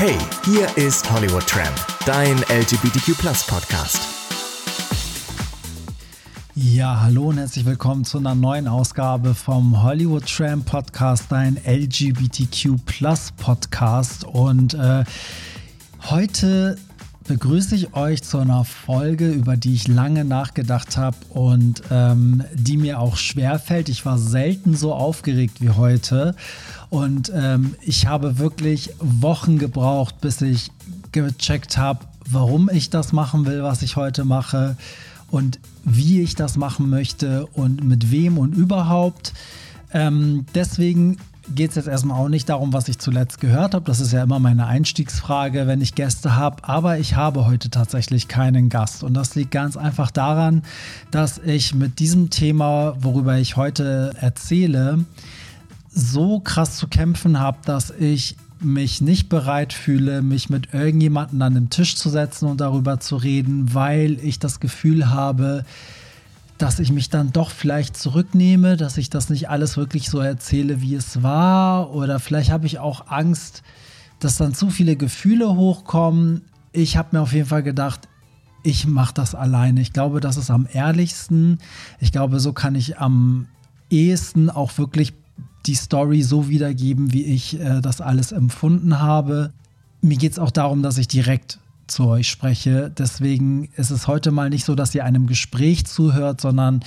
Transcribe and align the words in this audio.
Hey, 0.00 0.16
hier 0.46 0.66
ist 0.78 1.12
Hollywood 1.12 1.46
Tramp, 1.46 1.76
dein 2.06 2.38
LGBTQ 2.48 3.18
Podcast. 3.46 4.00
Ja, 6.54 7.02
hallo 7.02 7.24
und 7.28 7.36
herzlich 7.36 7.66
willkommen 7.66 8.06
zu 8.06 8.16
einer 8.16 8.34
neuen 8.34 8.66
Ausgabe 8.66 9.34
vom 9.34 9.82
Hollywood 9.82 10.24
Tramp 10.24 10.64
Podcast, 10.64 11.26
dein 11.28 11.58
LGBTQ 11.66 12.76
Podcast. 13.36 14.24
Und 14.24 14.72
äh, 14.72 15.04
heute 16.08 16.78
begrüße 17.30 17.76
ich 17.76 17.94
euch 17.94 18.24
zu 18.24 18.38
einer 18.38 18.64
Folge, 18.64 19.30
über 19.30 19.56
die 19.56 19.72
ich 19.72 19.86
lange 19.86 20.24
nachgedacht 20.24 20.96
habe 20.96 21.16
und 21.28 21.80
ähm, 21.88 22.42
die 22.54 22.76
mir 22.76 22.98
auch 22.98 23.16
schwer 23.16 23.60
fällt. 23.60 23.88
Ich 23.88 24.04
war 24.04 24.18
selten 24.18 24.74
so 24.74 24.92
aufgeregt 24.92 25.60
wie 25.60 25.70
heute 25.70 26.34
und 26.88 27.30
ähm, 27.32 27.76
ich 27.82 28.08
habe 28.08 28.40
wirklich 28.40 28.90
Wochen 28.98 29.58
gebraucht, 29.58 30.20
bis 30.20 30.40
ich 30.40 30.72
gecheckt 31.12 31.78
habe, 31.78 32.00
warum 32.28 32.68
ich 32.68 32.90
das 32.90 33.12
machen 33.12 33.46
will, 33.46 33.62
was 33.62 33.82
ich 33.82 33.94
heute 33.94 34.24
mache 34.24 34.76
und 35.30 35.60
wie 35.84 36.22
ich 36.22 36.34
das 36.34 36.56
machen 36.56 36.90
möchte 36.90 37.46
und 37.46 37.84
mit 37.84 38.10
wem 38.10 38.38
und 38.38 38.56
überhaupt. 38.56 39.34
Ähm, 39.92 40.46
deswegen 40.56 41.18
geht 41.54 41.70
es 41.70 41.76
jetzt 41.76 41.88
erstmal 41.88 42.18
auch 42.18 42.28
nicht 42.28 42.48
darum, 42.48 42.72
was 42.72 42.88
ich 42.88 42.98
zuletzt 42.98 43.40
gehört 43.40 43.74
habe. 43.74 43.84
Das 43.84 44.00
ist 44.00 44.12
ja 44.12 44.22
immer 44.22 44.38
meine 44.38 44.66
Einstiegsfrage, 44.66 45.66
wenn 45.66 45.80
ich 45.80 45.94
Gäste 45.94 46.36
habe. 46.36 46.64
Aber 46.64 46.98
ich 46.98 47.16
habe 47.16 47.46
heute 47.46 47.70
tatsächlich 47.70 48.28
keinen 48.28 48.68
Gast. 48.68 49.02
Und 49.02 49.14
das 49.14 49.34
liegt 49.34 49.50
ganz 49.50 49.76
einfach 49.76 50.10
daran, 50.10 50.62
dass 51.10 51.38
ich 51.38 51.74
mit 51.74 51.98
diesem 51.98 52.30
Thema, 52.30 52.94
worüber 53.00 53.38
ich 53.38 53.56
heute 53.56 54.12
erzähle, 54.20 55.04
so 55.92 56.40
krass 56.40 56.76
zu 56.76 56.88
kämpfen 56.88 57.40
habe, 57.40 57.58
dass 57.64 57.90
ich 57.90 58.36
mich 58.60 59.00
nicht 59.00 59.28
bereit 59.28 59.72
fühle, 59.72 60.22
mich 60.22 60.50
mit 60.50 60.74
irgendjemandem 60.74 61.42
an 61.42 61.54
den 61.54 61.70
Tisch 61.70 61.96
zu 61.96 62.10
setzen 62.10 62.46
und 62.46 62.60
darüber 62.60 63.00
zu 63.00 63.16
reden, 63.16 63.74
weil 63.74 64.18
ich 64.22 64.38
das 64.38 64.60
Gefühl 64.60 65.10
habe, 65.10 65.64
dass 66.60 66.78
ich 66.78 66.92
mich 66.92 67.08
dann 67.08 67.32
doch 67.32 67.50
vielleicht 67.50 67.96
zurücknehme, 67.96 68.76
dass 68.76 68.98
ich 68.98 69.08
das 69.08 69.30
nicht 69.30 69.48
alles 69.48 69.78
wirklich 69.78 70.10
so 70.10 70.18
erzähle, 70.18 70.82
wie 70.82 70.94
es 70.94 71.22
war. 71.22 71.94
Oder 71.94 72.20
vielleicht 72.20 72.50
habe 72.50 72.66
ich 72.66 72.78
auch 72.78 73.06
Angst, 73.08 73.62
dass 74.18 74.36
dann 74.36 74.54
zu 74.54 74.68
viele 74.68 74.96
Gefühle 74.96 75.56
hochkommen. 75.56 76.42
Ich 76.72 76.98
habe 76.98 77.16
mir 77.16 77.22
auf 77.22 77.32
jeden 77.32 77.48
Fall 77.48 77.62
gedacht, 77.62 78.08
ich 78.62 78.86
mache 78.86 79.14
das 79.14 79.34
alleine. 79.34 79.80
Ich 79.80 79.94
glaube, 79.94 80.20
das 80.20 80.36
ist 80.36 80.50
am 80.50 80.68
ehrlichsten. 80.70 81.58
Ich 81.98 82.12
glaube, 82.12 82.40
so 82.40 82.52
kann 82.52 82.74
ich 82.74 82.98
am 82.98 83.46
ehesten 83.88 84.50
auch 84.50 84.76
wirklich 84.76 85.14
die 85.64 85.74
Story 85.74 86.22
so 86.22 86.50
wiedergeben, 86.50 87.14
wie 87.14 87.24
ich 87.24 87.58
äh, 87.58 87.80
das 87.80 88.02
alles 88.02 88.32
empfunden 88.32 89.00
habe. 89.00 89.52
Mir 90.02 90.18
geht 90.18 90.32
es 90.32 90.38
auch 90.38 90.50
darum, 90.50 90.82
dass 90.82 90.98
ich 90.98 91.08
direkt 91.08 91.58
zu 91.90 92.06
euch 92.06 92.28
spreche. 92.28 92.90
Deswegen 92.96 93.68
ist 93.76 93.90
es 93.90 94.06
heute 94.06 94.30
mal 94.30 94.50
nicht 94.50 94.64
so, 94.64 94.74
dass 94.74 94.94
ihr 94.94 95.04
einem 95.04 95.26
Gespräch 95.26 95.86
zuhört, 95.86 96.40
sondern 96.40 96.80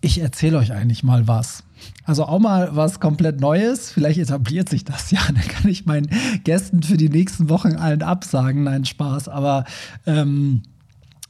ich 0.00 0.20
erzähle 0.20 0.58
euch 0.58 0.72
eigentlich 0.72 1.02
mal 1.02 1.26
was. 1.26 1.64
Also 2.04 2.24
auch 2.24 2.38
mal 2.38 2.70
was 2.74 3.00
komplett 3.00 3.40
Neues. 3.40 3.90
Vielleicht 3.90 4.18
etabliert 4.18 4.68
sich 4.68 4.84
das 4.84 5.10
ja. 5.10 5.20
Dann 5.26 5.36
kann 5.36 5.70
ich 5.70 5.86
meinen 5.86 6.08
Gästen 6.44 6.82
für 6.82 6.96
die 6.96 7.08
nächsten 7.08 7.48
Wochen 7.48 7.74
allen 7.74 8.02
absagen. 8.02 8.64
Nein, 8.64 8.84
Spaß. 8.84 9.28
Aber 9.28 9.64
ähm, 10.06 10.62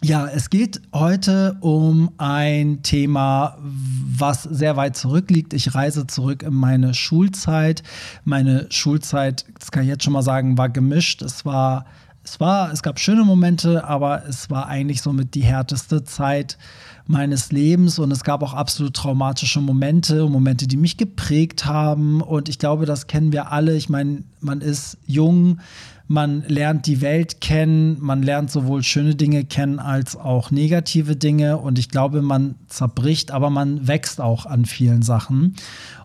ja, 0.03 0.29
es 0.29 0.49
geht 0.51 0.81
heute 0.93 1.57
um 1.61 2.13
ein 2.19 2.83
Thema, 2.83 3.59
was 3.61 4.45
sehr 4.45 4.77
weit 4.77 4.97
zurückliegt. 4.97 5.53
Ich 5.55 5.75
reise 5.75 6.07
zurück 6.07 6.45
in 6.45 6.55
meine 6.55 6.95
Schulzeit. 6.95 7.83
Meine 8.25 8.67
Schulzeit, 8.71 9.45
das 9.59 9.73
kann 9.73 9.83
ich 9.83 9.89
jetzt 9.89 10.05
schon 10.05 10.13
mal 10.13 10.23
sagen, 10.23 10.57
war 10.57 10.69
gemischt. 10.69 11.23
Es 11.23 11.45
war 11.45 11.85
es 12.29 12.41
war, 12.41 12.71
es 12.73 12.83
gab 12.83 13.01
schöne 13.01 13.25
Momente, 13.25 13.85
aber 13.85 14.27
es 14.27 14.51
war 14.51 14.67
eigentlich 14.67 15.01
somit 15.01 15.35
die 15.35 15.43
härteste 15.43 16.05
Zeit 16.05 16.59
meines 17.07 17.53
Lebens 17.53 17.99
und 17.99 18.11
es 18.11 18.23
gab 18.23 18.43
auch 18.43 18.53
absolut 18.53 18.95
traumatische 18.95 19.61
Momente, 19.61 20.29
Momente, 20.29 20.67
die 20.67 20.77
mich 20.77 20.99
geprägt 20.99 21.65
haben 21.65 22.21
und 22.21 22.51
ich 22.51 22.59
glaube, 22.59 22.85
das 22.85 23.07
kennen 23.07 23.33
wir 23.33 23.51
alle. 23.51 23.75
Ich 23.77 23.89
meine, 23.89 24.25
man 24.41 24.61
ist 24.61 24.99
jung, 25.07 25.61
man 26.09 26.43
lernt 26.49 26.87
die 26.87 27.03
Welt 27.03 27.43
kennen, 27.43 27.99
man 28.01 28.23
lernt 28.23 28.51
sowohl 28.51 28.83
schöne 28.83 29.15
Dinge 29.15 29.45
kennen 29.45 29.79
als 29.79 30.17
auch 30.17 30.51
negative 30.51 31.17
Dinge 31.17 31.59
und 31.59 31.79
ich 31.79 31.91
glaube, 31.91 32.23
man 32.23 32.55
zerbricht, 32.67 33.31
aber 33.31 33.51
man 33.51 33.87
wächst 33.87 34.19
auch 34.19 34.47
an 34.47 34.65
vielen 34.65 35.03
Sachen. 35.03 35.55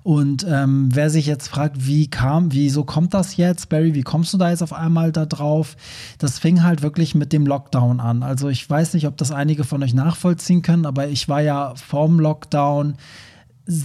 Und 0.04 0.46
ähm, 0.48 0.90
wer 0.92 1.10
sich 1.10 1.26
jetzt 1.26 1.48
fragt, 1.48 1.88
wie 1.88 2.10
kam, 2.10 2.52
wieso 2.52 2.84
kommt 2.84 3.14
das 3.14 3.38
jetzt, 3.38 3.70
Barry, 3.70 3.96
wie 3.96 4.04
kommst 4.04 4.34
du 4.34 4.38
da 4.38 4.50
jetzt 4.50 4.62
auf 4.62 4.74
einmal 4.74 5.14
da 5.14 5.26
drauf? 5.26 5.78
Das 6.18 6.38
fing 6.38 6.64
halt 6.64 6.82
wirklich 6.82 7.16
mit 7.16 7.32
dem 7.32 7.48
Lockdown 7.48 8.02
an. 8.02 8.24
Also 8.24 8.50
ich 8.50 8.70
weiß 8.70 8.96
nicht, 8.96 9.08
ob 9.08 9.16
das 9.16 9.32
einige 9.32 9.64
von 9.64 9.82
euch 9.82 9.94
nachvollziehen 9.94 10.62
können, 10.62 10.86
aber 10.86 11.08
ich 11.08 11.30
war 11.30 11.42
ja 11.42 11.74
vorm 11.76 12.20
Lockdown 12.20 12.96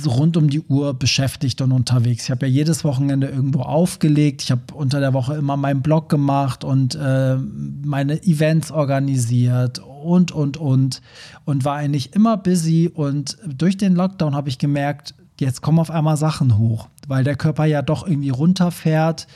rund 0.06 0.37
um 0.37 0.50
die 0.50 0.61
Uhr 0.61 0.94
beschäftigt 0.94 1.61
und 1.61 1.71
unterwegs. 1.71 2.25
Ich 2.25 2.31
habe 2.31 2.47
ja 2.47 2.53
jedes 2.53 2.83
Wochenende 2.83 3.28
irgendwo 3.28 3.61
aufgelegt. 3.61 4.43
Ich 4.43 4.50
habe 4.50 4.62
unter 4.75 4.99
der 4.99 5.15
Woche 5.15 5.37
immer 5.37 5.56
meinen 5.56 5.83
Blog 5.83 6.09
gemacht 6.09 6.65
und 6.65 6.97
äh, 6.97 7.37
meine 7.37 8.22
Events 8.25 8.72
organisiert 8.72 9.78
und, 9.78 10.33
und, 10.33 10.56
und. 10.56 11.00
Und 11.44 11.65
war 11.65 11.77
eigentlich 11.77 12.15
immer 12.15 12.37
busy. 12.37 12.91
Und 12.93 13.39
durch 13.47 13.77
den 13.77 13.94
Lockdown 13.94 14.34
habe 14.34 14.49
ich 14.49 14.59
gemerkt, 14.59 15.15
jetzt 15.39 15.62
kommen 15.62 15.78
auf 15.78 15.91
einmal 15.91 16.16
Sachen 16.16 16.59
hoch, 16.59 16.89
weil 17.06 17.22
der 17.22 17.37
Körper 17.37 17.65
ja 17.65 17.83
doch 17.83 18.06
irgendwie 18.06 18.31
runterfährt. 18.31 19.28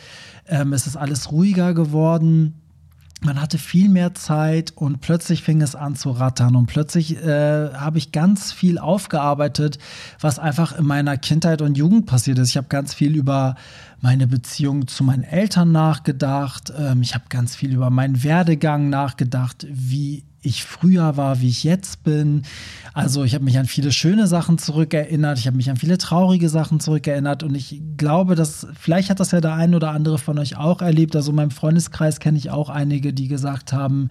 Ähm, 0.48 0.72
es 0.72 0.88
ist 0.88 0.96
alles 0.96 1.30
ruhiger 1.30 1.72
geworden 1.72 2.61
man 3.24 3.40
hatte 3.40 3.58
viel 3.58 3.88
mehr 3.88 4.14
Zeit 4.14 4.72
und 4.74 5.00
plötzlich 5.00 5.42
fing 5.42 5.62
es 5.62 5.74
an 5.74 5.96
zu 5.96 6.10
rattern 6.10 6.56
und 6.56 6.66
plötzlich 6.66 7.16
äh, 7.16 7.72
habe 7.72 7.98
ich 7.98 8.12
ganz 8.12 8.52
viel 8.52 8.78
aufgearbeitet, 8.78 9.78
was 10.20 10.38
einfach 10.38 10.78
in 10.78 10.84
meiner 10.86 11.16
Kindheit 11.16 11.62
und 11.62 11.76
Jugend 11.76 12.06
passiert 12.06 12.38
ist. 12.38 12.50
Ich 12.50 12.56
habe 12.56 12.68
ganz 12.68 12.94
viel 12.94 13.16
über 13.16 13.56
meine 14.00 14.26
Beziehung 14.26 14.88
zu 14.88 15.04
meinen 15.04 15.24
Eltern 15.24 15.72
nachgedacht. 15.72 16.72
Ähm, 16.76 17.02
ich 17.02 17.14
habe 17.14 17.24
ganz 17.28 17.54
viel 17.54 17.72
über 17.72 17.90
meinen 17.90 18.22
Werdegang 18.24 18.88
nachgedacht, 18.88 19.66
wie 19.70 20.24
ich 20.42 20.64
früher 20.64 21.16
war, 21.16 21.40
wie 21.40 21.48
ich 21.48 21.64
jetzt 21.64 22.02
bin. 22.02 22.42
Also 22.92 23.24
ich 23.24 23.34
habe 23.34 23.44
mich 23.44 23.58
an 23.58 23.66
viele 23.66 23.92
schöne 23.92 24.26
Sachen 24.26 24.58
zurückerinnert, 24.58 25.38
ich 25.38 25.46
habe 25.46 25.56
mich 25.56 25.70
an 25.70 25.76
viele 25.76 25.98
traurige 25.98 26.48
Sachen 26.48 26.80
zurückerinnert 26.80 27.42
und 27.42 27.54
ich 27.54 27.80
glaube, 27.96 28.34
dass 28.34 28.66
vielleicht 28.78 29.08
hat 29.08 29.20
das 29.20 29.30
ja 29.30 29.40
der 29.40 29.54
ein 29.54 29.74
oder 29.74 29.90
andere 29.90 30.18
von 30.18 30.38
euch 30.38 30.56
auch 30.56 30.82
erlebt. 30.82 31.16
Also 31.16 31.30
in 31.30 31.36
meinem 31.36 31.50
Freundeskreis 31.50 32.20
kenne 32.20 32.38
ich 32.38 32.50
auch 32.50 32.68
einige, 32.68 33.12
die 33.12 33.28
gesagt 33.28 33.72
haben, 33.72 34.10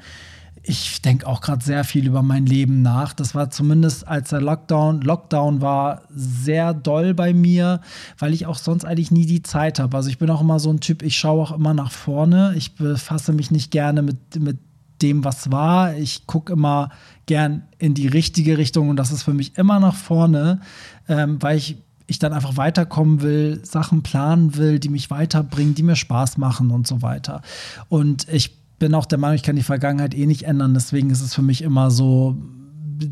ich 0.63 1.01
denke 1.01 1.25
auch 1.25 1.41
gerade 1.41 1.63
sehr 1.63 1.83
viel 1.83 2.05
über 2.05 2.21
mein 2.21 2.45
Leben 2.45 2.83
nach. 2.83 3.13
Das 3.13 3.33
war 3.33 3.49
zumindest, 3.49 4.07
als 4.07 4.29
der 4.29 4.41
Lockdown, 4.41 5.01
Lockdown 5.01 5.59
war, 5.59 6.03
sehr 6.13 6.73
doll 6.73 7.15
bei 7.15 7.33
mir, 7.33 7.81
weil 8.19 8.33
ich 8.33 8.45
auch 8.45 8.57
sonst 8.57 8.85
eigentlich 8.85 9.09
nie 9.09 9.25
die 9.25 9.41
Zeit 9.41 9.79
habe. 9.79 9.97
Also 9.97 10.09
ich 10.09 10.19
bin 10.19 10.29
auch 10.29 10.41
immer 10.41 10.59
so 10.59 10.71
ein 10.71 10.79
Typ, 10.79 11.01
ich 11.01 11.17
schaue 11.17 11.41
auch 11.41 11.51
immer 11.51 11.73
nach 11.73 11.91
vorne. 11.91 12.53
Ich 12.55 12.75
befasse 12.75 13.33
mich 13.33 13.49
nicht 13.49 13.71
gerne 13.71 14.03
mit, 14.03 14.39
mit 14.39 14.59
dem, 15.01 15.23
was 15.23 15.51
war. 15.51 15.95
Ich 15.95 16.27
gucke 16.27 16.53
immer 16.53 16.89
gern 17.25 17.63
in 17.79 17.93
die 17.93 18.07
richtige 18.07 18.57
Richtung 18.57 18.89
und 18.89 18.97
das 18.97 19.11
ist 19.11 19.23
für 19.23 19.33
mich 19.33 19.57
immer 19.57 19.79
nach 19.79 19.95
vorne, 19.95 20.59
ähm, 21.07 21.41
weil 21.41 21.57
ich, 21.57 21.77
ich 22.07 22.19
dann 22.19 22.33
einfach 22.33 22.57
weiterkommen 22.57 23.21
will, 23.21 23.61
Sachen 23.63 24.03
planen 24.03 24.55
will, 24.55 24.79
die 24.79 24.89
mich 24.89 25.09
weiterbringen, 25.09 25.75
die 25.75 25.83
mir 25.83 25.95
Spaß 25.95 26.37
machen 26.37 26.71
und 26.71 26.87
so 26.87 27.01
weiter. 27.01 27.41
Und 27.89 28.27
ich 28.29 28.57
bin 28.79 28.95
auch 28.95 29.05
der 29.05 29.19
Meinung, 29.19 29.35
ich 29.35 29.43
kann 29.43 29.55
die 29.55 29.63
Vergangenheit 29.63 30.15
eh 30.15 30.25
nicht 30.25 30.43
ändern. 30.43 30.73
Deswegen 30.73 31.09
ist 31.11 31.21
es 31.21 31.35
für 31.35 31.43
mich 31.43 31.61
immer 31.61 31.91
so 31.91 32.35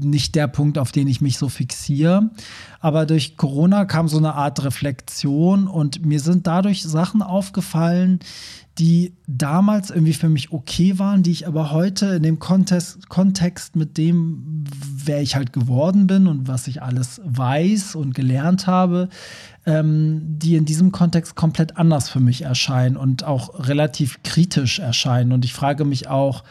nicht 0.03 0.35
der 0.35 0.47
Punkt, 0.47 0.77
auf 0.77 0.91
den 0.91 1.07
ich 1.07 1.21
mich 1.21 1.37
so 1.37 1.49
fixiere. 1.49 2.29
Aber 2.79 3.05
durch 3.05 3.37
Corona 3.37 3.85
kam 3.85 4.07
so 4.07 4.17
eine 4.17 4.35
Art 4.35 4.63
Reflexion 4.63 5.67
und 5.67 6.05
mir 6.05 6.19
sind 6.19 6.47
dadurch 6.47 6.83
Sachen 6.83 7.21
aufgefallen, 7.21 8.19
die 8.79 9.13
damals 9.27 9.89
irgendwie 9.89 10.13
für 10.13 10.29
mich 10.29 10.53
okay 10.53 10.97
waren, 10.99 11.21
die 11.21 11.31
ich 11.31 11.47
aber 11.47 11.71
heute 11.71 12.05
in 12.15 12.23
dem 12.23 12.39
Kontext, 12.39 13.09
Kontext 13.09 13.75
mit 13.75 13.97
dem, 13.97 14.63
wer 15.03 15.21
ich 15.21 15.35
halt 15.35 15.51
geworden 15.51 16.07
bin 16.07 16.27
und 16.27 16.47
was 16.47 16.67
ich 16.67 16.81
alles 16.81 17.19
weiß 17.25 17.95
und 17.95 18.15
gelernt 18.15 18.67
habe, 18.67 19.09
ähm, 19.65 20.21
die 20.23 20.55
in 20.55 20.63
diesem 20.63 20.93
Kontext 20.93 21.35
komplett 21.35 21.75
anders 21.75 22.07
für 22.07 22.21
mich 22.21 22.43
erscheinen 22.43 22.95
und 22.95 23.25
auch 23.25 23.67
relativ 23.67 24.23
kritisch 24.23 24.79
erscheinen. 24.79 25.33
Und 25.33 25.43
ich 25.43 25.53
frage 25.53 25.83
mich 25.83 26.07
auch, 26.07 26.45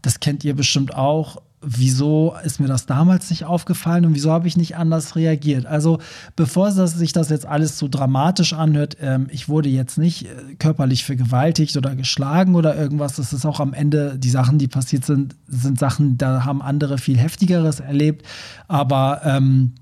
das 0.00 0.20
kennt 0.20 0.42
ihr 0.42 0.54
bestimmt 0.54 0.94
auch, 0.94 1.42
wieso 1.66 2.34
ist 2.44 2.60
mir 2.60 2.66
das 2.66 2.86
damals 2.86 3.30
nicht 3.30 3.44
aufgefallen 3.44 4.04
und 4.04 4.14
wieso 4.14 4.30
habe 4.30 4.48
ich 4.48 4.56
nicht 4.56 4.76
anders 4.76 5.16
reagiert? 5.16 5.66
Also 5.66 5.98
bevor 6.36 6.70
sich 6.70 7.12
das 7.12 7.30
jetzt 7.30 7.46
alles 7.46 7.78
so 7.78 7.88
dramatisch 7.88 8.52
anhört, 8.52 8.96
ähm, 9.00 9.28
ich 9.30 9.48
wurde 9.48 9.68
jetzt 9.68 9.98
nicht 9.98 10.26
äh, 10.26 10.54
körperlich 10.58 11.04
vergewaltigt 11.04 11.76
oder 11.76 11.94
geschlagen 11.96 12.54
oder 12.54 12.76
irgendwas. 12.76 13.16
Das 13.16 13.32
ist 13.32 13.46
auch 13.46 13.60
am 13.60 13.74
Ende, 13.74 14.18
die 14.18 14.30
Sachen, 14.30 14.58
die 14.58 14.68
passiert 14.68 15.04
sind, 15.04 15.36
sind 15.46 15.78
Sachen, 15.78 16.18
da 16.18 16.44
haben 16.44 16.62
andere 16.62 16.98
viel 16.98 17.18
heftigeres 17.18 17.80
erlebt. 17.80 18.26
Aber 18.68 19.20
ähm, 19.24 19.72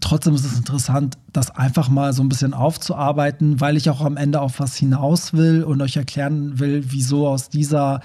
trotzdem 0.00 0.34
ist 0.34 0.44
es 0.44 0.56
interessant, 0.56 1.18
das 1.32 1.50
einfach 1.50 1.88
mal 1.88 2.12
so 2.12 2.22
ein 2.22 2.28
bisschen 2.28 2.54
aufzuarbeiten, 2.54 3.60
weil 3.60 3.76
ich 3.76 3.90
auch 3.90 4.00
am 4.00 4.16
Ende 4.16 4.40
auf 4.40 4.60
was 4.60 4.76
hinaus 4.76 5.32
will 5.32 5.62
und 5.62 5.82
euch 5.82 5.96
erklären 5.96 6.58
will, 6.58 6.84
wieso 6.88 7.28
aus 7.28 7.48
dieser 7.50 8.00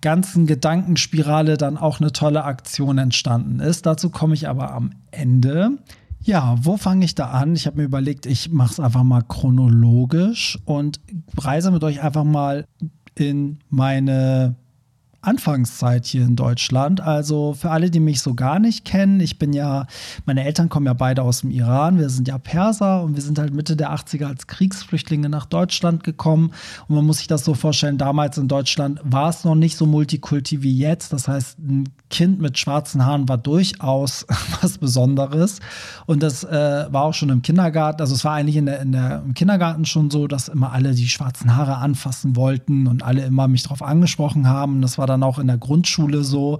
ganzen 0.00 0.46
Gedankenspirale 0.46 1.56
dann 1.56 1.76
auch 1.76 2.00
eine 2.00 2.12
tolle 2.12 2.44
Aktion 2.44 2.98
entstanden 2.98 3.60
ist. 3.60 3.86
Dazu 3.86 4.10
komme 4.10 4.34
ich 4.34 4.48
aber 4.48 4.72
am 4.72 4.90
Ende. 5.10 5.78
Ja, 6.22 6.56
wo 6.60 6.76
fange 6.76 7.04
ich 7.04 7.14
da 7.14 7.30
an? 7.30 7.54
Ich 7.54 7.66
habe 7.66 7.78
mir 7.78 7.84
überlegt, 7.84 8.26
ich 8.26 8.50
mache 8.50 8.72
es 8.72 8.80
einfach 8.80 9.04
mal 9.04 9.22
chronologisch 9.22 10.58
und 10.66 11.00
reise 11.38 11.70
mit 11.70 11.82
euch 11.82 12.02
einfach 12.02 12.24
mal 12.24 12.66
in 13.14 13.58
meine 13.70 14.56
Anfangszeit 15.22 16.06
hier 16.06 16.22
in 16.22 16.34
Deutschland. 16.34 17.00
Also 17.00 17.54
für 17.54 17.70
alle, 17.70 17.90
die 17.90 18.00
mich 18.00 18.22
so 18.22 18.34
gar 18.34 18.58
nicht 18.58 18.84
kennen, 18.84 19.20
ich 19.20 19.38
bin 19.38 19.52
ja, 19.52 19.86
meine 20.24 20.44
Eltern 20.44 20.68
kommen 20.68 20.86
ja 20.86 20.94
beide 20.94 21.22
aus 21.22 21.42
dem 21.42 21.50
Iran, 21.50 21.98
wir 21.98 22.08
sind 22.08 22.26
ja 22.26 22.38
Perser 22.38 23.02
und 23.02 23.16
wir 23.16 23.22
sind 23.22 23.38
halt 23.38 23.52
Mitte 23.52 23.76
der 23.76 23.92
80er 23.92 24.26
als 24.26 24.46
Kriegsflüchtlinge 24.46 25.28
nach 25.28 25.44
Deutschland 25.44 26.04
gekommen. 26.04 26.52
Und 26.88 26.96
man 26.96 27.04
muss 27.04 27.18
sich 27.18 27.26
das 27.26 27.44
so 27.44 27.54
vorstellen, 27.54 27.98
damals 27.98 28.38
in 28.38 28.48
Deutschland 28.48 29.00
war 29.04 29.28
es 29.28 29.44
noch 29.44 29.54
nicht 29.54 29.76
so 29.76 29.84
multikulti 29.84 30.62
wie 30.62 30.76
jetzt. 30.76 31.12
Das 31.12 31.28
heißt, 31.28 31.58
ein 31.58 31.88
Kind 32.08 32.40
mit 32.40 32.58
schwarzen 32.58 33.04
Haaren 33.04 33.28
war 33.28 33.38
durchaus 33.38 34.26
was 34.62 34.78
Besonderes. 34.78 35.60
Und 36.06 36.22
das 36.22 36.44
äh, 36.44 36.86
war 36.90 37.04
auch 37.04 37.14
schon 37.14 37.28
im 37.28 37.42
Kindergarten, 37.42 38.00
also 38.00 38.14
es 38.14 38.24
war 38.24 38.32
eigentlich 38.32 38.56
in 38.56 38.66
der, 38.66 38.80
in 38.80 38.92
der, 38.92 39.22
im 39.24 39.34
Kindergarten 39.34 39.84
schon 39.84 40.10
so, 40.10 40.26
dass 40.26 40.48
immer 40.48 40.72
alle 40.72 40.94
die 40.94 41.08
schwarzen 41.08 41.56
Haare 41.56 41.76
anfassen 41.76 42.36
wollten 42.36 42.86
und 42.86 43.02
alle 43.02 43.24
immer 43.24 43.48
mich 43.48 43.62
darauf 43.64 43.82
angesprochen 43.82 44.48
haben. 44.48 44.80
Das 44.80 44.96
war 44.96 45.09
dann 45.10 45.22
auch 45.22 45.38
in 45.38 45.46
der 45.46 45.58
Grundschule 45.58 46.24
so. 46.24 46.58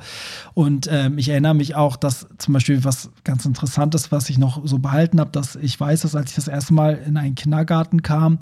Und 0.55 0.89
ähm, 0.91 1.19
ich 1.19 1.29
erinnere 1.29 1.55
mich 1.55 1.75
auch, 1.75 1.97
dass 1.97 2.27
zum 2.39 2.55
Beispiel 2.55 2.85
was 2.85 3.11
ganz 3.25 3.45
Interessantes, 3.45 4.13
was 4.13 4.29
ich 4.31 4.39
noch 4.39 4.67
so 4.67 4.79
behalten 4.79 5.21
habe, 5.21 5.31
dass 5.31 5.57
ich 5.57 5.79
weiß, 5.79 6.03
dass 6.03 6.15
als 6.15 6.31
ich 6.31 6.37
das 6.37 6.49
erste 6.49 6.75
Mal 6.75 7.01
in 7.07 7.17
einen 7.17 7.35
Kindergarten 7.35 8.03
kam, 8.03 8.39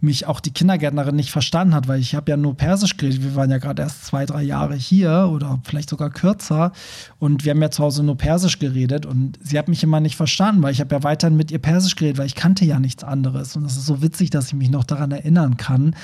mich 0.00 0.26
auch 0.26 0.40
die 0.40 0.52
Kindergärtnerin 0.52 1.16
nicht 1.16 1.30
verstanden 1.30 1.74
hat, 1.74 1.88
weil 1.88 2.00
ich 2.00 2.14
habe 2.14 2.30
ja 2.30 2.36
nur 2.36 2.56
Persisch 2.56 2.96
geredet. 2.96 3.22
Wir 3.22 3.34
waren 3.34 3.50
ja 3.50 3.58
gerade 3.58 3.82
erst 3.82 4.06
zwei, 4.06 4.26
drei 4.26 4.42
Jahre 4.42 4.74
hier 4.74 5.30
oder 5.32 5.60
vielleicht 5.64 5.90
sogar 5.90 6.10
kürzer. 6.10 6.72
Und 7.18 7.44
wir 7.44 7.50
haben 7.50 7.62
ja 7.62 7.70
zu 7.70 7.82
Hause 7.82 8.02
nur 8.02 8.16
Persisch 8.16 8.58
geredet. 8.58 9.06
Und 9.06 9.38
sie 9.42 9.58
hat 9.58 9.68
mich 9.68 9.82
immer 9.82 10.00
nicht 10.00 10.16
verstanden, 10.16 10.62
weil 10.62 10.72
ich 10.72 10.80
habe 10.80 10.94
ja 10.94 11.02
weiterhin 11.02 11.36
mit 11.36 11.50
ihr 11.50 11.58
Persisch 11.58 11.96
geredet, 11.96 12.18
weil 12.18 12.26
ich 12.26 12.34
kannte 12.34 12.64
ja 12.64 12.78
nichts 12.78 13.04
anderes. 13.04 13.56
Und 13.56 13.64
das 13.64 13.76
ist 13.76 13.86
so 13.86 14.02
witzig, 14.02 14.30
dass 14.30 14.48
ich 14.48 14.54
mich 14.54 14.70
noch 14.70 14.84
daran 14.84 15.10
erinnern 15.10 15.56
kann. 15.56 15.94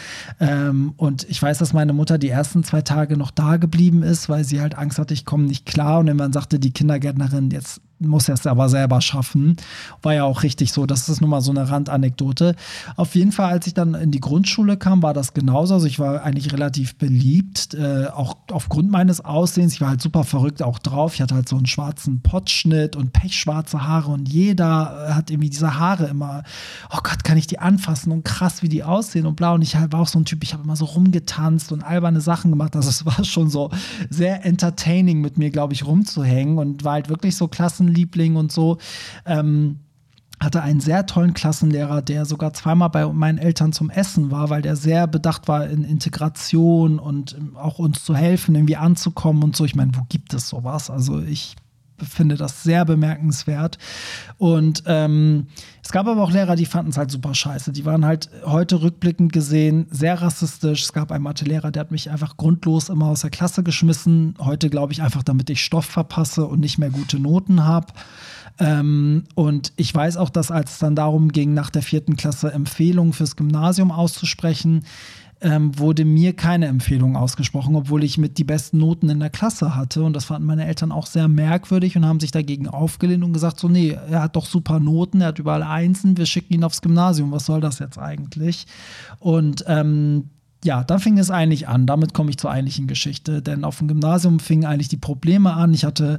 Ähm, 0.40 0.94
und 0.96 1.28
ich 1.28 1.40
weiß, 1.40 1.58
dass 1.58 1.72
meine 1.72 1.92
Mutter 1.92 2.18
die 2.18 2.28
ersten 2.28 2.64
zwei 2.64 2.82
Tage 2.82 3.16
noch 3.16 3.30
da 3.30 3.45
geblieben 3.54 4.02
ist, 4.02 4.28
weil 4.28 4.44
sie 4.44 4.60
halt 4.60 4.76
Angst 4.76 4.98
hatte, 4.98 5.14
ich 5.14 5.24
komme 5.24 5.44
nicht 5.44 5.66
klar. 5.66 6.00
Und 6.00 6.06
dann 6.06 6.32
sagte 6.32 6.58
die 6.58 6.72
Kindergärtnerin, 6.72 7.50
jetzt 7.50 7.80
muss 7.98 8.28
er 8.28 8.34
es 8.34 8.46
aber 8.46 8.68
selber 8.68 9.00
schaffen. 9.00 9.56
War 10.02 10.14
ja 10.14 10.24
auch 10.24 10.42
richtig 10.42 10.72
so. 10.72 10.86
Das 10.86 11.08
ist 11.08 11.20
nun 11.20 11.30
mal 11.30 11.40
so 11.40 11.50
eine 11.50 11.70
Randanekdote. 11.70 12.54
Auf 12.96 13.14
jeden 13.14 13.32
Fall, 13.32 13.50
als 13.50 13.66
ich 13.66 13.74
dann 13.74 13.94
in 13.94 14.10
die 14.10 14.20
Grundschule 14.20 14.76
kam, 14.76 15.02
war 15.02 15.14
das 15.14 15.34
genauso. 15.34 15.74
Also 15.74 15.86
ich 15.86 15.98
war 15.98 16.22
eigentlich 16.22 16.52
relativ 16.52 16.96
beliebt, 16.96 17.74
äh, 17.74 18.06
auch 18.06 18.36
aufgrund 18.50 18.90
meines 18.90 19.24
Aussehens. 19.24 19.74
Ich 19.74 19.80
war 19.80 19.88
halt 19.88 20.02
super 20.02 20.24
verrückt 20.24 20.62
auch 20.62 20.78
drauf. 20.78 21.14
Ich 21.14 21.22
hatte 21.22 21.34
halt 21.34 21.48
so 21.48 21.56
einen 21.56 21.66
schwarzen 21.66 22.20
Pottschnitt 22.20 22.96
und 22.96 23.12
pechschwarze 23.12 23.86
Haare 23.86 24.10
und 24.10 24.28
jeder 24.28 25.14
hat 25.14 25.30
irgendwie 25.30 25.50
diese 25.50 25.78
Haare 25.78 26.06
immer, 26.06 26.42
oh 26.90 26.98
Gott, 27.02 27.24
kann 27.24 27.38
ich 27.38 27.46
die 27.46 27.58
anfassen 27.58 28.12
und 28.12 28.24
krass, 28.24 28.62
wie 28.62 28.68
die 28.68 28.84
aussehen 28.84 29.26
und 29.26 29.36
blau. 29.36 29.54
Und 29.54 29.62
ich 29.62 29.76
halt 29.76 29.92
war 29.92 30.00
auch 30.00 30.08
so 30.08 30.18
ein 30.18 30.24
Typ, 30.24 30.42
ich 30.42 30.52
habe 30.52 30.64
immer 30.64 30.76
so 30.76 30.84
rumgetanzt 30.84 31.72
und 31.72 31.82
alberne 31.82 32.20
Sachen 32.20 32.50
gemacht. 32.50 32.76
Also 32.76 32.90
es 32.90 33.06
war 33.06 33.24
schon 33.24 33.48
so 33.48 33.70
sehr 34.10 34.44
entertaining 34.44 35.20
mit 35.20 35.38
mir, 35.38 35.50
glaube 35.50 35.72
ich, 35.72 35.86
rumzuhängen 35.86 36.58
und 36.58 36.84
war 36.84 36.94
halt 36.94 37.08
wirklich 37.08 37.36
so 37.36 37.48
klassen 37.48 37.85
Klassenliebling 37.86 38.36
und 38.36 38.52
so. 38.52 38.78
Ähm, 39.24 39.80
hatte 40.38 40.62
einen 40.62 40.80
sehr 40.80 41.06
tollen 41.06 41.32
Klassenlehrer, 41.32 42.02
der 42.02 42.26
sogar 42.26 42.52
zweimal 42.52 42.90
bei 42.90 43.06
meinen 43.06 43.38
Eltern 43.38 43.72
zum 43.72 43.88
Essen 43.88 44.30
war, 44.30 44.50
weil 44.50 44.60
der 44.60 44.76
sehr 44.76 45.06
bedacht 45.06 45.48
war 45.48 45.66
in 45.66 45.82
Integration 45.82 46.98
und 46.98 47.38
auch 47.54 47.78
uns 47.78 48.04
zu 48.04 48.14
helfen, 48.14 48.54
irgendwie 48.54 48.76
anzukommen 48.76 49.42
und 49.42 49.56
so. 49.56 49.64
Ich 49.64 49.74
meine, 49.74 49.92
wo 49.94 50.02
gibt 50.10 50.34
es 50.34 50.50
sowas? 50.50 50.90
Also 50.90 51.22
ich 51.22 51.56
finde 52.02 52.36
das 52.36 52.62
sehr 52.62 52.84
bemerkenswert. 52.84 53.78
Und 54.38 54.82
ähm, 54.86 55.46
es 55.82 55.92
gab 55.92 56.06
aber 56.06 56.22
auch 56.22 56.32
Lehrer, 56.32 56.56
die 56.56 56.66
fanden 56.66 56.90
es 56.90 56.98
halt 56.98 57.10
super 57.10 57.34
scheiße. 57.34 57.72
Die 57.72 57.84
waren 57.84 58.04
halt 58.04 58.28
heute 58.44 58.82
rückblickend 58.82 59.32
gesehen 59.32 59.86
sehr 59.90 60.20
rassistisch. 60.20 60.82
Es 60.82 60.92
gab 60.92 61.12
einen 61.12 61.24
Mathelehrer, 61.24 61.70
der 61.70 61.80
hat 61.80 61.90
mich 61.90 62.10
einfach 62.10 62.36
grundlos 62.36 62.88
immer 62.88 63.06
aus 63.06 63.20
der 63.20 63.30
Klasse 63.30 63.62
geschmissen. 63.62 64.34
Heute 64.38 64.68
glaube 64.70 64.92
ich 64.92 65.02
einfach, 65.02 65.22
damit 65.22 65.48
ich 65.50 65.64
Stoff 65.64 65.86
verpasse 65.86 66.46
und 66.46 66.60
nicht 66.60 66.78
mehr 66.78 66.90
gute 66.90 67.18
Noten 67.18 67.64
habe. 67.64 67.92
Ähm, 68.58 69.24
und 69.34 69.72
ich 69.76 69.94
weiß 69.94 70.16
auch, 70.16 70.30
dass 70.30 70.50
als 70.50 70.72
es 70.72 70.78
dann 70.78 70.96
darum 70.96 71.30
ging, 71.30 71.54
nach 71.54 71.70
der 71.70 71.82
vierten 71.82 72.16
Klasse 72.16 72.52
Empfehlungen 72.52 73.12
fürs 73.12 73.36
Gymnasium 73.36 73.90
auszusprechen, 73.90 74.84
ähm, 75.40 75.78
wurde 75.78 76.04
mir 76.04 76.34
keine 76.34 76.66
Empfehlung 76.66 77.16
ausgesprochen, 77.16 77.76
obwohl 77.76 78.04
ich 78.04 78.16
mit 78.16 78.38
die 78.38 78.44
besten 78.44 78.78
Noten 78.78 79.08
in 79.10 79.20
der 79.20 79.30
Klasse 79.30 79.74
hatte. 79.76 80.02
Und 80.02 80.14
das 80.14 80.24
fanden 80.24 80.46
meine 80.46 80.66
Eltern 80.66 80.92
auch 80.92 81.06
sehr 81.06 81.28
merkwürdig 81.28 81.96
und 81.96 82.06
haben 82.06 82.20
sich 82.20 82.30
dagegen 82.30 82.68
aufgelehnt 82.68 83.22
und 83.22 83.32
gesagt: 83.32 83.60
So, 83.60 83.68
nee, 83.68 83.96
er 84.10 84.22
hat 84.22 84.36
doch 84.36 84.46
super 84.46 84.80
Noten, 84.80 85.20
er 85.20 85.28
hat 85.28 85.38
überall 85.38 85.62
Einsen, 85.62 86.16
wir 86.16 86.26
schicken 86.26 86.54
ihn 86.54 86.64
aufs 86.64 86.82
Gymnasium. 86.82 87.32
Was 87.32 87.46
soll 87.46 87.60
das 87.60 87.78
jetzt 87.78 87.98
eigentlich? 87.98 88.66
Und 89.18 89.64
ähm, 89.66 90.30
ja, 90.64 90.82
da 90.84 90.98
fing 90.98 91.18
es 91.18 91.30
eigentlich 91.30 91.68
an. 91.68 91.86
Damit 91.86 92.14
komme 92.14 92.30
ich 92.30 92.38
zur 92.38 92.50
eigentlichen 92.50 92.86
Geschichte. 92.86 93.42
Denn 93.42 93.62
auf 93.62 93.78
dem 93.78 93.88
Gymnasium 93.88 94.40
fingen 94.40 94.64
eigentlich 94.64 94.88
die 94.88 94.96
Probleme 94.96 95.52
an. 95.52 95.74
Ich 95.74 95.84
hatte 95.84 96.18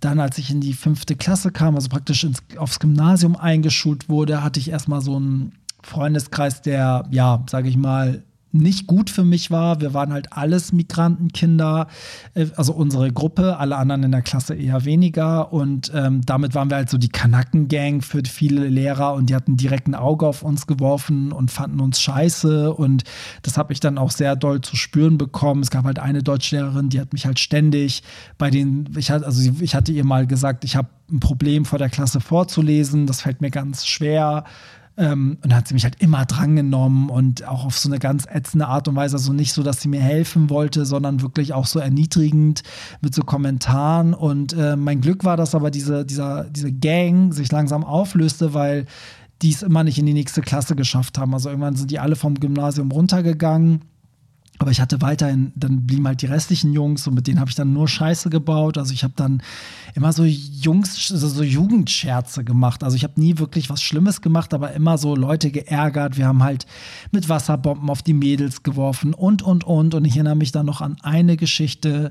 dann, 0.00 0.20
als 0.20 0.36
ich 0.38 0.50
in 0.50 0.60
die 0.60 0.74
fünfte 0.74 1.16
Klasse 1.16 1.52
kam, 1.52 1.74
also 1.74 1.88
praktisch 1.88 2.24
ins, 2.24 2.42
aufs 2.56 2.80
Gymnasium 2.80 3.36
eingeschult 3.36 4.08
wurde, 4.08 4.42
hatte 4.42 4.60
ich 4.60 4.70
erstmal 4.70 5.00
so 5.00 5.16
einen 5.16 5.52
Freundeskreis, 5.82 6.60
der, 6.60 7.06
ja, 7.10 7.44
sage 7.48 7.68
ich 7.68 7.76
mal, 7.76 8.22
nicht 8.58 8.86
gut 8.86 9.10
für 9.10 9.24
mich 9.24 9.50
war. 9.50 9.80
Wir 9.80 9.94
waren 9.94 10.12
halt 10.12 10.32
alles 10.32 10.72
Migrantenkinder, 10.72 11.88
äh, 12.34 12.46
also 12.56 12.72
unsere 12.72 13.12
Gruppe, 13.12 13.58
alle 13.58 13.76
anderen 13.76 14.02
in 14.04 14.12
der 14.12 14.22
Klasse 14.22 14.54
eher 14.54 14.84
weniger. 14.84 15.52
Und 15.52 15.90
ähm, 15.94 16.22
damit 16.24 16.54
waren 16.54 16.70
wir 16.70 16.76
halt 16.76 16.90
so 16.90 16.98
die 16.98 17.08
Kanakengang 17.08 18.02
für 18.02 18.22
viele 18.26 18.68
Lehrer 18.68 19.14
und 19.14 19.30
die 19.30 19.34
hatten 19.34 19.56
direkt 19.56 19.88
ein 19.88 19.94
Auge 19.94 20.26
auf 20.26 20.42
uns 20.42 20.66
geworfen 20.66 21.32
und 21.32 21.50
fanden 21.50 21.80
uns 21.80 22.00
scheiße. 22.00 22.72
Und 22.72 23.04
das 23.42 23.56
habe 23.56 23.72
ich 23.72 23.80
dann 23.80 23.98
auch 23.98 24.10
sehr 24.10 24.36
doll 24.36 24.60
zu 24.60 24.76
spüren 24.76 25.18
bekommen. 25.18 25.62
Es 25.62 25.70
gab 25.70 25.84
halt 25.84 25.98
eine 25.98 26.22
Deutschlehrerin, 26.22 26.88
die 26.88 27.00
hat 27.00 27.12
mich 27.12 27.26
halt 27.26 27.38
ständig 27.38 28.02
bei 28.36 28.50
den, 28.50 28.88
ich 28.96 29.10
hatte, 29.10 29.26
also 29.26 29.50
ich 29.60 29.74
hatte 29.74 29.92
ihr 29.92 30.04
mal 30.04 30.26
gesagt, 30.26 30.64
ich 30.64 30.76
habe 30.76 30.88
ein 31.10 31.20
Problem 31.20 31.64
vor 31.64 31.78
der 31.78 31.88
Klasse 31.88 32.20
vorzulesen, 32.20 33.06
das 33.06 33.22
fällt 33.22 33.40
mir 33.40 33.50
ganz 33.50 33.86
schwer. 33.86 34.44
Ähm, 34.98 35.38
und 35.44 35.54
hat 35.54 35.68
sie 35.68 35.74
mich 35.74 35.84
halt 35.84 36.02
immer 36.02 36.26
drangenommen 36.26 37.08
und 37.08 37.46
auch 37.46 37.64
auf 37.64 37.78
so 37.78 37.88
eine 37.88 38.00
ganz 38.00 38.26
ätzende 38.26 38.66
Art 38.66 38.88
und 38.88 38.96
Weise. 38.96 39.16
Also 39.16 39.32
nicht 39.32 39.52
so, 39.52 39.62
dass 39.62 39.80
sie 39.80 39.88
mir 39.88 40.00
helfen 40.00 40.50
wollte, 40.50 40.84
sondern 40.84 41.22
wirklich 41.22 41.54
auch 41.54 41.66
so 41.66 41.78
erniedrigend 41.78 42.62
mit 43.00 43.14
so 43.14 43.22
Kommentaren. 43.22 44.12
Und 44.12 44.54
äh, 44.54 44.74
mein 44.74 45.00
Glück 45.00 45.24
war, 45.24 45.36
dass 45.36 45.54
aber 45.54 45.70
diese, 45.70 46.04
dieser, 46.04 46.44
diese 46.44 46.72
Gang 46.72 47.32
sich 47.32 47.52
langsam 47.52 47.84
auflöste, 47.84 48.54
weil 48.54 48.86
die 49.40 49.52
es 49.52 49.62
immer 49.62 49.84
nicht 49.84 49.98
in 49.98 50.06
die 50.06 50.14
nächste 50.14 50.42
Klasse 50.42 50.74
geschafft 50.74 51.16
haben. 51.16 51.32
Also 51.32 51.48
irgendwann 51.48 51.76
sind 51.76 51.92
die 51.92 52.00
alle 52.00 52.16
vom 52.16 52.34
Gymnasium 52.34 52.90
runtergegangen 52.90 53.84
aber 54.58 54.72
ich 54.72 54.80
hatte 54.80 55.00
weiterhin, 55.00 55.52
dann 55.54 55.86
blieben 55.86 56.06
halt 56.06 56.20
die 56.20 56.26
restlichen 56.26 56.72
Jungs 56.72 57.06
und 57.06 57.14
mit 57.14 57.28
denen 57.28 57.38
habe 57.38 57.48
ich 57.48 57.54
dann 57.54 57.72
nur 57.72 57.86
Scheiße 57.86 58.28
gebaut. 58.28 58.76
Also 58.76 58.92
ich 58.92 59.04
habe 59.04 59.14
dann 59.14 59.40
immer 59.94 60.12
so 60.12 60.24
Jungs, 60.24 61.12
also 61.12 61.28
so 61.28 61.44
Jugendscherze 61.44 62.42
gemacht. 62.42 62.82
Also 62.82 62.96
ich 62.96 63.04
habe 63.04 63.20
nie 63.20 63.38
wirklich 63.38 63.70
was 63.70 63.80
Schlimmes 63.80 64.20
gemacht, 64.20 64.52
aber 64.54 64.72
immer 64.72 64.98
so 64.98 65.14
Leute 65.14 65.52
geärgert. 65.52 66.16
Wir 66.16 66.26
haben 66.26 66.42
halt 66.42 66.66
mit 67.12 67.28
Wasserbomben 67.28 67.88
auf 67.88 68.02
die 68.02 68.14
Mädels 68.14 68.64
geworfen 68.64 69.14
und, 69.14 69.42
und, 69.42 69.62
und. 69.62 69.94
Und 69.94 70.04
ich 70.04 70.14
erinnere 70.14 70.34
mich 70.36 70.50
dann 70.50 70.66
noch 70.66 70.80
an 70.80 70.96
eine 71.02 71.36
Geschichte. 71.36 72.10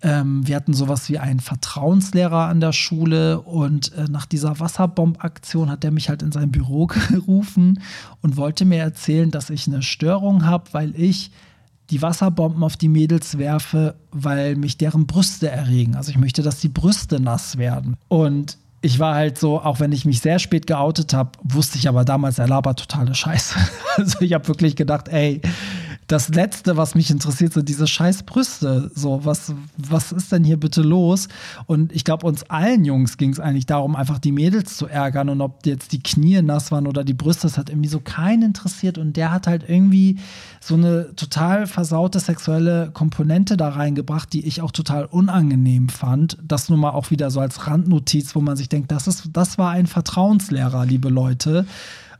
Ähm, 0.00 0.46
wir 0.46 0.54
hatten 0.54 0.74
sowas 0.74 1.08
wie 1.08 1.18
einen 1.18 1.40
Vertrauenslehrer 1.40 2.46
an 2.46 2.60
der 2.60 2.72
Schule 2.72 3.40
und 3.40 3.92
äh, 3.94 4.04
nach 4.08 4.26
dieser 4.26 4.60
Wasserbombaktion 4.60 5.68
hat 5.68 5.84
er 5.84 5.90
mich 5.90 6.08
halt 6.08 6.22
in 6.22 6.30
sein 6.30 6.52
Büro 6.52 6.86
gerufen 7.10 7.80
und 8.22 8.36
wollte 8.36 8.64
mir 8.64 8.78
erzählen, 8.78 9.32
dass 9.32 9.50
ich 9.50 9.66
eine 9.66 9.82
Störung 9.82 10.46
habe, 10.46 10.66
weil 10.70 10.94
ich 10.94 11.32
die 11.90 12.02
Wasserbomben 12.02 12.62
auf 12.62 12.76
die 12.76 12.88
Mädels 12.88 13.38
werfe, 13.38 13.94
weil 14.10 14.56
mich 14.56 14.76
deren 14.76 15.06
Brüste 15.06 15.50
erregen. 15.50 15.94
Also 15.94 16.10
ich 16.10 16.18
möchte, 16.18 16.42
dass 16.42 16.60
die 16.60 16.68
Brüste 16.68 17.20
nass 17.20 17.56
werden. 17.56 17.96
Und 18.08 18.58
ich 18.80 18.98
war 18.98 19.14
halt 19.14 19.38
so, 19.38 19.60
auch 19.60 19.80
wenn 19.80 19.92
ich 19.92 20.04
mich 20.04 20.20
sehr 20.20 20.38
spät 20.38 20.66
geoutet 20.66 21.12
habe, 21.12 21.32
wusste 21.42 21.78
ich 21.78 21.88
aber 21.88 22.04
damals, 22.04 22.38
er 22.38 22.46
labert 22.46 22.78
totale 22.78 23.14
Scheiße. 23.14 23.56
Also 23.98 24.20
ich 24.20 24.32
habe 24.32 24.46
wirklich 24.46 24.76
gedacht, 24.76 25.08
ey, 25.08 25.40
das 26.08 26.30
Letzte, 26.30 26.78
was 26.78 26.94
mich 26.94 27.10
interessiert, 27.10 27.52
sind 27.52 27.68
diese 27.68 27.86
scheiß 27.86 28.22
Brüste. 28.22 28.90
So, 28.94 29.26
was, 29.26 29.52
was 29.76 30.10
ist 30.10 30.32
denn 30.32 30.42
hier 30.42 30.58
bitte 30.58 30.80
los? 30.80 31.28
Und 31.66 31.92
ich 31.92 32.02
glaube, 32.02 32.26
uns 32.26 32.44
allen 32.44 32.86
Jungs 32.86 33.18
ging 33.18 33.30
es 33.30 33.38
eigentlich 33.38 33.66
darum, 33.66 33.94
einfach 33.94 34.18
die 34.18 34.32
Mädels 34.32 34.78
zu 34.78 34.86
ärgern. 34.86 35.28
Und 35.28 35.42
ob 35.42 35.66
jetzt 35.66 35.92
die 35.92 36.02
Knie 36.02 36.40
nass 36.40 36.72
waren 36.72 36.86
oder 36.86 37.04
die 37.04 37.12
Brüste, 37.12 37.42
das 37.42 37.58
hat 37.58 37.68
irgendwie 37.68 37.90
so 37.90 38.00
keinen 38.00 38.42
interessiert. 38.42 38.96
Und 38.96 39.18
der 39.18 39.30
hat 39.30 39.46
halt 39.46 39.68
irgendwie 39.68 40.18
so 40.60 40.74
eine 40.74 41.14
total 41.14 41.66
versaute 41.66 42.20
sexuelle 42.20 42.90
Komponente 42.92 43.58
da 43.58 43.68
reingebracht, 43.68 44.32
die 44.32 44.46
ich 44.46 44.62
auch 44.62 44.72
total 44.72 45.04
unangenehm 45.04 45.90
fand. 45.90 46.38
Das 46.42 46.70
nun 46.70 46.80
mal 46.80 46.90
auch 46.90 47.10
wieder 47.10 47.30
so 47.30 47.40
als 47.40 47.66
Randnotiz, 47.66 48.34
wo 48.34 48.40
man 48.40 48.56
sich 48.56 48.70
denkt, 48.70 48.90
das, 48.92 49.08
ist, 49.08 49.28
das 49.34 49.58
war 49.58 49.72
ein 49.72 49.86
Vertrauenslehrer, 49.86 50.86
liebe 50.86 51.10
Leute. 51.10 51.66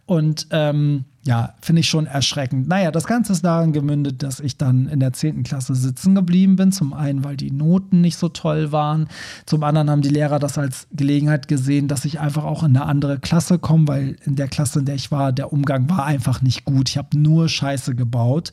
Und 0.05 0.47
ähm, 0.51 1.05
ja, 1.29 1.53
finde 1.61 1.81
ich 1.81 1.89
schon 1.91 2.07
erschreckend. 2.07 2.69
Naja, 2.69 2.91
das 2.91 3.07
Ganze 3.07 3.35
ist 3.35 3.45
daran 3.45 3.75
gemündet, 3.75 4.23
dass 4.23 4.41
ich 4.41 4.57
dann 4.57 4.89
in 4.89 4.99
der 4.99 5.13
10. 5.13 5.43
Klasse 5.43 5.75
sitzen 5.75 6.15
geblieben 6.15 6.57
bin. 6.57 6.73
Zum 6.73 6.95
einen, 6.95 7.23
weil 7.23 7.37
die 7.37 7.51
Noten 7.51 8.01
nicht 8.01 8.17
so 8.17 8.31
toll 8.31 8.73
waren. 8.73 9.09
Zum 9.45 9.63
anderen 9.63 9.91
haben 9.91 10.01
die 10.01 10.09
Lehrer 10.09 10.39
das 10.39 10.57
als 10.57 10.89
Gelegenheit 10.91 11.47
gesehen, 11.47 11.87
dass 11.87 12.07
ich 12.07 12.19
einfach 12.19 12.45
auch 12.45 12.63
in 12.63 12.75
eine 12.75 12.87
andere 12.87 13.19
Klasse 13.19 13.59
komme, 13.59 13.87
weil 13.89 14.17
in 14.25 14.37
der 14.37 14.49
Klasse, 14.49 14.79
in 14.79 14.87
der 14.87 14.95
ich 14.95 15.11
war, 15.11 15.33
der 15.33 15.53
Umgang 15.53 15.91
war 15.91 16.07
einfach 16.07 16.41
nicht 16.41 16.65
gut. 16.65 16.89
Ich 16.89 16.97
habe 16.97 17.19
nur 17.19 17.51
Scheiße 17.51 17.95
gebaut. 17.95 18.51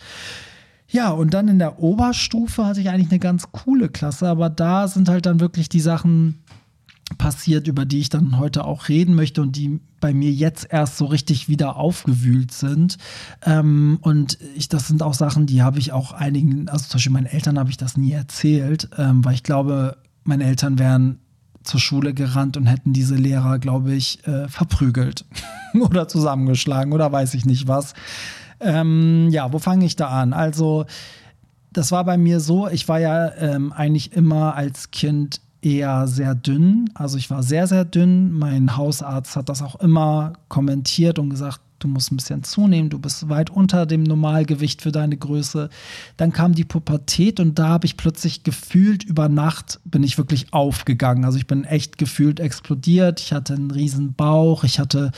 Ja, 0.90 1.12
und 1.12 1.34
dann 1.34 1.48
in 1.48 1.60
der 1.60 1.80
Oberstufe 1.80 2.66
hatte 2.66 2.82
ich 2.82 2.90
eigentlich 2.90 3.10
eine 3.10 3.20
ganz 3.20 3.54
coole 3.54 3.88
Klasse, 3.88 4.28
aber 4.28 4.50
da 4.50 4.90
sind 4.90 5.08
halt 5.08 5.26
dann 5.26 5.40
wirklich 5.40 5.70
die 5.70 5.80
Sachen 5.80 6.44
passiert, 7.18 7.68
über 7.68 7.86
die 7.86 8.00
ich 8.00 8.10
dann 8.10 8.40
heute 8.40 8.66
auch 8.66 8.90
reden 8.90 9.16
möchte 9.16 9.42
und 9.42 9.56
die 9.56 9.80
bei 10.00 10.14
mir 10.14 10.32
jetzt 10.32 10.68
erst 10.72 10.98
so 10.98 11.06
richtig 11.06 11.48
wieder 11.48 11.78
aufgewühlt 11.78 12.52
sind. 12.52 12.98
Ähm, 13.44 14.00
und 14.02 14.40
ich, 14.56 14.70
das 14.70 14.88
sind 14.88 15.04
auch 15.04 15.14
Sachen, 15.14 15.46
die 15.46 15.62
habe 15.62 15.80
ich 15.80 15.92
auch 15.92 16.12
einigen, 16.14 16.68
also 16.68 16.86
zum 16.86 16.98
Beispiel 16.98 17.14
meinen 17.14 17.28
Eltern 17.28 17.60
habe 17.60 17.70
ich 17.70 17.78
das 17.78 17.96
nie 17.96 18.12
erzählt, 18.12 18.90
ähm, 18.98 19.24
weil 19.24 19.36
ich 19.36 19.44
glaube, 19.44 19.98
meine 20.24 20.46
Eltern 20.46 20.80
wären 20.80 21.20
zur 21.64 21.80
Schule 21.80 22.14
gerannt 22.14 22.58
und 22.58 22.66
hätten 22.66 22.94
diese 22.94 23.16
Lehrer, 23.16 23.60
glaube 23.60 23.94
ich, 23.94 24.26
äh, 24.28 24.48
verprügelt 24.48 25.26
oder 25.80 26.08
zusammengeschlagen 26.08 26.94
oder 26.94 27.12
weiß 27.12 27.34
ich 27.36 27.46
nicht 27.46 27.68
was. 27.68 27.94
Ähm, 28.60 29.30
ja, 29.30 29.52
wo 29.52 29.60
fange 29.60 29.86
ich 29.86 29.96
da 29.96 30.08
an? 30.08 30.34
Also, 30.34 30.86
das 31.72 31.92
war 31.92 32.06
bei 32.06 32.18
mir 32.18 32.40
so, 32.40 32.68
ich 32.68 32.88
war 32.88 33.00
ja 33.00 33.34
ähm, 33.36 33.74
eigentlich 33.74 34.14
immer 34.14 34.56
als 34.56 34.92
Kind 34.92 35.42
eher 35.66 36.08
sehr 36.08 36.36
dünn. 36.36 36.90
Also 36.94 37.18
ich 37.18 37.30
war 37.32 37.42
sehr, 37.42 37.68
sehr 37.68 37.86
dünn. 37.86 38.32
Mein 38.32 38.78
Hausarzt 38.78 39.36
hat 39.36 39.50
das 39.50 39.62
auch 39.62 39.76
immer 39.78 40.34
kommentiert 40.48 41.18
und 41.18 41.32
gesagt, 41.32 41.60
du 41.80 41.88
musst 41.88 42.12
ein 42.12 42.18
bisschen 42.18 42.44
zunehmen, 42.44 42.90
du 42.90 43.00
bist 43.00 43.28
weit 43.28 43.50
unter 43.50 43.86
dem 43.86 44.04
Normalgewicht 44.04 44.82
für 44.82 44.92
deine 44.92 45.18
Größe. 45.18 45.70
Dann 46.18 46.32
kam 46.32 46.54
die 46.54 46.64
Pubertät 46.64 47.40
und 47.40 47.60
da 47.60 47.68
habe 47.68 47.86
ich 47.86 47.98
plötzlich 47.98 48.44
gefühlt, 48.44 49.04
über 49.04 49.28
Nacht 49.28 49.80
bin 49.84 50.04
ich 50.04 50.18
wirklich 50.18 50.54
aufgegangen. 50.54 51.26
Also 51.26 51.38
ich 51.38 51.48
bin 51.48 51.66
echt 51.66 51.98
gefühlt 51.98 52.40
explodiert. 52.40 53.20
Ich 53.20 53.34
hatte 53.34 53.56
einen 53.56 53.72
riesen 53.72 54.14
Bauch, 54.14 54.64
ich 54.64 54.80
hatte 54.80 55.12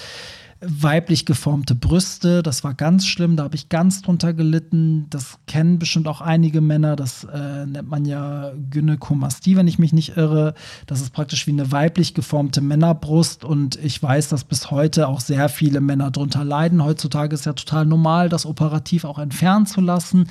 weiblich 0.60 1.26
geformte 1.26 1.76
Brüste. 1.76 2.42
Das 2.42 2.64
war 2.64 2.74
ganz 2.74 3.06
schlimm, 3.06 3.36
da 3.36 3.44
habe 3.44 3.56
ich 3.56 3.70
ganz 3.70 4.02
drunter 4.02 4.34
gelitten. 4.34 5.06
Das 5.10 5.38
kennen 5.48 5.80
bestimmt 5.80 6.08
auch 6.08 6.22
einige 6.22 6.62
Männer. 6.62 6.96
Das 6.96 7.26
äh, 7.26 7.66
nennt 7.66 7.90
man 7.90 8.06
ja 8.06 8.52
Gynäkomastie, 8.70 9.56
wenn 9.56 9.68
ich 9.68 9.80
mich 9.80 9.94
nicht 9.94 10.18
irre. 10.18 10.54
Das 10.88 11.02
ist 11.02 11.12
praktisch 11.14 11.48
wie 11.48 11.52
eine 11.52 11.72
weiblich 11.72 12.14
geformte 12.14 12.62
Männerbrust. 12.62 13.44
Und 13.44 13.76
ich 13.84 14.02
weiß, 14.02 14.30
dass 14.30 14.44
bis 14.44 14.72
heute 14.72 15.08
auch 15.08 15.20
sehr 15.20 15.50
viele 15.50 15.82
Männer 15.82 16.12
drunter 16.12 16.44
leiden. 16.44 16.84
Heutzutage 16.84 17.36
ist 17.36 17.46
ja 17.46 17.54
total 17.54 17.86
normal, 17.86 18.30
das 18.30 18.46
operativ 18.46 19.04
auch 19.04 19.20
entfernen 19.20 19.66
zu 19.66 19.82
lassen 19.82 20.28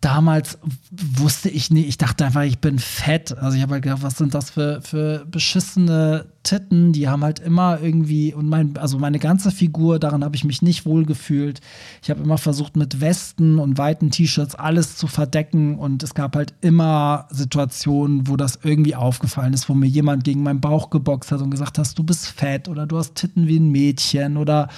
damals 0.00 0.58
wusste 0.90 1.48
ich 1.48 1.70
nicht, 1.70 1.88
ich 1.88 1.98
dachte 1.98 2.26
einfach, 2.26 2.42
ich 2.42 2.58
bin 2.58 2.78
fett. 2.78 3.36
Also 3.38 3.56
ich 3.56 3.62
habe 3.62 3.74
halt 3.74 3.82
gedacht, 3.82 4.02
was 4.02 4.18
sind 4.18 4.34
das 4.34 4.50
für, 4.50 4.82
für 4.82 5.24
beschissene 5.24 6.26
Titten? 6.42 6.92
Die 6.92 7.08
haben 7.08 7.24
halt 7.24 7.38
immer 7.40 7.80
irgendwie, 7.80 8.34
und 8.34 8.48
mein, 8.48 8.76
also 8.76 8.98
meine 8.98 9.18
ganze 9.18 9.50
Figur, 9.50 9.98
daran 9.98 10.22
habe 10.22 10.36
ich 10.36 10.44
mich 10.44 10.60
nicht 10.60 10.84
wohl 10.84 11.06
gefühlt. 11.06 11.60
Ich 12.02 12.10
habe 12.10 12.22
immer 12.22 12.36
versucht, 12.36 12.76
mit 12.76 13.00
Westen 13.00 13.58
und 13.58 13.78
weiten 13.78 14.10
T-Shirts 14.10 14.54
alles 14.54 14.96
zu 14.96 15.06
verdecken. 15.06 15.78
Und 15.78 16.02
es 16.02 16.14
gab 16.14 16.36
halt 16.36 16.54
immer 16.60 17.26
Situationen, 17.30 18.28
wo 18.28 18.36
das 18.36 18.60
irgendwie 18.62 18.94
aufgefallen 18.94 19.54
ist, 19.54 19.68
wo 19.68 19.74
mir 19.74 19.88
jemand 19.88 20.24
gegen 20.24 20.42
meinen 20.42 20.60
Bauch 20.60 20.90
geboxt 20.90 21.32
hat 21.32 21.40
und 21.40 21.50
gesagt 21.50 21.78
hat, 21.78 21.98
du 21.98 22.04
bist 22.04 22.26
fett 22.28 22.68
oder 22.68 22.86
du 22.86 22.98
hast 22.98 23.14
Titten 23.14 23.48
wie 23.48 23.58
ein 23.58 23.70
Mädchen 23.70 24.36
oder 24.36 24.68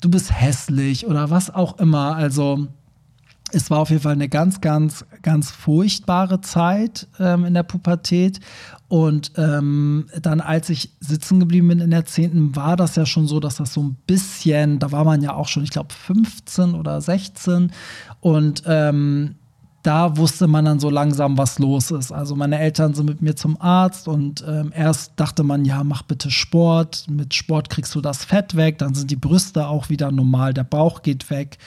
du 0.00 0.08
bist 0.10 0.32
hässlich 0.32 1.06
oder 1.06 1.28
was 1.28 1.54
auch 1.54 1.78
immer. 1.78 2.16
Also 2.16 2.66
es 3.54 3.70
war 3.70 3.78
auf 3.78 3.90
jeden 3.90 4.02
Fall 4.02 4.12
eine 4.12 4.28
ganz, 4.28 4.60
ganz, 4.60 5.04
ganz 5.22 5.50
furchtbare 5.50 6.40
Zeit 6.40 7.06
ähm, 7.18 7.44
in 7.44 7.54
der 7.54 7.62
Pubertät. 7.62 8.40
Und 8.88 9.32
ähm, 9.36 10.06
dann, 10.20 10.40
als 10.40 10.68
ich 10.68 10.90
sitzen 11.00 11.40
geblieben 11.40 11.68
bin 11.68 11.80
in 11.80 11.90
der 11.90 12.04
10., 12.04 12.54
war 12.54 12.76
das 12.76 12.96
ja 12.96 13.06
schon 13.06 13.26
so, 13.26 13.40
dass 13.40 13.56
das 13.56 13.72
so 13.72 13.82
ein 13.82 13.96
bisschen, 14.06 14.78
da 14.78 14.92
war 14.92 15.04
man 15.04 15.22
ja 15.22 15.34
auch 15.34 15.48
schon, 15.48 15.64
ich 15.64 15.70
glaube, 15.70 15.92
15 15.92 16.74
oder 16.74 17.00
16. 17.00 17.72
Und 18.20 18.62
ähm, 18.66 19.36
da 19.84 20.16
wusste 20.16 20.48
man 20.48 20.64
dann 20.64 20.80
so 20.80 20.88
langsam, 20.88 21.36
was 21.36 21.58
los 21.58 21.90
ist. 21.90 22.10
Also 22.10 22.34
meine 22.34 22.58
Eltern 22.58 22.94
sind 22.94 23.04
mit 23.04 23.20
mir 23.20 23.36
zum 23.36 23.60
Arzt 23.60 24.08
und 24.08 24.42
ähm, 24.48 24.72
erst 24.74 25.12
dachte 25.16 25.44
man, 25.44 25.66
ja, 25.66 25.84
mach 25.84 26.02
bitte 26.02 26.30
Sport. 26.30 27.04
Mit 27.10 27.34
Sport 27.34 27.68
kriegst 27.68 27.94
du 27.94 28.00
das 28.00 28.24
Fett 28.24 28.56
weg, 28.56 28.78
dann 28.78 28.94
sind 28.94 29.10
die 29.10 29.16
Brüste 29.16 29.68
auch 29.68 29.90
wieder 29.90 30.10
normal, 30.10 30.54
der 30.54 30.64
Bauch 30.64 31.02
geht 31.02 31.28
weg. 31.28 31.58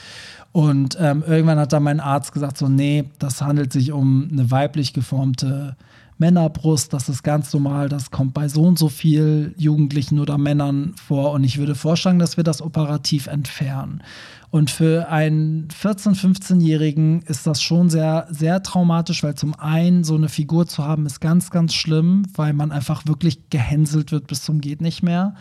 Und 0.52 0.98
ähm, 1.00 1.24
irgendwann 1.28 1.60
hat 1.60 1.74
dann 1.74 1.84
mein 1.84 2.00
Arzt 2.00 2.34
gesagt, 2.34 2.58
so, 2.58 2.68
nee, 2.68 3.06
das 3.20 3.44
handelt 3.44 3.72
sich 3.72 3.92
um 3.92 4.28
eine 4.32 4.50
weiblich 4.50 4.94
geformte 4.94 5.76
Männerbrust, 6.18 6.94
das 6.94 7.10
ist 7.10 7.22
ganz 7.22 7.54
normal, 7.54 7.90
das 7.90 8.10
kommt 8.10 8.34
bei 8.34 8.48
so 8.48 8.64
und 8.64 8.80
so 8.80 8.90
viel 8.90 9.54
Jugendlichen 9.58 10.18
oder 10.18 10.40
Männern 10.40 10.96
vor 10.96 11.34
und 11.34 11.44
ich 11.44 11.60
würde 11.60 11.76
vorschlagen, 11.76 12.18
dass 12.18 12.38
wir 12.38 12.44
das 12.44 12.64
operativ 12.64 13.28
entfernen. 13.28 14.02
Und 14.50 14.72
für 14.72 15.10
einen 15.10 15.68
14-, 15.68 16.16
15-Jährigen 16.16 17.22
ist 17.24 17.46
das 17.46 17.62
schon 17.62 17.90
sehr, 17.90 18.28
sehr 18.30 18.64
traumatisch, 18.64 19.22
weil 19.22 19.36
zum 19.36 19.54
einen 19.56 20.06
so 20.06 20.16
eine 20.16 20.30
Figur 20.30 20.66
zu 20.68 20.86
haben, 20.86 21.06
ist 21.06 21.20
ganz, 21.20 21.52
ganz 21.52 21.74
schlimm, 21.74 22.24
weil 22.34 22.54
man 22.54 22.72
einfach 22.72 23.06
wirklich 23.08 23.50
gehänselt 23.50 24.14
wird 24.14 24.28
bis 24.28 24.44
zum 24.44 24.62
Geht 24.62 24.80
nicht 24.80 25.04
mehr. 25.04 25.36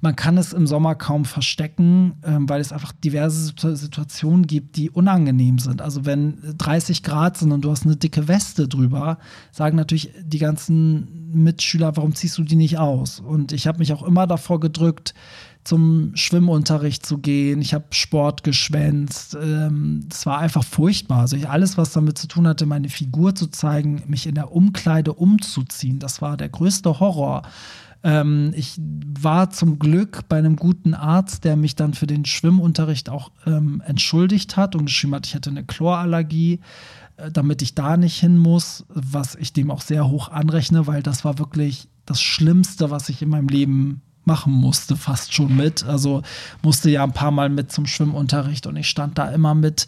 Man 0.00 0.14
kann 0.14 0.38
es 0.38 0.52
im 0.52 0.68
Sommer 0.68 0.94
kaum 0.94 1.24
verstecken, 1.24 2.14
ähm, 2.22 2.48
weil 2.48 2.60
es 2.60 2.72
einfach 2.72 2.92
diverse 2.92 3.52
Situationen 3.76 4.46
gibt, 4.46 4.76
die 4.76 4.90
unangenehm 4.90 5.58
sind. 5.58 5.82
Also 5.82 6.04
wenn 6.04 6.38
30 6.56 7.02
Grad 7.02 7.38
sind 7.38 7.50
und 7.50 7.64
du 7.64 7.70
hast 7.70 7.84
eine 7.84 7.96
dicke 7.96 8.28
Weste 8.28 8.68
drüber, 8.68 9.18
sagen 9.50 9.76
natürlich 9.76 10.12
die 10.22 10.38
ganzen 10.38 11.32
Mitschüler, 11.34 11.96
warum 11.96 12.14
ziehst 12.14 12.38
du 12.38 12.44
die 12.44 12.56
nicht 12.56 12.78
aus? 12.78 13.18
Und 13.18 13.50
ich 13.50 13.66
habe 13.66 13.78
mich 13.78 13.92
auch 13.92 14.04
immer 14.04 14.28
davor 14.28 14.60
gedrückt, 14.60 15.14
zum 15.64 16.12
Schwimmunterricht 16.14 17.06
zu 17.06 17.18
gehen. 17.18 17.60
Ich 17.60 17.74
habe 17.74 17.84
Sport 17.90 18.42
geschwänzt. 18.42 19.36
Ähm, 19.40 20.08
es 20.10 20.26
war 20.26 20.38
einfach 20.38 20.64
furchtbar. 20.64 21.20
Also 21.20 21.36
ich, 21.36 21.48
alles, 21.48 21.78
was 21.78 21.92
damit 21.92 22.18
zu 22.18 22.26
tun 22.26 22.48
hatte, 22.48 22.66
meine 22.66 22.88
Figur 22.88 23.34
zu 23.34 23.46
zeigen, 23.46 24.02
mich 24.06 24.26
in 24.26 24.34
der 24.34 24.52
Umkleide 24.52 25.12
umzuziehen, 25.12 25.98
das 25.98 26.20
war 26.20 26.36
der 26.36 26.48
größte 26.48 26.98
Horror. 26.98 27.42
Ähm, 28.02 28.52
ich 28.56 28.80
war 28.80 29.50
zum 29.50 29.78
Glück 29.78 30.28
bei 30.28 30.38
einem 30.38 30.56
guten 30.56 30.94
Arzt, 30.94 31.44
der 31.44 31.56
mich 31.56 31.76
dann 31.76 31.94
für 31.94 32.08
den 32.08 32.24
Schwimmunterricht 32.24 33.08
auch 33.08 33.30
ähm, 33.46 33.82
entschuldigt 33.86 34.56
hat 34.56 34.74
und 34.74 34.86
geschrieben 34.86 35.14
hat, 35.14 35.26
ich 35.26 35.34
hätte 35.34 35.50
eine 35.50 35.64
Chlorallergie 35.64 36.60
äh, 37.16 37.30
damit 37.30 37.62
ich 37.62 37.74
da 37.74 37.96
nicht 37.96 38.18
hin 38.18 38.36
muss, 38.36 38.84
was 38.88 39.34
ich 39.36 39.52
dem 39.52 39.70
auch 39.70 39.80
sehr 39.80 40.08
hoch 40.08 40.28
anrechne, 40.28 40.86
weil 40.86 41.02
das 41.02 41.24
war 41.24 41.38
wirklich 41.38 41.88
das 42.06 42.20
Schlimmste, 42.20 42.90
was 42.90 43.08
ich 43.08 43.22
in 43.22 43.28
meinem 43.28 43.48
Leben 43.48 44.02
machen 44.24 44.52
musste, 44.52 44.96
fast 44.96 45.34
schon 45.34 45.56
mit. 45.56 45.84
Also 45.84 46.22
musste 46.62 46.90
ja 46.90 47.04
ein 47.04 47.12
paar 47.12 47.30
Mal 47.30 47.48
mit 47.48 47.72
zum 47.72 47.86
Schwimmunterricht 47.86 48.66
und 48.66 48.76
ich 48.76 48.88
stand 48.88 49.18
da 49.18 49.30
immer 49.30 49.54
mit 49.54 49.86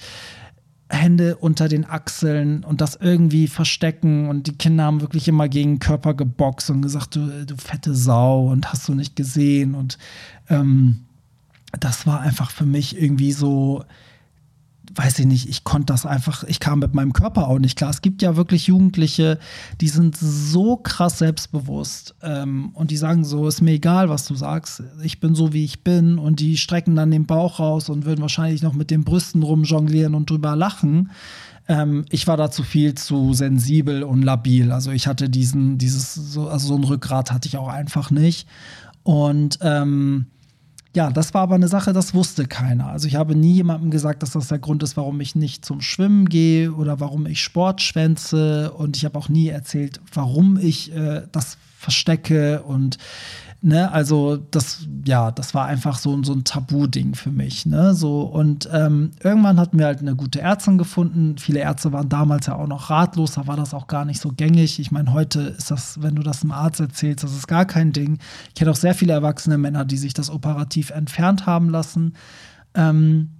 Hände 0.88 1.36
unter 1.36 1.68
den 1.68 1.84
Achseln 1.84 2.62
und 2.62 2.80
das 2.80 2.96
irgendwie 2.96 3.48
verstecken 3.48 4.28
und 4.28 4.46
die 4.46 4.56
Kinder 4.56 4.84
haben 4.84 5.00
wirklich 5.00 5.28
immer 5.28 5.48
gegen 5.48 5.74
den 5.74 5.78
Körper 5.78 6.14
geboxt 6.14 6.70
und 6.70 6.82
gesagt, 6.82 7.16
du, 7.16 7.44
du 7.46 7.56
fette 7.56 7.94
Sau 7.94 8.48
und 8.48 8.70
hast 8.70 8.86
du 8.88 8.94
nicht 8.94 9.16
gesehen 9.16 9.74
und 9.74 9.98
ähm, 10.48 11.00
das 11.80 12.06
war 12.06 12.20
einfach 12.20 12.50
für 12.50 12.66
mich 12.66 13.00
irgendwie 13.00 13.32
so, 13.32 13.84
weiß 14.94 15.18
ich 15.18 15.26
nicht, 15.26 15.48
ich 15.48 15.64
konnte 15.64 15.86
das 15.86 16.06
einfach, 16.06 16.44
ich 16.44 16.60
kam 16.60 16.78
mit 16.78 16.94
meinem 16.94 17.12
Körper 17.12 17.48
auch 17.48 17.58
nicht 17.58 17.76
klar. 17.76 17.90
Es 17.90 18.02
gibt 18.02 18.22
ja 18.22 18.36
wirklich 18.36 18.66
Jugendliche, 18.66 19.38
die 19.80 19.88
sind 19.88 20.16
so 20.16 20.76
krass 20.76 21.18
selbstbewusst 21.18 22.14
ähm, 22.22 22.70
und 22.74 22.90
die 22.90 22.96
sagen 22.96 23.24
so, 23.24 23.48
ist 23.48 23.60
mir 23.60 23.72
egal, 23.72 24.08
was 24.08 24.26
du 24.26 24.34
sagst, 24.34 24.82
ich 25.02 25.20
bin 25.20 25.34
so, 25.34 25.52
wie 25.52 25.64
ich 25.64 25.82
bin 25.82 26.18
und 26.18 26.40
die 26.40 26.56
strecken 26.56 26.96
dann 26.96 27.10
den 27.10 27.26
Bauch 27.26 27.58
raus 27.58 27.88
und 27.88 28.04
würden 28.04 28.22
wahrscheinlich 28.22 28.62
noch 28.62 28.74
mit 28.74 28.90
den 28.90 29.04
Brüsten 29.04 29.42
rumjonglieren 29.42 30.14
und 30.14 30.30
drüber 30.30 30.56
lachen. 30.56 31.10
Ähm, 31.66 32.04
ich 32.10 32.26
war 32.26 32.36
dazu 32.36 32.62
viel 32.62 32.94
zu 32.94 33.32
sensibel 33.32 34.02
und 34.02 34.22
labil. 34.22 34.70
Also 34.70 34.90
ich 34.90 35.06
hatte 35.06 35.28
diesen, 35.30 35.78
dieses, 35.78 36.14
so, 36.14 36.48
also 36.48 36.68
so 36.68 36.76
ein 36.76 36.84
Rückgrat 36.84 37.32
hatte 37.32 37.48
ich 37.48 37.56
auch 37.56 37.68
einfach 37.68 38.10
nicht. 38.10 38.46
Und 39.02 39.58
ähm, 39.62 40.26
ja, 40.94 41.10
das 41.10 41.34
war 41.34 41.42
aber 41.42 41.56
eine 41.56 41.68
Sache, 41.68 41.92
das 41.92 42.14
wusste 42.14 42.46
keiner. 42.46 42.88
Also 42.88 43.08
ich 43.08 43.16
habe 43.16 43.34
nie 43.34 43.54
jemandem 43.54 43.90
gesagt, 43.90 44.22
dass 44.22 44.30
das 44.30 44.48
der 44.48 44.60
Grund 44.60 44.82
ist, 44.84 44.96
warum 44.96 45.20
ich 45.20 45.34
nicht 45.34 45.64
zum 45.64 45.80
Schwimmen 45.80 46.28
gehe 46.28 46.72
oder 46.72 47.00
warum 47.00 47.26
ich 47.26 47.42
Sport 47.42 47.82
schwänze. 47.82 48.72
Und 48.72 48.96
ich 48.96 49.04
habe 49.04 49.18
auch 49.18 49.28
nie 49.28 49.48
erzählt, 49.48 50.00
warum 50.12 50.56
ich 50.56 50.94
äh, 50.94 51.22
das 51.32 51.58
verstecke 51.76 52.62
und 52.62 52.98
Ne, 53.66 53.90
also 53.90 54.36
das, 54.36 54.86
ja, 55.06 55.30
das 55.30 55.54
war 55.54 55.64
einfach 55.64 55.96
so, 55.96 56.22
so 56.22 56.34
ein 56.34 56.44
Tabu-Ding 56.44 57.14
für 57.14 57.30
mich. 57.30 57.64
Ne? 57.64 57.94
So, 57.94 58.20
und 58.20 58.68
ähm, 58.70 59.12
irgendwann 59.22 59.58
hatten 59.58 59.78
wir 59.78 59.86
halt 59.86 60.00
eine 60.00 60.14
gute 60.14 60.42
Ärztin 60.42 60.76
gefunden. 60.76 61.38
Viele 61.38 61.60
Ärzte 61.60 61.90
waren 61.90 62.10
damals 62.10 62.46
ja 62.46 62.56
auch 62.56 62.66
noch 62.66 62.90
ratlos, 62.90 63.32
da 63.32 63.46
war 63.46 63.56
das 63.56 63.72
auch 63.72 63.86
gar 63.86 64.04
nicht 64.04 64.20
so 64.20 64.32
gängig. 64.36 64.78
Ich 64.80 64.92
meine, 64.92 65.14
heute 65.14 65.40
ist 65.40 65.70
das, 65.70 66.02
wenn 66.02 66.14
du 66.14 66.22
das 66.22 66.42
einem 66.42 66.52
Arzt 66.52 66.78
erzählst, 66.78 67.24
das 67.24 67.34
ist 67.34 67.46
gar 67.46 67.64
kein 67.64 67.94
Ding. 67.94 68.18
Ich 68.48 68.54
kenne 68.54 68.70
auch 68.70 68.76
sehr 68.76 68.94
viele 68.94 69.14
erwachsene 69.14 69.56
Männer, 69.56 69.86
die 69.86 69.96
sich 69.96 70.12
das 70.12 70.28
operativ 70.28 70.90
entfernt 70.90 71.46
haben 71.46 71.70
lassen. 71.70 72.16
Ähm, 72.74 73.30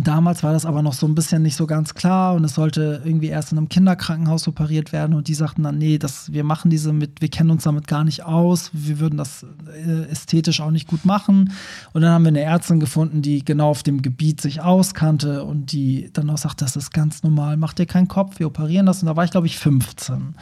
Damals 0.00 0.42
war 0.42 0.54
das 0.54 0.64
aber 0.64 0.80
noch 0.80 0.94
so 0.94 1.06
ein 1.06 1.14
bisschen 1.14 1.42
nicht 1.42 1.54
so 1.54 1.66
ganz 1.66 1.92
klar 1.92 2.34
und 2.34 2.44
es 2.44 2.54
sollte 2.54 3.02
irgendwie 3.04 3.26
erst 3.26 3.52
in 3.52 3.58
einem 3.58 3.68
Kinderkrankenhaus 3.68 4.48
operiert 4.48 4.90
werden 4.90 5.14
und 5.14 5.28
die 5.28 5.34
sagten 5.34 5.64
dann, 5.64 5.76
nee, 5.76 5.98
das, 5.98 6.32
wir 6.32 6.44
machen 6.44 6.70
diese 6.70 6.94
mit, 6.94 7.20
wir 7.20 7.28
kennen 7.28 7.50
uns 7.50 7.64
damit 7.64 7.86
gar 7.88 8.02
nicht 8.02 8.24
aus, 8.24 8.70
wir 8.72 9.00
würden 9.00 9.18
das 9.18 9.44
äh, 9.70 10.10
ästhetisch 10.10 10.62
auch 10.62 10.70
nicht 10.70 10.88
gut 10.88 11.04
machen. 11.04 11.52
Und 11.92 12.00
dann 12.00 12.10
haben 12.10 12.24
wir 12.24 12.30
eine 12.30 12.40
Ärztin 12.40 12.80
gefunden, 12.80 13.20
die 13.20 13.44
genau 13.44 13.68
auf 13.68 13.82
dem 13.82 14.00
Gebiet 14.00 14.40
sich 14.40 14.62
auskannte 14.62 15.44
und 15.44 15.72
die 15.72 16.08
dann 16.14 16.30
auch 16.30 16.38
sagt, 16.38 16.62
das 16.62 16.74
ist 16.74 16.94
ganz 16.94 17.22
normal, 17.22 17.58
mach 17.58 17.74
dir 17.74 17.84
keinen 17.84 18.08
Kopf, 18.08 18.38
wir 18.38 18.46
operieren 18.46 18.86
das. 18.86 19.02
Und 19.02 19.08
da 19.08 19.16
war 19.16 19.24
ich, 19.24 19.30
glaube 19.30 19.46
ich, 19.46 19.58
15. 19.58 20.34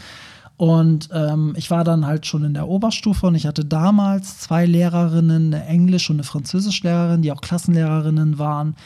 Und 0.60 1.08
ähm, 1.12 1.54
ich 1.56 1.70
war 1.70 1.84
dann 1.84 2.06
halt 2.06 2.26
schon 2.26 2.44
in 2.44 2.52
der 2.52 2.68
Oberstufe 2.68 3.26
und 3.26 3.34
ich 3.34 3.46
hatte 3.46 3.64
damals 3.64 4.38
zwei 4.40 4.66
Lehrerinnen, 4.66 5.54
eine 5.54 5.64
Englisch- 5.64 6.10
und 6.10 6.16
eine 6.16 6.22
Französischlehrerin, 6.22 7.22
die 7.22 7.32
auch 7.32 7.40
Klassenlehrerinnen 7.40 8.38
waren. 8.38 8.76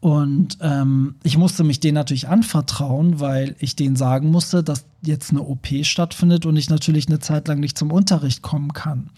Und 0.00 0.56
ähm, 0.62 1.16
ich 1.22 1.36
musste 1.36 1.62
mich 1.62 1.78
denen 1.78 1.94
natürlich 1.94 2.28
anvertrauen, 2.28 3.20
weil 3.20 3.54
ich 3.58 3.76
denen 3.76 3.96
sagen 3.96 4.30
musste, 4.30 4.62
dass 4.62 4.86
jetzt 5.02 5.30
eine 5.30 5.42
OP 5.42 5.68
stattfindet 5.82 6.46
und 6.46 6.56
ich 6.56 6.70
natürlich 6.70 7.06
eine 7.08 7.18
Zeit 7.18 7.48
lang 7.48 7.60
nicht 7.60 7.76
zum 7.76 7.90
Unterricht 7.90 8.40
kommen 8.40 8.72
kann. 8.72 9.10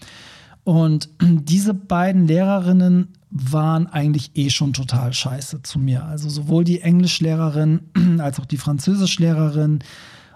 Und 0.65 1.09
diese 1.21 1.73
beiden 1.73 2.27
Lehrerinnen 2.27 3.09
waren 3.29 3.87
eigentlich 3.87 4.31
eh 4.35 4.49
schon 4.49 4.73
total 4.73 5.13
scheiße 5.13 5.63
zu 5.63 5.79
mir. 5.79 6.05
Also 6.05 6.29
sowohl 6.29 6.65
die 6.65 6.81
Englischlehrerin 6.81 7.81
als 8.19 8.39
auch 8.39 8.45
die 8.45 8.57
Französischlehrerin. 8.57 9.79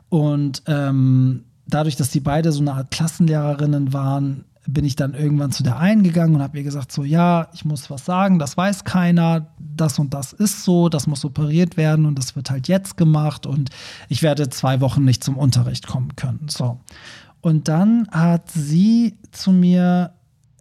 Und 0.10 0.64
ähm, 0.66 1.44
dadurch, 1.68 1.98
dass 1.98 2.10
die 2.10 2.22
beide 2.22 2.54
so 2.54 2.62
eine 2.62 2.74
Art 2.74 2.92
Klassenlehrerinnen 2.92 3.92
waren, 3.92 4.46
bin 4.68 4.86
ich 4.86 4.96
dann 4.96 5.14
irgendwann 5.14 5.52
zu 5.52 5.64
der 5.64 5.80
einen 5.80 6.04
gegangen 6.04 6.36
und 6.36 6.42
habe 6.42 6.58
ihr 6.58 6.64
gesagt, 6.64 6.92
so 6.92 7.04
ja, 7.04 7.48
ich 7.54 7.66
muss 7.66 7.90
was 7.90 8.06
sagen, 8.06 8.38
das 8.38 8.58
weiß 8.58 8.84
keiner, 8.84 9.48
das 9.58 9.98
und 9.98 10.14
das 10.14 10.34
ist 10.34 10.64
so, 10.64 10.90
das 10.90 11.08
muss 11.08 11.26
operiert 11.26 11.78
werden 11.78 12.06
und 12.06 12.18
das 12.20 12.36
wird 12.36 12.52
halt 12.52 12.68
jetzt 12.68 12.98
gemacht 12.98 13.46
und 13.46 13.70
ich 14.10 14.22
werde 14.22 14.50
zwei 14.50 14.82
Wochen 14.82 15.06
nicht 15.06 15.24
zum 15.24 15.38
Unterricht 15.38 15.88
kommen 15.88 16.16
können. 16.16 16.48
So. 16.50 16.80
Und 17.42 17.68
dann 17.70 18.08
hat 18.12 18.52
sie 18.52 19.18
zu 19.32 19.52
mir 19.52 20.12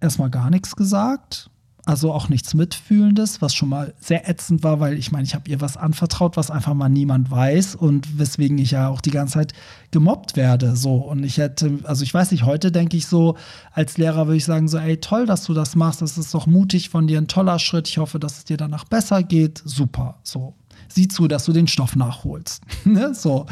erstmal 0.00 0.30
gar 0.30 0.50
nichts 0.50 0.76
gesagt 0.76 1.50
also 1.86 2.12
auch 2.12 2.28
nichts 2.28 2.52
Mitfühlendes, 2.52 3.40
was 3.40 3.54
schon 3.54 3.68
mal 3.68 3.94
sehr 4.00 4.28
ätzend 4.28 4.64
war, 4.64 4.80
weil 4.80 4.98
ich 4.98 5.12
meine, 5.12 5.24
ich 5.24 5.36
habe 5.36 5.48
ihr 5.48 5.60
was 5.60 5.76
anvertraut, 5.76 6.36
was 6.36 6.50
einfach 6.50 6.74
mal 6.74 6.88
niemand 6.88 7.30
weiß 7.30 7.76
und 7.76 8.18
weswegen 8.18 8.58
ich 8.58 8.72
ja 8.72 8.88
auch 8.88 9.00
die 9.00 9.12
ganze 9.12 9.34
Zeit 9.34 9.52
gemobbt 9.92 10.36
werde. 10.36 10.74
So. 10.74 10.96
Und 10.96 11.22
ich 11.22 11.38
hätte, 11.38 11.78
also 11.84 12.02
ich 12.02 12.12
weiß 12.12 12.32
nicht, 12.32 12.44
heute 12.44 12.72
denke 12.72 12.96
ich 12.96 13.06
so, 13.06 13.36
als 13.72 13.98
Lehrer 13.98 14.26
würde 14.26 14.36
ich 14.36 14.44
sagen, 14.44 14.66
so, 14.66 14.78
ey, 14.78 14.96
toll, 14.96 15.26
dass 15.26 15.44
du 15.44 15.54
das 15.54 15.76
machst, 15.76 16.02
das 16.02 16.18
ist 16.18 16.34
doch 16.34 16.46
mutig 16.46 16.90
von 16.90 17.06
dir, 17.06 17.18
ein 17.18 17.28
toller 17.28 17.60
Schritt. 17.60 17.88
Ich 17.88 17.98
hoffe, 17.98 18.18
dass 18.18 18.38
es 18.38 18.44
dir 18.44 18.56
danach 18.56 18.84
besser 18.84 19.22
geht. 19.22 19.62
Super. 19.64 20.18
So. 20.24 20.54
Sieh 20.88 21.06
zu, 21.06 21.28
dass 21.28 21.44
du 21.44 21.52
den 21.52 21.68
Stoff 21.68 21.94
nachholst. 21.94 22.62
ne? 22.84 23.14
So 23.14 23.46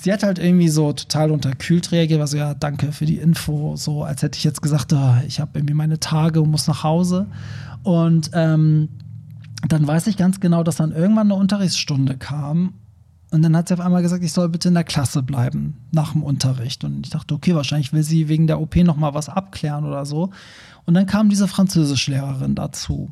sie 0.00 0.12
hat 0.12 0.22
halt 0.22 0.38
irgendwie 0.38 0.68
so 0.68 0.92
total 0.92 1.30
unterkühlt 1.30 1.92
reagiert, 1.92 2.20
also 2.20 2.36
ja, 2.36 2.54
danke 2.54 2.92
für 2.92 3.06
die 3.06 3.18
Info, 3.18 3.76
so 3.76 4.04
als 4.04 4.22
hätte 4.22 4.38
ich 4.38 4.44
jetzt 4.44 4.62
gesagt, 4.62 4.92
oh, 4.92 5.14
ich 5.26 5.40
habe 5.40 5.50
irgendwie 5.54 5.74
meine 5.74 5.98
Tage 5.98 6.40
und 6.40 6.50
muss 6.50 6.66
nach 6.66 6.84
Hause. 6.84 7.26
Und 7.82 8.30
ähm, 8.34 8.88
dann 9.68 9.86
weiß 9.86 10.06
ich 10.06 10.16
ganz 10.16 10.40
genau, 10.40 10.62
dass 10.62 10.76
dann 10.76 10.92
irgendwann 10.92 11.28
eine 11.28 11.34
Unterrichtsstunde 11.34 12.16
kam 12.16 12.74
und 13.30 13.42
dann 13.42 13.56
hat 13.56 13.68
sie 13.68 13.74
auf 13.74 13.80
einmal 13.80 14.02
gesagt, 14.02 14.24
ich 14.24 14.32
soll 14.32 14.48
bitte 14.48 14.68
in 14.68 14.74
der 14.74 14.84
Klasse 14.84 15.22
bleiben 15.22 15.76
nach 15.92 16.12
dem 16.12 16.22
Unterricht. 16.22 16.82
Und 16.84 17.06
ich 17.06 17.10
dachte, 17.10 17.34
okay, 17.34 17.54
wahrscheinlich 17.54 17.92
will 17.92 18.02
sie 18.02 18.28
wegen 18.28 18.46
der 18.46 18.60
OP 18.60 18.76
noch 18.76 18.96
mal 18.96 19.12
was 19.12 19.28
abklären 19.28 19.84
oder 19.84 20.06
so. 20.06 20.30
Und 20.86 20.94
dann 20.94 21.06
kam 21.06 21.28
diese 21.28 21.46
Französischlehrerin 21.46 22.54
dazu. 22.54 23.10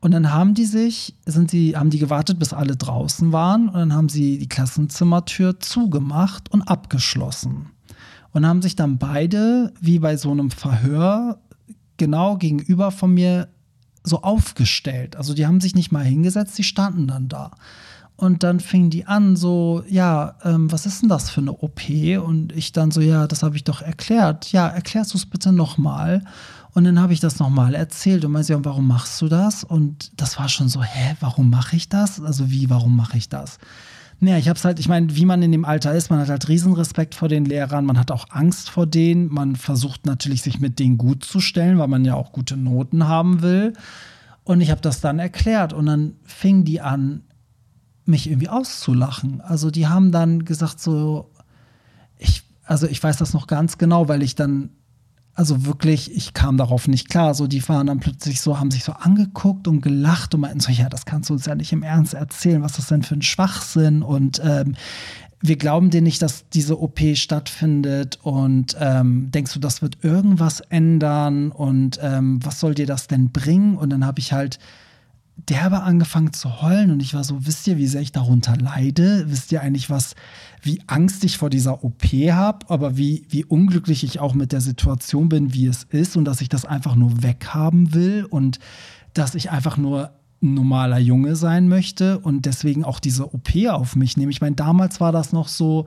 Und 0.00 0.10
dann 0.10 0.32
haben 0.32 0.54
die 0.54 0.64
sich, 0.64 1.14
sind 1.24 1.50
sie, 1.50 1.76
haben 1.76 1.90
die 1.90 1.98
gewartet, 1.98 2.38
bis 2.38 2.52
alle 2.52 2.76
draußen 2.76 3.32
waren. 3.32 3.68
Und 3.68 3.74
dann 3.74 3.94
haben 3.94 4.08
sie 4.08 4.38
die 4.38 4.48
Klassenzimmertür 4.48 5.60
zugemacht 5.60 6.50
und 6.50 6.62
abgeschlossen. 6.62 7.66
Und 8.32 8.44
haben 8.44 8.60
sich 8.60 8.74
dann 8.74 8.98
beide, 8.98 9.72
wie 9.80 10.00
bei 10.00 10.16
so 10.16 10.32
einem 10.32 10.50
Verhör, 10.50 11.38
genau 11.96 12.36
gegenüber 12.36 12.90
von 12.90 13.14
mir 13.14 13.48
so 14.04 14.22
aufgestellt. 14.22 15.16
Also 15.16 15.34
die 15.34 15.46
haben 15.46 15.60
sich 15.60 15.74
nicht 15.74 15.90
mal 15.90 16.04
hingesetzt, 16.04 16.56
die 16.58 16.64
standen 16.64 17.06
dann 17.06 17.28
da. 17.28 17.50
Und 18.16 18.44
dann 18.44 18.60
fingen 18.60 18.90
die 18.90 19.06
an, 19.06 19.34
so, 19.34 19.82
ja, 19.88 20.36
ähm, 20.44 20.70
was 20.70 20.86
ist 20.86 21.02
denn 21.02 21.08
das 21.08 21.30
für 21.30 21.40
eine 21.40 21.52
OP? 21.52 21.80
Und 22.24 22.52
ich 22.52 22.70
dann 22.70 22.92
so, 22.92 23.00
ja, 23.00 23.26
das 23.26 23.42
habe 23.42 23.56
ich 23.56 23.64
doch 23.64 23.82
erklärt. 23.82 24.52
Ja, 24.52 24.68
erklärst 24.68 25.14
du 25.14 25.18
es 25.18 25.26
bitte 25.26 25.50
nochmal. 25.50 26.22
Und 26.74 26.84
dann 26.84 27.00
habe 27.00 27.12
ich 27.12 27.20
das 27.20 27.40
nochmal 27.40 27.74
erzählt 27.74 28.24
und 28.24 28.32
meinte, 28.32 28.52
ja, 28.52 28.64
warum 28.64 28.86
machst 28.86 29.20
du 29.20 29.28
das? 29.28 29.64
Und 29.64 30.12
das 30.20 30.38
war 30.38 30.48
schon 30.48 30.68
so, 30.68 30.82
hä, 30.82 31.16
warum 31.20 31.50
mache 31.50 31.74
ich 31.74 31.88
das? 31.88 32.20
Also 32.20 32.50
wie, 32.50 32.70
warum 32.70 32.94
mache 32.94 33.16
ich 33.16 33.28
das? 33.28 33.58
Naja, 34.24 34.38
ich 34.38 34.48
habe 34.48 34.56
es 34.56 34.64
halt, 34.64 34.80
ich 34.80 34.88
meine, 34.88 35.14
wie 35.14 35.26
man 35.26 35.42
in 35.42 35.52
dem 35.52 35.66
Alter 35.66 35.92
ist, 35.92 36.08
man 36.08 36.18
hat 36.18 36.30
halt 36.30 36.48
Riesenrespekt 36.48 37.14
vor 37.14 37.28
den 37.28 37.44
Lehrern, 37.44 37.84
man 37.84 37.98
hat 37.98 38.10
auch 38.10 38.24
Angst 38.30 38.70
vor 38.70 38.86
denen, 38.86 39.30
man 39.30 39.54
versucht 39.54 40.06
natürlich, 40.06 40.40
sich 40.40 40.60
mit 40.60 40.78
denen 40.78 40.96
gut 40.96 41.24
zu 41.24 41.40
stellen, 41.40 41.78
weil 41.78 41.88
man 41.88 42.06
ja 42.06 42.14
auch 42.14 42.32
gute 42.32 42.56
Noten 42.56 43.06
haben 43.06 43.42
will. 43.42 43.74
Und 44.42 44.62
ich 44.62 44.70
habe 44.70 44.80
das 44.80 45.02
dann 45.02 45.18
erklärt 45.18 45.74
und 45.74 45.84
dann 45.84 46.16
fing 46.24 46.64
die 46.64 46.80
an, 46.80 47.24
mich 48.06 48.30
irgendwie 48.30 48.48
auszulachen. 48.48 49.42
Also 49.42 49.70
die 49.70 49.88
haben 49.88 50.10
dann 50.10 50.46
gesagt 50.46 50.80
so, 50.80 51.30
ich, 52.16 52.44
also 52.64 52.86
ich 52.86 53.02
weiß 53.02 53.18
das 53.18 53.34
noch 53.34 53.46
ganz 53.46 53.76
genau, 53.76 54.08
weil 54.08 54.22
ich 54.22 54.34
dann 54.36 54.70
also 55.34 55.66
wirklich, 55.66 56.14
ich 56.14 56.32
kam 56.32 56.56
darauf 56.56 56.86
nicht 56.86 57.08
klar. 57.08 57.34
So, 57.34 57.46
die 57.46 57.66
waren 57.68 57.88
dann 57.88 58.00
plötzlich 58.00 58.40
so, 58.40 58.60
haben 58.60 58.70
sich 58.70 58.84
so 58.84 58.92
angeguckt 58.92 59.66
und 59.66 59.80
gelacht 59.80 60.34
und 60.34 60.42
meinten 60.42 60.60
so, 60.60 60.70
ja, 60.70 60.88
das 60.88 61.06
kannst 61.06 61.28
du 61.28 61.34
uns 61.34 61.46
ja 61.46 61.54
nicht 61.54 61.72
im 61.72 61.82
Ernst 61.82 62.14
erzählen, 62.14 62.62
was 62.62 62.74
das 62.74 62.86
denn 62.86 63.02
für 63.02 63.14
ein 63.14 63.22
Schwachsinn 63.22 64.02
und 64.02 64.40
ähm, 64.44 64.76
wir 65.46 65.56
glauben 65.56 65.90
dir 65.90 66.00
nicht, 66.00 66.22
dass 66.22 66.48
diese 66.48 66.80
OP 66.80 67.00
stattfindet 67.14 68.18
und 68.22 68.78
ähm, 68.80 69.30
denkst 69.30 69.52
du, 69.52 69.60
das 69.60 69.82
wird 69.82 69.98
irgendwas 70.02 70.60
ändern 70.60 71.52
und 71.52 71.98
ähm, 72.00 72.40
was 72.42 72.60
soll 72.60 72.74
dir 72.74 72.86
das 72.86 73.08
denn 73.08 73.30
bringen? 73.30 73.76
Und 73.76 73.90
dann 73.90 74.06
habe 74.06 74.20
ich 74.20 74.32
halt 74.32 74.58
derbe 75.36 75.82
angefangen 75.82 76.32
zu 76.32 76.62
heulen 76.62 76.90
und 76.90 77.00
ich 77.00 77.14
war 77.14 77.24
so, 77.24 77.46
wisst 77.46 77.66
ihr, 77.66 77.76
wie 77.76 77.86
sehr 77.86 78.00
ich 78.00 78.12
darunter 78.12 78.56
leide? 78.56 79.24
Wisst 79.28 79.50
ihr 79.52 79.62
eigentlich, 79.62 79.90
was, 79.90 80.14
wie 80.62 80.80
Angst 80.86 81.24
ich 81.24 81.38
vor 81.38 81.50
dieser 81.50 81.84
OP 81.84 82.04
habe, 82.04 82.70
aber 82.70 82.96
wie, 82.96 83.26
wie 83.28 83.44
unglücklich 83.44 84.04
ich 84.04 84.20
auch 84.20 84.34
mit 84.34 84.52
der 84.52 84.60
Situation 84.60 85.28
bin, 85.28 85.52
wie 85.52 85.66
es 85.66 85.84
ist 85.84 86.16
und 86.16 86.24
dass 86.24 86.40
ich 86.40 86.48
das 86.48 86.64
einfach 86.64 86.94
nur 86.94 87.22
weghaben 87.22 87.94
will 87.94 88.26
und 88.28 88.58
dass 89.12 89.34
ich 89.34 89.50
einfach 89.50 89.76
nur 89.76 90.12
ein 90.42 90.54
normaler 90.54 90.98
Junge 90.98 91.36
sein 91.36 91.68
möchte 91.68 92.20
und 92.20 92.46
deswegen 92.46 92.84
auch 92.84 93.00
diese 93.00 93.34
OP 93.34 93.50
auf 93.68 93.96
mich 93.96 94.16
nehme. 94.16 94.30
Ich 94.30 94.40
meine, 94.40 94.56
damals 94.56 95.00
war 95.00 95.10
das 95.10 95.32
noch 95.32 95.48
so, 95.48 95.86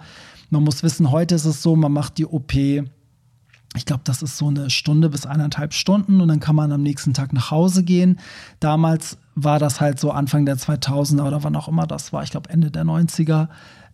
man 0.49 0.63
muss 0.63 0.83
wissen, 0.83 1.11
heute 1.11 1.35
ist 1.35 1.45
es 1.45 1.61
so, 1.61 1.75
man 1.75 1.93
macht 1.93 2.17
die 2.17 2.25
OP 2.25 2.53
ich 3.75 3.85
glaube, 3.85 4.01
das 4.05 4.21
ist 4.21 4.37
so 4.37 4.47
eine 4.47 4.69
Stunde 4.69 5.09
bis 5.09 5.25
eineinhalb 5.25 5.73
Stunden 5.73 6.21
und 6.21 6.27
dann 6.29 6.39
kann 6.39 6.55
man 6.55 6.71
am 6.71 6.81
nächsten 6.81 7.13
Tag 7.13 7.33
nach 7.33 7.51
Hause 7.51 7.83
gehen. 7.83 8.19
Damals 8.59 9.17
war 9.35 9.59
das 9.59 9.81
halt 9.81 9.99
so 9.99 10.11
Anfang 10.11 10.45
der 10.45 10.57
2000er 10.57 11.27
oder 11.27 11.43
wann 11.43 11.55
auch 11.55 11.67
immer 11.67 11.85
das 11.85 12.11
war, 12.13 12.23
ich 12.23 12.31
glaube 12.31 12.49
Ende 12.49 12.71
der 12.71 12.85
90er, 12.85 13.49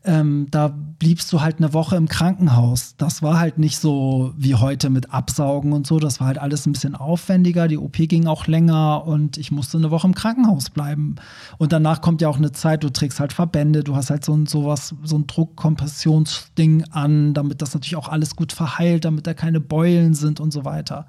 ähm, 0.05 0.47
da 0.51 0.67
bliebst 0.67 1.31
du 1.31 1.41
halt 1.41 1.59
eine 1.59 1.73
Woche 1.73 1.95
im 1.95 2.09
Krankenhaus. 2.09 2.95
Das 2.97 3.21
war 3.21 3.39
halt 3.39 3.57
nicht 3.57 3.77
so 3.77 4.33
wie 4.37 4.55
heute 4.55 4.89
mit 4.89 5.13
Absaugen 5.13 5.71
und 5.71 5.87
so. 5.87 5.97
Das 5.97 6.19
war 6.19 6.27
halt 6.27 6.37
alles 6.37 6.65
ein 6.65 6.73
bisschen 6.73 6.95
aufwendiger. 6.95 7.69
Die 7.69 7.77
OP 7.77 7.93
ging 7.93 8.27
auch 8.27 8.47
länger 8.47 9.05
und 9.05 9.37
ich 9.37 9.51
musste 9.51 9.77
eine 9.77 9.91
Woche 9.91 10.07
im 10.07 10.13
Krankenhaus 10.13 10.69
bleiben. 10.69 11.15
Und 11.57 11.71
danach 11.71 12.01
kommt 12.01 12.21
ja 12.21 12.27
auch 12.27 12.37
eine 12.37 12.51
Zeit, 12.51 12.83
du 12.83 12.89
trägst 12.89 13.21
halt 13.21 13.31
Verbände, 13.31 13.83
du 13.83 13.95
hast 13.95 14.09
halt 14.09 14.25
so 14.25 14.33
ein, 14.33 14.45
sowas, 14.45 14.93
so 15.03 15.17
ein 15.17 15.25
Druckkompressionsding 15.25 16.83
an, 16.91 17.33
damit 17.33 17.61
das 17.61 17.73
natürlich 17.73 17.95
auch 17.95 18.09
alles 18.09 18.35
gut 18.35 18.51
verheilt, 18.51 19.05
damit 19.05 19.25
da 19.25 19.33
keine 19.33 19.61
Beulen 19.61 20.15
sind 20.15 20.41
und 20.41 20.51
so 20.51 20.65
weiter. 20.65 21.07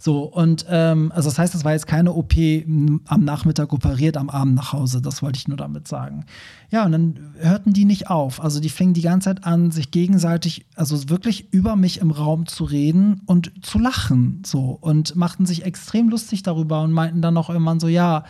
So, 0.00 0.22
und 0.22 0.64
ähm, 0.68 1.10
also 1.12 1.28
das 1.28 1.38
heißt, 1.38 1.54
es 1.56 1.64
war 1.64 1.72
jetzt 1.72 1.88
keine 1.88 2.12
OP 2.12 2.34
am 2.36 3.24
Nachmittag 3.24 3.72
operiert, 3.72 4.16
am 4.16 4.30
Abend 4.30 4.54
nach 4.54 4.72
Hause. 4.72 5.02
Das 5.02 5.22
wollte 5.22 5.38
ich 5.38 5.48
nur 5.48 5.56
damit 5.56 5.88
sagen. 5.88 6.24
Ja, 6.70 6.84
und 6.84 6.92
dann 6.92 7.32
hörten 7.38 7.72
die 7.72 7.84
nicht 7.84 8.08
auf. 8.08 8.40
Also 8.40 8.60
die 8.60 8.68
fingen 8.68 8.94
die 8.94 9.02
ganze 9.02 9.30
Zeit 9.30 9.44
an, 9.44 9.72
sich 9.72 9.90
gegenseitig, 9.90 10.66
also 10.76 11.08
wirklich 11.08 11.52
über 11.52 11.74
mich 11.74 12.00
im 12.00 12.12
Raum 12.12 12.46
zu 12.46 12.64
reden 12.64 13.22
und 13.26 13.52
zu 13.64 13.78
lachen. 13.80 14.42
So 14.46 14.78
und 14.80 15.16
machten 15.16 15.46
sich 15.46 15.64
extrem 15.64 16.08
lustig 16.10 16.44
darüber 16.44 16.82
und 16.82 16.92
meinten 16.92 17.20
dann 17.20 17.36
auch 17.36 17.50
irgendwann 17.50 17.80
so, 17.80 17.88
ja, 17.88 18.24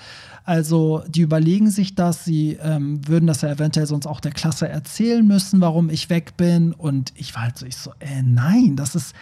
also 0.48 1.02
die 1.06 1.20
überlegen 1.20 1.70
sich 1.70 1.94
das, 1.94 2.24
sie 2.24 2.56
ähm, 2.62 3.06
würden 3.06 3.26
das 3.26 3.42
ja 3.42 3.50
eventuell 3.50 3.84
sonst 3.84 4.06
auch 4.06 4.20
der 4.20 4.32
Klasse 4.32 4.66
erzählen 4.66 5.26
müssen, 5.26 5.60
warum 5.60 5.90
ich 5.90 6.08
weg 6.08 6.38
bin. 6.38 6.72
Und 6.72 7.12
ich 7.16 7.34
war 7.34 7.42
halt 7.42 7.58
so, 7.58 7.66
ich 7.66 7.76
so, 7.76 7.90
äh, 7.98 8.22
nein, 8.22 8.74
das 8.74 8.94
ist, 8.94 9.14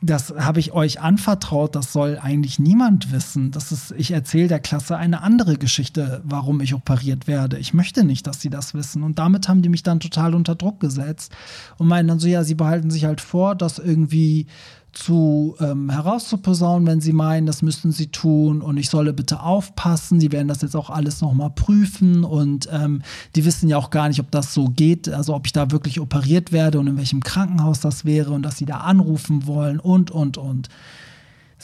das 0.00 0.34
habe 0.36 0.60
ich 0.60 0.72
euch 0.72 1.00
anvertraut, 1.00 1.74
das 1.74 1.92
soll 1.92 2.18
eigentlich 2.20 2.58
niemand 2.58 3.12
wissen. 3.12 3.50
Das 3.50 3.72
ist, 3.72 3.92
ich 3.96 4.10
erzähle 4.12 4.48
der 4.48 4.60
Klasse 4.60 4.96
eine 4.96 5.22
andere 5.22 5.56
Geschichte, 5.56 6.22
warum 6.24 6.60
ich 6.60 6.74
operiert 6.74 7.26
werde. 7.26 7.58
Ich 7.58 7.74
möchte 7.74 8.04
nicht, 8.04 8.26
dass 8.26 8.40
sie 8.40 8.50
das 8.50 8.74
wissen. 8.74 9.02
Und 9.02 9.18
damit 9.18 9.48
haben 9.48 9.62
die 9.62 9.68
mich 9.68 9.82
dann 9.82 10.00
total 10.00 10.34
unter 10.34 10.54
Druck 10.54 10.80
gesetzt 10.80 11.32
und 11.78 11.88
meinen 11.88 12.08
dann 12.08 12.18
so, 12.18 12.28
ja, 12.28 12.44
sie 12.44 12.54
behalten 12.54 12.90
sich 12.90 13.04
halt 13.04 13.20
vor, 13.20 13.54
dass 13.54 13.78
irgendwie 13.78 14.46
zu 14.92 15.56
ähm, 15.58 15.90
herauszuposaunen, 15.90 16.86
wenn 16.86 17.00
sie 17.00 17.12
meinen, 17.12 17.46
das 17.46 17.62
müssten 17.62 17.92
sie 17.92 18.08
tun 18.08 18.60
und 18.60 18.76
ich 18.76 18.90
solle 18.90 19.12
bitte 19.12 19.40
aufpassen. 19.40 20.20
Sie 20.20 20.32
werden 20.32 20.48
das 20.48 20.60
jetzt 20.60 20.76
auch 20.76 20.90
alles 20.90 21.22
nochmal 21.22 21.50
prüfen 21.50 22.24
und 22.24 22.68
ähm, 22.70 23.02
die 23.34 23.44
wissen 23.44 23.68
ja 23.68 23.78
auch 23.78 23.90
gar 23.90 24.08
nicht, 24.08 24.20
ob 24.20 24.30
das 24.30 24.52
so 24.52 24.66
geht, 24.66 25.08
also 25.08 25.34
ob 25.34 25.46
ich 25.46 25.52
da 25.52 25.70
wirklich 25.70 25.98
operiert 25.98 26.52
werde 26.52 26.78
und 26.78 26.86
in 26.86 26.98
welchem 26.98 27.22
Krankenhaus 27.22 27.80
das 27.80 28.04
wäre 28.04 28.32
und 28.32 28.42
dass 28.42 28.58
sie 28.58 28.66
da 28.66 28.78
anrufen 28.78 29.46
wollen 29.46 29.80
und, 29.80 30.10
und, 30.10 30.36
und. 30.36 30.68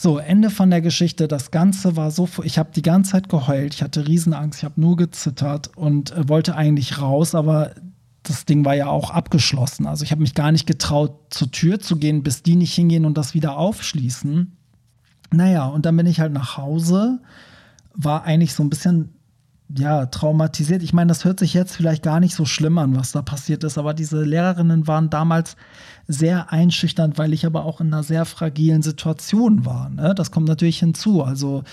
So, 0.01 0.17
Ende 0.17 0.49
von 0.49 0.69
der 0.69 0.79
Geschichte. 0.79 1.27
Das 1.27 1.51
Ganze 1.51 1.97
war 1.97 2.09
so, 2.09 2.29
ich 2.43 2.57
habe 2.57 2.69
die 2.73 2.81
ganze 2.81 3.11
Zeit 3.11 3.27
geheult, 3.27 3.73
ich 3.73 3.83
hatte 3.83 4.07
Riesenangst, 4.07 4.59
ich 4.59 4.63
habe 4.63 4.79
nur 4.79 4.95
gezittert 4.95 5.71
und 5.75 6.11
äh, 6.11 6.27
wollte 6.29 6.55
eigentlich 6.55 6.99
raus, 6.99 7.35
aber 7.35 7.71
das 8.23 8.45
Ding 8.45 8.65
war 8.65 8.75
ja 8.75 8.87
auch 8.87 9.11
abgeschlossen. 9.11 9.87
Also 9.87 10.03
ich 10.03 10.11
habe 10.11 10.21
mich 10.21 10.35
gar 10.35 10.51
nicht 10.51 10.67
getraut, 10.67 11.15
zur 11.29 11.51
Tür 11.51 11.79
zu 11.79 11.97
gehen, 11.97 12.23
bis 12.23 12.43
die 12.43 12.55
nicht 12.55 12.73
hingehen 12.73 13.05
und 13.05 13.17
das 13.17 13.33
wieder 13.33 13.57
aufschließen. 13.57 14.55
Naja, 15.31 15.65
und 15.65 15.85
dann 15.85 15.95
bin 15.95 16.05
ich 16.05 16.19
halt 16.19 16.33
nach 16.33 16.57
Hause, 16.57 17.19
war 17.93 18.23
eigentlich 18.23 18.53
so 18.53 18.63
ein 18.63 18.69
bisschen 18.69 19.13
ja, 19.77 20.07
traumatisiert. 20.07 20.81
Ich 20.81 20.93
meine, 20.93 21.09
das 21.09 21.25
hört 21.25 21.39
sich 21.39 21.53
jetzt 21.53 21.75
vielleicht 21.75 22.01
gar 22.01 22.19
nicht 22.19 22.33
so 22.33 22.45
schlimm 22.45 22.77
an, 22.79 22.95
was 22.95 23.11
da 23.11 23.21
passiert 23.21 23.63
ist, 23.63 23.77
aber 23.77 23.93
diese 23.93 24.23
Lehrerinnen 24.23 24.87
waren 24.87 25.11
damals 25.11 25.55
sehr 26.07 26.51
einschüchternd, 26.51 27.19
weil 27.19 27.33
ich 27.33 27.45
aber 27.45 27.65
auch 27.65 27.79
in 27.79 27.93
einer 27.93 28.01
sehr 28.01 28.25
fragilen 28.25 28.81
Situation 28.81 29.65
war. 29.65 29.89
Ne? 29.89 30.15
Das 30.15 30.31
kommt 30.31 30.47
natürlich 30.47 30.79
hinzu. 30.79 31.23
Also 31.23 31.63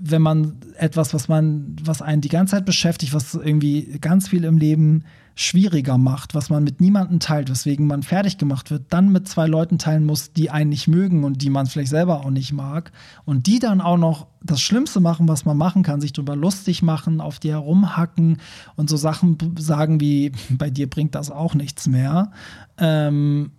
wenn 0.00 0.22
man 0.22 0.56
etwas, 0.76 1.14
was 1.14 1.28
man, 1.28 1.76
was 1.82 2.02
einen 2.02 2.20
die 2.20 2.28
ganze 2.28 2.52
Zeit 2.52 2.64
beschäftigt, 2.64 3.14
was 3.14 3.34
irgendwie 3.34 3.98
ganz 4.00 4.28
viel 4.28 4.44
im 4.44 4.58
Leben 4.58 5.04
schwieriger 5.34 5.96
macht, 5.96 6.34
was 6.34 6.50
man 6.50 6.62
mit 6.62 6.80
niemandem 6.80 7.18
teilt, 7.18 7.48
weswegen 7.48 7.86
man 7.86 8.02
fertig 8.02 8.36
gemacht 8.36 8.70
wird, 8.70 8.92
dann 8.92 9.10
mit 9.12 9.26
zwei 9.28 9.46
Leuten 9.46 9.78
teilen 9.78 10.04
muss, 10.04 10.32
die 10.32 10.50
einen 10.50 10.70
nicht 10.70 10.88
mögen 10.88 11.24
und 11.24 11.40
die 11.42 11.48
man 11.48 11.66
vielleicht 11.66 11.90
selber 11.90 12.20
auch 12.20 12.30
nicht 12.30 12.52
mag 12.52 12.92
und 13.24 13.46
die 13.46 13.58
dann 13.58 13.80
auch 13.80 13.96
noch 13.96 14.26
das 14.42 14.60
Schlimmste 14.60 15.00
machen, 15.00 15.28
was 15.28 15.44
man 15.44 15.56
machen 15.56 15.82
kann, 15.82 16.00
sich 16.00 16.12
darüber 16.12 16.36
lustig 16.36 16.82
machen, 16.82 17.20
auf 17.20 17.38
die 17.38 17.50
herumhacken 17.50 18.38
und 18.76 18.90
so 18.90 18.96
Sachen 18.96 19.38
sagen 19.58 20.00
wie, 20.00 20.32
bei 20.50 20.68
dir 20.68 20.88
bringt 20.88 21.14
das 21.14 21.30
auch 21.30 21.54
nichts 21.54 21.86
mehr. 21.86 22.30
Ähm, 22.76 23.52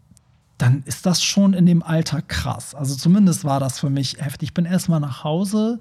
dann 0.63 0.81
ist 0.85 1.05
das 1.05 1.21
schon 1.21 1.53
in 1.53 1.65
dem 1.65 1.83
Alter 1.83 2.21
krass. 2.21 2.73
Also 2.73 2.95
zumindest 2.95 3.43
war 3.43 3.59
das 3.59 3.81
für 3.81 3.89
mich 3.89 4.15
heftig. 4.19 4.49
Ich 4.49 4.53
bin 4.53 4.63
erstmal 4.63 5.01
nach 5.01 5.25
Hause 5.25 5.79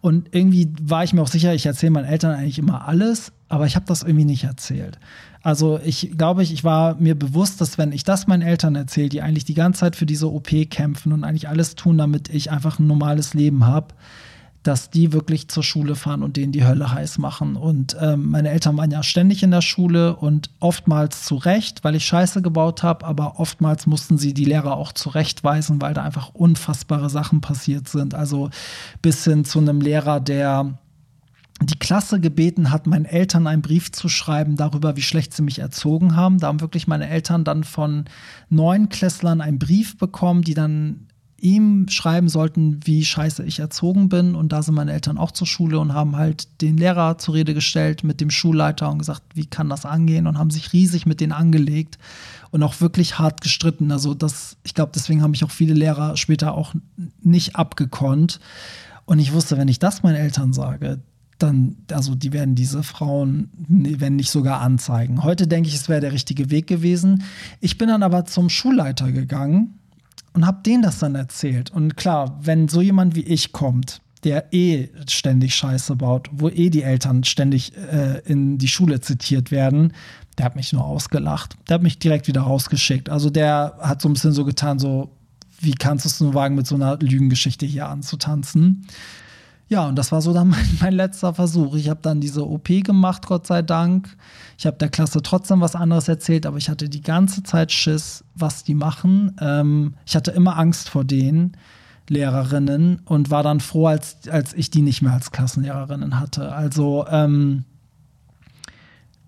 und 0.00 0.34
irgendwie 0.34 0.72
war 0.82 1.04
ich 1.04 1.12
mir 1.12 1.22
auch 1.22 1.28
sicher, 1.28 1.54
ich 1.54 1.66
erzähle 1.66 1.92
meinen 1.92 2.06
Eltern 2.06 2.34
eigentlich 2.34 2.58
immer 2.58 2.88
alles, 2.88 3.30
aber 3.48 3.66
ich 3.66 3.76
habe 3.76 3.86
das 3.86 4.02
irgendwie 4.02 4.24
nicht 4.24 4.42
erzählt. 4.42 4.98
Also 5.40 5.78
ich 5.84 6.10
glaube, 6.18 6.42
ich, 6.42 6.64
war 6.64 6.96
mir 6.96 7.14
bewusst, 7.14 7.60
dass 7.60 7.78
wenn 7.78 7.92
ich 7.92 8.02
das 8.02 8.26
meinen 8.26 8.42
Eltern 8.42 8.74
erzähle, 8.74 9.08
die 9.08 9.22
eigentlich 9.22 9.44
die 9.44 9.54
ganze 9.54 9.80
Zeit 9.80 9.94
für 9.94 10.06
diese 10.06 10.32
OP 10.32 10.48
kämpfen 10.68 11.12
und 11.12 11.22
eigentlich 11.22 11.48
alles 11.48 11.76
tun, 11.76 11.96
damit 11.96 12.28
ich 12.28 12.50
einfach 12.50 12.80
ein 12.80 12.88
normales 12.88 13.34
Leben 13.34 13.64
habe, 13.64 13.94
dass 14.64 14.90
die 14.90 15.12
wirklich 15.12 15.48
zur 15.48 15.62
Schule 15.62 15.94
fahren 15.94 16.22
und 16.22 16.36
denen 16.36 16.50
die 16.50 16.64
Hölle 16.64 16.90
heiß 16.90 17.18
machen. 17.18 17.54
Und 17.54 17.96
ähm, 18.00 18.30
meine 18.30 18.48
Eltern 18.48 18.76
waren 18.76 18.90
ja 18.90 19.02
ständig 19.02 19.42
in 19.42 19.50
der 19.50 19.60
Schule 19.60 20.16
und 20.16 20.50
oftmals 20.58 21.24
zu 21.24 21.36
Recht, 21.36 21.84
weil 21.84 21.94
ich 21.94 22.06
Scheiße 22.06 22.40
gebaut 22.40 22.82
habe, 22.82 23.04
aber 23.04 23.38
oftmals 23.38 23.86
mussten 23.86 24.16
sie 24.16 24.32
die 24.32 24.46
Lehrer 24.46 24.76
auch 24.76 24.92
zurechtweisen, 24.92 25.82
weil 25.82 25.92
da 25.92 26.02
einfach 26.02 26.30
unfassbare 26.34 27.10
Sachen 27.10 27.42
passiert 27.42 27.88
sind. 27.88 28.14
Also 28.14 28.48
bis 29.02 29.22
hin 29.24 29.44
zu 29.44 29.58
einem 29.58 29.82
Lehrer, 29.82 30.18
der 30.18 30.78
die 31.60 31.78
Klasse 31.78 32.18
gebeten 32.18 32.70
hat, 32.70 32.86
meinen 32.86 33.04
Eltern 33.04 33.46
einen 33.46 33.62
Brief 33.62 33.92
zu 33.92 34.08
schreiben 34.08 34.56
darüber, 34.56 34.96
wie 34.96 35.02
schlecht 35.02 35.34
sie 35.34 35.42
mich 35.42 35.58
erzogen 35.58 36.16
haben. 36.16 36.38
Da 36.38 36.48
haben 36.48 36.60
wirklich 36.60 36.86
meine 36.86 37.08
Eltern 37.08 37.44
dann 37.44 37.64
von 37.64 38.06
neun 38.48 38.88
Klässlern 38.88 39.40
einen 39.42 39.58
Brief 39.58 39.98
bekommen, 39.98 40.42
die 40.42 40.54
dann 40.54 41.06
ihm 41.44 41.88
schreiben 41.88 42.28
sollten, 42.28 42.80
wie 42.84 43.04
scheiße 43.04 43.44
ich 43.44 43.58
erzogen 43.58 44.08
bin. 44.08 44.34
Und 44.34 44.50
da 44.50 44.62
sind 44.62 44.74
meine 44.74 44.92
Eltern 44.92 45.18
auch 45.18 45.30
zur 45.30 45.46
Schule 45.46 45.78
und 45.78 45.92
haben 45.92 46.16
halt 46.16 46.62
den 46.62 46.78
Lehrer 46.78 47.18
zur 47.18 47.34
Rede 47.34 47.52
gestellt 47.52 48.02
mit 48.02 48.22
dem 48.22 48.30
Schulleiter 48.30 48.90
und 48.90 48.98
gesagt, 48.98 49.22
wie 49.34 49.44
kann 49.44 49.68
das 49.68 49.84
angehen? 49.84 50.26
Und 50.26 50.38
haben 50.38 50.50
sich 50.50 50.72
riesig 50.72 51.04
mit 51.04 51.20
denen 51.20 51.32
angelegt 51.32 51.98
und 52.50 52.62
auch 52.62 52.80
wirklich 52.80 53.18
hart 53.18 53.42
gestritten. 53.42 53.92
Also 53.92 54.14
das, 54.14 54.56
ich 54.64 54.72
glaube, 54.72 54.92
deswegen 54.94 55.22
haben 55.22 55.32
mich 55.32 55.44
auch 55.44 55.50
viele 55.50 55.74
Lehrer 55.74 56.16
später 56.16 56.54
auch 56.54 56.74
nicht 57.22 57.56
abgekonnt. 57.56 58.40
Und 59.04 59.18
ich 59.18 59.34
wusste, 59.34 59.58
wenn 59.58 59.68
ich 59.68 59.78
das 59.78 60.02
meinen 60.02 60.16
Eltern 60.16 60.54
sage, 60.54 61.00
dann, 61.38 61.76
also 61.92 62.14
die 62.14 62.32
werden 62.32 62.54
diese 62.54 62.82
Frauen, 62.82 63.50
wenn 63.68 64.16
nicht 64.16 64.30
sogar 64.30 64.62
anzeigen. 64.62 65.22
Heute 65.22 65.46
denke 65.46 65.68
ich, 65.68 65.74
es 65.74 65.90
wäre 65.90 66.00
der 66.00 66.12
richtige 66.12 66.50
Weg 66.50 66.68
gewesen. 66.68 67.24
Ich 67.60 67.76
bin 67.76 67.88
dann 67.88 68.02
aber 68.02 68.24
zum 68.24 68.48
Schulleiter 68.48 69.12
gegangen 69.12 69.78
und 70.34 70.46
habe 70.46 70.62
denen 70.64 70.82
das 70.82 70.98
dann 70.98 71.14
erzählt. 71.14 71.70
Und 71.70 71.96
klar, 71.96 72.38
wenn 72.42 72.68
so 72.68 72.80
jemand 72.82 73.14
wie 73.14 73.22
ich 73.22 73.52
kommt, 73.52 74.02
der 74.24 74.52
eh 74.52 74.88
ständig 75.08 75.54
Scheiße 75.54 75.96
baut, 75.96 76.28
wo 76.32 76.48
eh 76.48 76.70
die 76.70 76.82
Eltern 76.82 77.24
ständig 77.24 77.72
äh, 77.76 78.20
in 78.24 78.58
die 78.58 78.68
Schule 78.68 79.00
zitiert 79.00 79.50
werden, 79.50 79.92
der 80.36 80.46
hat 80.46 80.56
mich 80.56 80.72
nur 80.72 80.84
ausgelacht. 80.84 81.56
Der 81.68 81.74
hat 81.74 81.82
mich 81.82 81.98
direkt 81.98 82.26
wieder 82.26 82.42
rausgeschickt. 82.42 83.08
Also 83.08 83.30
der 83.30 83.76
hat 83.80 84.02
so 84.02 84.08
ein 84.08 84.14
bisschen 84.14 84.32
so 84.32 84.44
getan, 84.44 84.78
so, 84.78 85.10
wie 85.60 85.74
kannst 85.74 86.04
du 86.04 86.08
es 86.08 86.20
nur 86.20 86.34
wagen, 86.34 86.56
mit 86.56 86.66
so 86.66 86.74
einer 86.74 86.96
Lügengeschichte 86.98 87.66
hier 87.66 87.88
anzutanzen? 87.88 88.86
Ja, 89.68 89.86
und 89.86 89.96
das 89.96 90.12
war 90.12 90.20
so 90.20 90.32
dann 90.32 90.48
mein, 90.50 90.78
mein 90.80 90.92
letzter 90.92 91.34
Versuch. 91.34 91.74
Ich 91.74 91.88
habe 91.88 92.00
dann 92.02 92.20
diese 92.20 92.46
OP 92.46 92.68
gemacht, 92.84 93.26
Gott 93.26 93.46
sei 93.46 93.62
Dank. 93.62 94.16
Ich 94.58 94.66
habe 94.66 94.76
der 94.76 94.88
Klasse 94.88 95.22
trotzdem 95.22 95.60
was 95.60 95.74
anderes 95.74 96.08
erzählt, 96.08 96.46
aber 96.46 96.58
ich 96.58 96.68
hatte 96.68 96.88
die 96.88 97.02
ganze 97.02 97.42
Zeit 97.42 97.72
Schiss, 97.72 98.24
was 98.34 98.64
die 98.64 98.74
machen. 98.74 99.36
Ähm, 99.40 99.94
ich 100.06 100.16
hatte 100.16 100.30
immer 100.30 100.58
Angst 100.58 100.88
vor 100.88 101.04
denen. 101.04 101.56
Lehrerinnen 102.08 103.00
und 103.06 103.30
war 103.30 103.42
dann 103.42 103.60
froh, 103.60 103.86
als, 103.86 104.28
als 104.28 104.52
ich 104.52 104.70
die 104.70 104.82
nicht 104.82 105.00
mehr 105.00 105.12
als 105.12 105.32
Klassenlehrerinnen 105.32 106.20
hatte. 106.20 106.52
Also 106.52 107.06
ähm, 107.08 107.64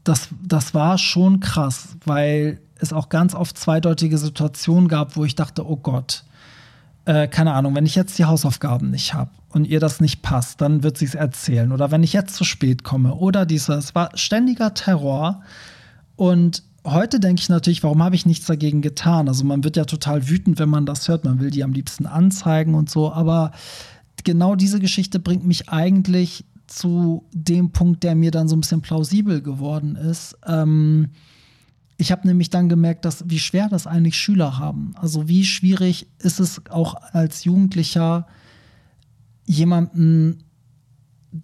das, 0.04 0.28
das 0.42 0.74
war 0.74 0.98
schon 0.98 1.40
krass, 1.40 1.96
weil 2.04 2.60
es 2.78 2.92
auch 2.92 3.08
ganz 3.08 3.34
oft 3.34 3.56
zweideutige 3.56 4.18
Situationen 4.18 4.88
gab, 4.88 5.16
wo 5.16 5.24
ich 5.24 5.34
dachte, 5.34 5.66
oh 5.66 5.76
Gott, 5.76 6.24
äh, 7.06 7.28
keine 7.28 7.54
Ahnung, 7.54 7.74
wenn 7.74 7.86
ich 7.86 7.94
jetzt 7.94 8.18
die 8.18 8.24
Hausaufgaben 8.24 8.90
nicht 8.90 9.14
habe 9.14 9.30
und 9.50 9.66
ihr 9.66 9.80
das 9.80 10.00
nicht 10.00 10.22
passt, 10.22 10.60
dann 10.60 10.82
wird 10.82 10.98
sie 10.98 11.06
es 11.06 11.14
erzählen. 11.14 11.72
Oder 11.72 11.90
wenn 11.90 12.02
ich 12.02 12.12
jetzt 12.12 12.34
zu 12.34 12.44
spät 12.44 12.82
komme 12.84 13.14
oder 13.14 13.46
dieses, 13.46 13.94
war 13.94 14.10
ständiger 14.14 14.74
Terror. 14.74 15.42
Und 16.16 16.64
heute 16.84 17.20
denke 17.20 17.40
ich 17.40 17.48
natürlich, 17.48 17.82
warum 17.84 18.02
habe 18.02 18.16
ich 18.16 18.26
nichts 18.26 18.46
dagegen 18.46 18.82
getan? 18.82 19.28
Also 19.28 19.44
man 19.44 19.62
wird 19.62 19.76
ja 19.76 19.84
total 19.84 20.28
wütend, 20.28 20.58
wenn 20.58 20.68
man 20.68 20.84
das 20.84 21.06
hört. 21.08 21.24
Man 21.24 21.40
will 21.40 21.50
die 21.50 21.62
am 21.62 21.72
liebsten 21.72 22.06
anzeigen 22.06 22.74
und 22.74 22.90
so. 22.90 23.12
Aber 23.12 23.52
genau 24.24 24.56
diese 24.56 24.80
Geschichte 24.80 25.20
bringt 25.20 25.46
mich 25.46 25.68
eigentlich 25.68 26.44
zu 26.66 27.24
dem 27.32 27.70
Punkt, 27.70 28.02
der 28.02 28.16
mir 28.16 28.32
dann 28.32 28.48
so 28.48 28.56
ein 28.56 28.60
bisschen 28.60 28.82
plausibel 28.82 29.40
geworden 29.40 29.94
ist. 29.94 30.36
Ähm, 30.44 31.10
ich 31.98 32.12
habe 32.12 32.26
nämlich 32.26 32.50
dann 32.50 32.68
gemerkt, 32.68 33.04
dass 33.04 33.28
wie 33.28 33.38
schwer 33.38 33.68
das 33.68 33.86
eigentlich 33.86 34.16
Schüler 34.16 34.58
haben. 34.58 34.92
Also 34.96 35.28
wie 35.28 35.44
schwierig 35.44 36.06
ist 36.18 36.40
es 36.40 36.60
auch 36.68 36.94
als 37.12 37.44
Jugendlicher 37.44 38.26
jemanden 39.46 40.44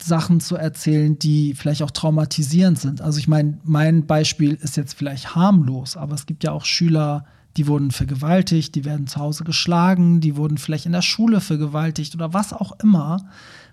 Sachen 0.00 0.40
zu 0.40 0.56
erzählen, 0.56 1.18
die 1.18 1.54
vielleicht 1.54 1.82
auch 1.82 1.90
traumatisierend 1.90 2.78
sind. 2.78 3.00
Also 3.00 3.18
ich 3.18 3.28
meine, 3.28 3.58
mein 3.64 4.06
Beispiel 4.06 4.54
ist 4.54 4.76
jetzt 4.76 4.94
vielleicht 4.94 5.34
harmlos, 5.34 5.96
aber 5.96 6.14
es 6.14 6.26
gibt 6.26 6.44
ja 6.44 6.52
auch 6.52 6.64
Schüler, 6.64 7.24
die 7.56 7.66
wurden 7.66 7.90
vergewaltigt, 7.90 8.74
die 8.74 8.84
werden 8.84 9.06
zu 9.06 9.20
Hause 9.20 9.44
geschlagen, 9.44 10.20
die 10.20 10.36
wurden 10.36 10.58
vielleicht 10.58 10.86
in 10.86 10.92
der 10.92 11.02
Schule 11.02 11.40
vergewaltigt 11.40 12.14
oder 12.14 12.32
was 12.32 12.52
auch 12.52 12.72
immer 12.82 13.28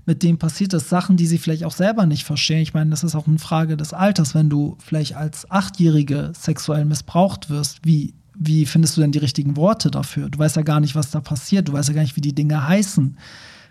mit 0.06 0.24
dem 0.24 0.38
passiert 0.38 0.74
ist, 0.74 0.90
Sachen, 0.90 1.18
die 1.18 1.28
sie 1.28 1.38
vielleicht 1.38 1.64
auch 1.64 1.72
selber 1.72 2.06
nicht 2.06 2.24
verstehen. 2.24 2.62
Ich 2.62 2.74
meine, 2.74 2.90
das 2.90 3.04
ist 3.04 3.16
auch 3.16 3.28
eine 3.28 3.40
Frage 3.40 3.78
des 3.78 3.94
Alters, 3.94 4.36
wenn 4.36 4.50
du 4.50 4.78
vielleicht 4.80 5.16
als 5.16 5.50
Achtjährige 5.50 6.32
sexuell 6.34 6.86
missbraucht 6.86 7.50
wirst, 7.50 7.80
wie, 7.84 8.14
wie 8.36 8.66
findest 8.66 8.98
du 8.98 9.02
denn 9.02 9.12
die 9.12 9.20
richtigen 9.20 9.56
Worte 9.56 9.92
dafür? 9.92 10.30
Du 10.30 10.40
weißt 10.40 10.56
ja 10.56 10.62
gar 10.62 10.80
nicht, 10.80 10.96
was 10.96 11.12
da 11.12 11.22
passiert, 11.22 11.68
du 11.68 11.74
weißt 11.74 11.90
ja 11.90 11.96
gar 11.96 12.02
nicht, 12.02 12.16
wie 12.16 12.22
die 12.22 12.36
Dinge 12.36 12.68
heißen. 12.68 13.18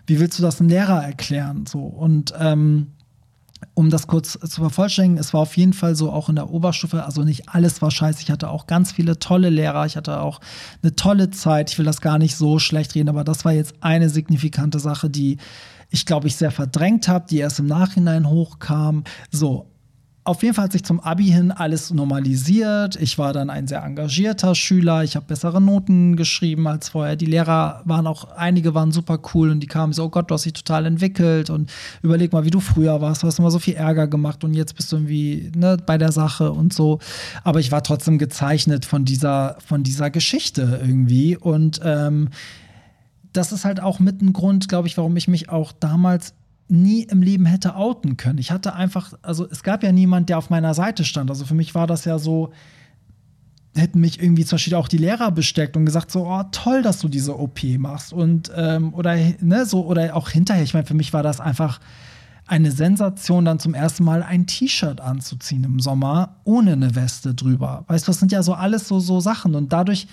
wie 0.07 0.19
willst 0.19 0.39
du 0.39 0.43
das 0.43 0.59
einem 0.59 0.69
Lehrer 0.69 1.03
erklären? 1.03 1.65
So 1.67 1.81
und 1.81 2.33
ähm, 2.39 2.87
um 3.73 3.89
das 3.89 4.07
kurz 4.07 4.33
zu 4.33 4.61
vervollständigen, 4.61 5.17
es 5.17 5.33
war 5.33 5.41
auf 5.41 5.57
jeden 5.57 5.73
Fall 5.73 5.95
so 5.95 6.11
auch 6.11 6.29
in 6.29 6.35
der 6.35 6.49
Oberstufe, 6.49 7.03
also 7.03 7.23
nicht 7.23 7.49
alles 7.49 7.81
war 7.81 7.91
scheiße. 7.91 8.21
Ich 8.21 8.31
hatte 8.31 8.49
auch 8.49 8.67
ganz 8.67 8.91
viele 8.91 9.19
tolle 9.19 9.49
Lehrer, 9.49 9.85
ich 9.85 9.97
hatte 9.97 10.21
auch 10.21 10.39
eine 10.81 10.95
tolle 10.95 11.29
Zeit. 11.29 11.71
Ich 11.71 11.77
will 11.77 11.85
das 11.85 12.01
gar 12.01 12.17
nicht 12.17 12.35
so 12.35 12.59
schlecht 12.59 12.95
reden, 12.95 13.09
aber 13.09 13.23
das 13.23 13.45
war 13.45 13.53
jetzt 13.53 13.75
eine 13.81 14.09
signifikante 14.09 14.79
Sache, 14.79 15.09
die 15.09 15.37
ich 15.89 16.05
glaube 16.05 16.27
ich 16.27 16.35
sehr 16.35 16.51
verdrängt 16.51 17.07
habe, 17.07 17.25
die 17.29 17.39
erst 17.39 17.59
im 17.59 17.67
Nachhinein 17.67 18.29
hochkam. 18.29 19.03
So, 19.31 19.67
auf 20.29 20.43
jeden 20.43 20.53
Fall 20.53 20.65
hat 20.65 20.73
sich 20.73 20.83
zum 20.83 20.99
Abi 20.99 21.25
hin 21.25 21.51
alles 21.51 21.91
normalisiert. 21.91 22.97
Ich 22.97 23.17
war 23.17 23.33
dann 23.33 23.49
ein 23.49 23.67
sehr 23.67 23.83
engagierter 23.83 24.53
Schüler. 24.53 25.03
Ich 25.03 25.15
habe 25.15 25.25
bessere 25.25 25.59
Noten 25.59 26.17
geschrieben 26.17 26.67
als 26.67 26.89
vorher. 26.89 27.15
Die 27.15 27.25
Lehrer 27.25 27.81
waren 27.85 28.05
auch, 28.05 28.25
einige 28.35 28.75
waren 28.75 28.91
super 28.91 29.19
cool 29.33 29.49
und 29.49 29.61
die 29.61 29.67
kamen 29.67 29.91
so, 29.91 30.03
oh 30.03 30.09
Gott, 30.09 30.29
du 30.29 30.35
hast 30.35 30.45
dich 30.45 30.53
total 30.53 30.85
entwickelt 30.85 31.49
und 31.49 31.71
überleg 32.03 32.31
mal, 32.31 32.45
wie 32.45 32.51
du 32.51 32.59
früher 32.59 33.01
warst. 33.01 33.23
Du 33.23 33.27
hast 33.27 33.39
immer 33.39 33.49
so 33.49 33.57
viel 33.57 33.73
Ärger 33.73 34.07
gemacht 34.07 34.43
und 34.43 34.53
jetzt 34.53 34.75
bist 34.75 34.91
du 34.91 34.97
irgendwie 34.97 35.51
ne, 35.55 35.77
bei 35.83 35.97
der 35.97 36.11
Sache 36.11 36.51
und 36.51 36.73
so. 36.73 36.99
Aber 37.43 37.59
ich 37.59 37.71
war 37.71 37.81
trotzdem 37.81 38.19
gezeichnet 38.19 38.85
von 38.85 39.05
dieser, 39.05 39.57
von 39.65 39.81
dieser 39.81 40.11
Geschichte 40.11 40.79
irgendwie 40.83 41.37
und 41.37 41.81
ähm, 41.83 42.29
das 43.33 43.51
ist 43.51 43.65
halt 43.65 43.79
auch 43.79 43.99
mit 43.99 44.21
ein 44.21 44.33
Grund, 44.33 44.67
glaube 44.69 44.87
ich, 44.87 44.97
warum 44.97 45.15
ich 45.17 45.27
mich 45.27 45.49
auch 45.49 45.71
damals 45.71 46.33
nie 46.67 47.03
im 47.03 47.21
Leben 47.21 47.45
hätte 47.45 47.75
outen 47.75 48.17
können. 48.17 48.37
Ich 48.37 48.51
hatte 48.51 48.73
einfach, 48.73 49.13
also 49.21 49.47
es 49.49 49.63
gab 49.63 49.83
ja 49.83 49.91
niemand, 49.91 50.29
der 50.29 50.37
auf 50.37 50.49
meiner 50.49 50.73
Seite 50.73 51.03
stand. 51.03 51.29
Also 51.29 51.45
für 51.45 51.55
mich 51.55 51.73
war 51.73 51.87
das 51.87 52.05
ja 52.05 52.19
so, 52.19 52.51
hätten 53.75 53.99
mich 53.99 54.21
irgendwie 54.21 54.45
zum 54.45 54.57
Beispiel 54.57 54.75
auch 54.75 54.87
die 54.87 54.97
Lehrer 54.97 55.31
besteckt 55.31 55.75
und 55.77 55.85
gesagt 55.85 56.11
so, 56.11 56.27
oh 56.27 56.43
toll, 56.51 56.81
dass 56.81 56.99
du 56.99 57.07
diese 57.07 57.39
OP 57.39 57.63
machst 57.77 58.13
und 58.13 58.51
ähm, 58.55 58.93
oder 58.93 59.15
ne 59.15 59.65
so 59.65 59.85
oder 59.85 60.15
auch 60.15 60.29
hinterher. 60.29 60.63
Ich 60.63 60.73
meine, 60.73 60.85
für 60.85 60.93
mich 60.93 61.13
war 61.13 61.23
das 61.23 61.39
einfach 61.39 61.79
eine 62.45 62.71
Sensation, 62.71 63.45
dann 63.45 63.59
zum 63.59 63.75
ersten 63.75 64.03
Mal 64.03 64.23
ein 64.23 64.47
T-Shirt 64.47 65.01
anzuziehen 65.01 65.63
im 65.63 65.79
Sommer 65.79 66.37
ohne 66.43 66.73
eine 66.73 66.95
Weste 66.95 67.35
drüber. 67.35 67.83
Weißt 67.87 68.07
du, 68.07 68.11
das 68.11 68.19
sind 68.19 68.31
ja 68.31 68.41
so 68.41 68.53
alles 68.53 68.87
so 68.87 68.99
so 68.99 69.19
Sachen 69.19 69.55
und 69.55 69.71
dadurch 69.71 70.07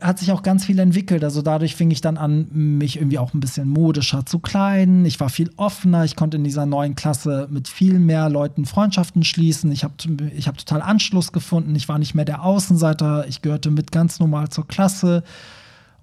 hat 0.00 0.18
sich 0.18 0.32
auch 0.32 0.42
ganz 0.42 0.64
viel 0.64 0.78
entwickelt. 0.78 1.22
Also 1.22 1.40
dadurch 1.40 1.76
fing 1.76 1.90
ich 1.90 2.00
dann 2.00 2.16
an, 2.16 2.48
mich 2.50 2.96
irgendwie 2.96 3.18
auch 3.18 3.32
ein 3.32 3.40
bisschen 3.40 3.68
modischer 3.68 4.26
zu 4.26 4.40
kleiden. 4.40 5.04
Ich 5.06 5.20
war 5.20 5.28
viel 5.28 5.50
offener. 5.56 6.04
Ich 6.04 6.16
konnte 6.16 6.36
in 6.36 6.44
dieser 6.44 6.66
neuen 6.66 6.96
Klasse 6.96 7.46
mit 7.50 7.68
viel 7.68 8.00
mehr 8.00 8.28
Leuten 8.28 8.64
Freundschaften 8.66 9.22
schließen. 9.22 9.70
Ich 9.70 9.84
habe 9.84 9.94
ich 10.34 10.48
hab 10.48 10.58
total 10.58 10.82
Anschluss 10.82 11.32
gefunden. 11.32 11.74
Ich 11.76 11.88
war 11.88 11.98
nicht 11.98 12.14
mehr 12.14 12.24
der 12.24 12.42
Außenseiter. 12.42 13.26
Ich 13.28 13.40
gehörte 13.40 13.70
mit 13.70 13.92
ganz 13.92 14.18
normal 14.18 14.48
zur 14.48 14.66
Klasse. 14.66 15.22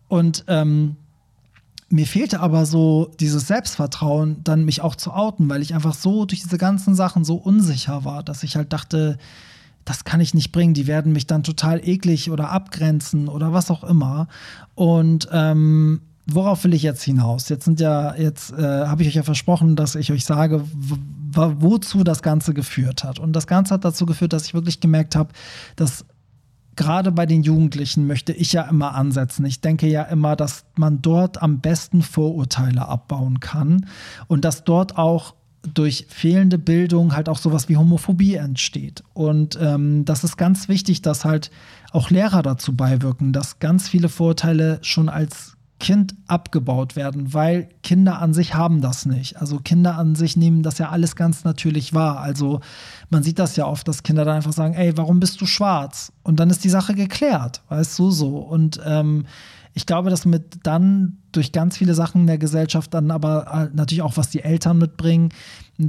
Und 0.08 0.45
ähm, 0.47 0.95
mir 1.89 2.08
fehlte 2.08 2.39
aber 2.39 2.65
so 2.65 3.12
dieses 3.19 3.47
Selbstvertrauen, 3.47 4.38
dann 4.43 4.63
mich 4.63 4.82
auch 4.82 4.95
zu 4.95 5.12
outen, 5.12 5.49
weil 5.49 5.62
ich 5.62 5.73
einfach 5.73 5.93
so 5.93 6.25
durch 6.25 6.41
diese 6.41 6.58
ganzen 6.58 6.95
Sachen 6.95 7.25
so 7.25 7.36
unsicher 7.36 8.06
war, 8.06 8.23
dass 8.23 8.43
ich 8.43 8.56
halt 8.56 8.71
dachte, 8.71 9.17
das 9.86 10.04
kann 10.04 10.20
ich 10.20 10.34
nicht 10.34 10.52
bringen, 10.52 10.74
die 10.74 10.88
werden 10.88 11.12
mich 11.12 11.28
dann 11.28 11.44
total 11.44 11.88
eklig 11.88 12.32
oder 12.32 12.52
abgrenzen 12.52 13.28
oder 13.28 13.54
was 13.54 13.72
auch 13.72 13.84
immer. 13.84 14.28
Und 14.76 15.28
ähm, 15.32 16.02
worauf 16.28 16.63
will 16.63 16.74
ich 16.74 16.84
jetzt 16.84 17.04
hinaus? 17.04 17.50
Jetzt 17.50 17.65
sind 17.65 17.80
ja, 17.80 18.15
jetzt 18.15 18.52
äh, 18.52 18.86
habe 18.86 19.02
ich 19.02 19.10
euch 19.10 19.15
ja 19.15 19.24
versprochen, 19.24 19.76
dass 19.76 19.96
ich 19.96 20.12
euch 20.12 20.26
sage, 20.26 20.63
wozu 21.34 22.04
das 22.04 22.22
Ganze 22.22 22.54
geführt 22.54 23.04
hat. 23.04 23.20
Und 23.20 23.34
das 23.34 23.48
Ganze 23.48 23.74
hat 23.74 23.86
dazu 23.86 24.06
geführt, 24.06 24.34
dass 24.34 24.46
ich 24.46 24.54
wirklich 24.54 24.80
gemerkt 24.80 25.15
habe, 25.15 25.30
dass 25.76 26.06
gerade 26.76 27.12
bei 27.12 27.26
den 27.26 27.44
Jugendlichen 27.44 28.08
möchte 28.08 28.34
ich 28.34 28.54
ja 28.54 28.63
immer 28.63 28.96
ansetzen. 28.96 29.46
Ich 29.46 29.62
denke 29.62 29.88
ja 29.88 30.04
immer, 30.04 30.36
dass 30.36 30.65
man 30.76 31.02
dort 31.02 31.41
am 31.41 31.60
besten 31.60 32.02
Vorurteile 32.02 32.88
abbauen 32.88 33.39
kann 33.39 33.86
und 34.28 34.46
dass 34.46 34.63
dort 34.63 34.98
auch 34.98 35.36
durch 35.74 36.08
fehlende 36.10 36.58
Bildung 36.58 37.15
halt 37.15 37.30
auch 37.30 37.38
sowas 37.38 37.69
wie 37.69 37.78
Homophobie 37.78 38.36
entsteht. 38.36 39.04
Und 39.13 39.58
ähm, 39.62 40.06
das 40.06 40.24
ist 40.24 40.38
ganz 40.38 40.67
wichtig, 40.67 41.02
dass 41.02 41.26
halt 41.26 41.52
auch 41.91 42.10
Lehrer 42.10 42.41
dazu 42.41 42.76
beiwirken, 42.76 43.34
dass 43.34 43.60
ganz 43.60 43.88
viele 43.88 44.10
Vorurteile 44.10 44.80
schon 44.82 45.10
als 45.10 45.58
Kind 45.82 46.13
abgebaut 46.28 46.95
werden, 46.95 47.34
weil 47.34 47.67
Kinder 47.82 48.21
an 48.21 48.36
sich 48.36 48.54
haben 48.54 48.82
das 48.82 49.08
nicht. 49.08 49.41
Also 49.41 49.58
Kinder 49.58 49.97
an 49.97 50.13
sich 50.13 50.38
nehmen 50.38 50.62
das 50.62 50.78
ja 50.78 50.89
alles 50.89 51.15
ganz 51.15 51.43
natürlich 51.43 51.91
wahr. 51.93 52.19
Also 52.19 52.60
man 53.10 53.24
sieht 53.24 53.39
das 53.39 53.56
ja 53.56 53.65
oft, 53.65 53.88
dass 53.88 54.04
Kinder 54.04 54.24
dann 54.24 54.36
einfach 54.36 54.54
sagen, 54.54 54.76
ey, 54.76 54.95
warum 54.95 55.19
bist 55.19 55.41
du 55.41 55.47
schwarz? 55.47 56.12
Und 56.21 56.39
dann 56.39 56.52
ist 56.52 56.63
die 56.63 56.69
Sache 56.69 56.93
geklärt, 56.93 57.63
weißt 57.69 57.97
du 57.97 58.12
so. 58.12 58.38
Und 58.38 58.80
ähm, 58.86 59.26
ich 59.74 59.86
glaube, 59.86 60.10
dass 60.10 60.26
mit 60.26 60.60
dann 60.64 61.18
durch 61.32 61.52
ganz 61.52 61.78
viele 61.78 61.94
Sachen 61.94 62.22
in 62.22 62.28
der 62.28 62.38
Gesellschaft 62.38 62.94
dann 62.94 63.10
aber 63.10 63.70
äh, 63.72 63.76
natürlich 63.76 64.02
auch, 64.02 64.18
was 64.18 64.30
die 64.30 64.42
Eltern 64.42 64.78
mitbringen, 64.78 65.30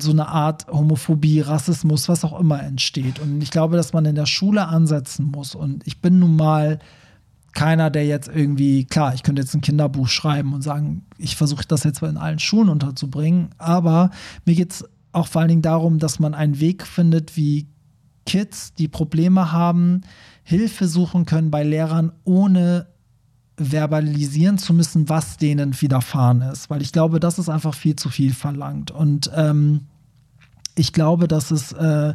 so 0.00 0.12
eine 0.12 0.28
Art 0.28 0.66
Homophobie, 0.68 1.40
Rassismus, 1.40 2.08
was 2.08 2.24
auch 2.24 2.38
immer 2.38 2.62
entsteht. 2.62 3.18
Und 3.18 3.42
ich 3.42 3.50
glaube, 3.50 3.76
dass 3.76 3.92
man 3.92 4.04
in 4.04 4.14
der 4.14 4.26
Schule 4.26 4.68
ansetzen 4.68 5.26
muss. 5.26 5.54
Und 5.54 5.86
ich 5.86 6.00
bin 6.00 6.18
nun 6.18 6.36
mal 6.36 6.78
keiner, 7.52 7.90
der 7.90 8.06
jetzt 8.06 8.28
irgendwie, 8.28 8.84
klar, 8.84 9.14
ich 9.14 9.22
könnte 9.22 9.42
jetzt 9.42 9.54
ein 9.54 9.60
Kinderbuch 9.60 10.08
schreiben 10.08 10.54
und 10.54 10.62
sagen, 10.62 11.04
ich 11.18 11.36
versuche 11.36 11.66
das 11.66 11.84
jetzt 11.84 12.02
in 12.02 12.16
allen 12.16 12.38
Schulen 12.38 12.68
unterzubringen, 12.68 13.50
aber 13.58 14.10
mir 14.46 14.54
geht 14.54 14.72
es 14.72 14.84
auch 15.12 15.26
vor 15.26 15.42
allen 15.42 15.50
Dingen 15.50 15.62
darum, 15.62 15.98
dass 15.98 16.18
man 16.18 16.34
einen 16.34 16.60
Weg 16.60 16.86
findet, 16.86 17.36
wie 17.36 17.68
Kids, 18.24 18.72
die 18.74 18.88
Probleme 18.88 19.52
haben, 19.52 20.02
Hilfe 20.44 20.88
suchen 20.88 21.26
können 21.26 21.50
bei 21.50 21.62
Lehrern, 21.62 22.12
ohne 22.24 22.86
verbalisieren 23.70 24.58
zu 24.58 24.74
müssen, 24.74 25.08
was 25.08 25.36
denen 25.36 25.80
widerfahren 25.80 26.42
ist. 26.42 26.70
Weil 26.70 26.82
ich 26.82 26.92
glaube, 26.92 27.20
das 27.20 27.38
ist 27.38 27.48
einfach 27.48 27.74
viel 27.74 27.96
zu 27.96 28.08
viel 28.08 28.32
verlangt. 28.32 28.90
Und 28.90 29.30
ähm, 29.34 29.82
ich 30.74 30.92
glaube, 30.92 31.28
dass 31.28 31.50
es 31.50 31.72
äh, 31.72 32.14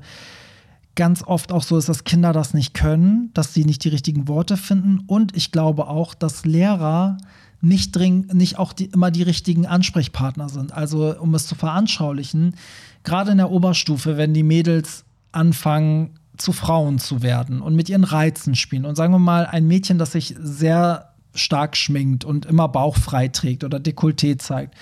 ganz 0.95 1.23
oft 1.23 1.51
auch 1.51 1.63
so 1.63 1.77
ist, 1.77 1.87
dass 1.87 2.03
Kinder 2.03 2.33
das 2.33 2.53
nicht 2.53 2.73
können, 2.73 3.31
dass 3.33 3.53
sie 3.53 3.63
nicht 3.63 3.83
die 3.83 3.89
richtigen 3.89 4.27
Worte 4.27 4.57
finden. 4.57 5.03
Und 5.07 5.37
ich 5.37 5.51
glaube 5.51 5.87
auch, 5.87 6.13
dass 6.13 6.43
Lehrer 6.43 7.17
nicht 7.61 7.95
dringend, 7.95 8.33
nicht 8.33 8.57
auch 8.57 8.73
die, 8.73 8.85
immer 8.85 9.11
die 9.11 9.23
richtigen 9.23 9.65
Ansprechpartner 9.65 10.49
sind. 10.49 10.73
Also, 10.73 11.17
um 11.19 11.33
es 11.33 11.47
zu 11.47 11.55
veranschaulichen, 11.55 12.55
gerade 13.03 13.31
in 13.31 13.37
der 13.37 13.51
Oberstufe, 13.51 14.17
wenn 14.17 14.33
die 14.33 14.43
Mädels 14.43 15.05
anfangen, 15.31 16.11
zu 16.37 16.53
Frauen 16.53 16.99
zu 16.99 17.23
werden 17.23 17.61
und 17.61 17.75
mit 17.75 17.89
ihren 17.89 18.03
Reizen 18.03 18.55
spielen. 18.55 18.85
Und 18.85 18.95
sagen 18.95 19.13
wir 19.13 19.19
mal, 19.19 19.45
ein 19.47 19.67
Mädchen, 19.67 19.97
das 19.97 20.11
sich 20.11 20.35
sehr 20.39 21.13
stark 21.33 21.77
schminkt 21.77 22.25
und 22.25 22.45
immer 22.45 22.67
bauchfrei 22.67 23.27
trägt 23.27 23.63
oder 23.63 23.77
Dekolleté 23.77 24.37
zeigt, 24.37 24.75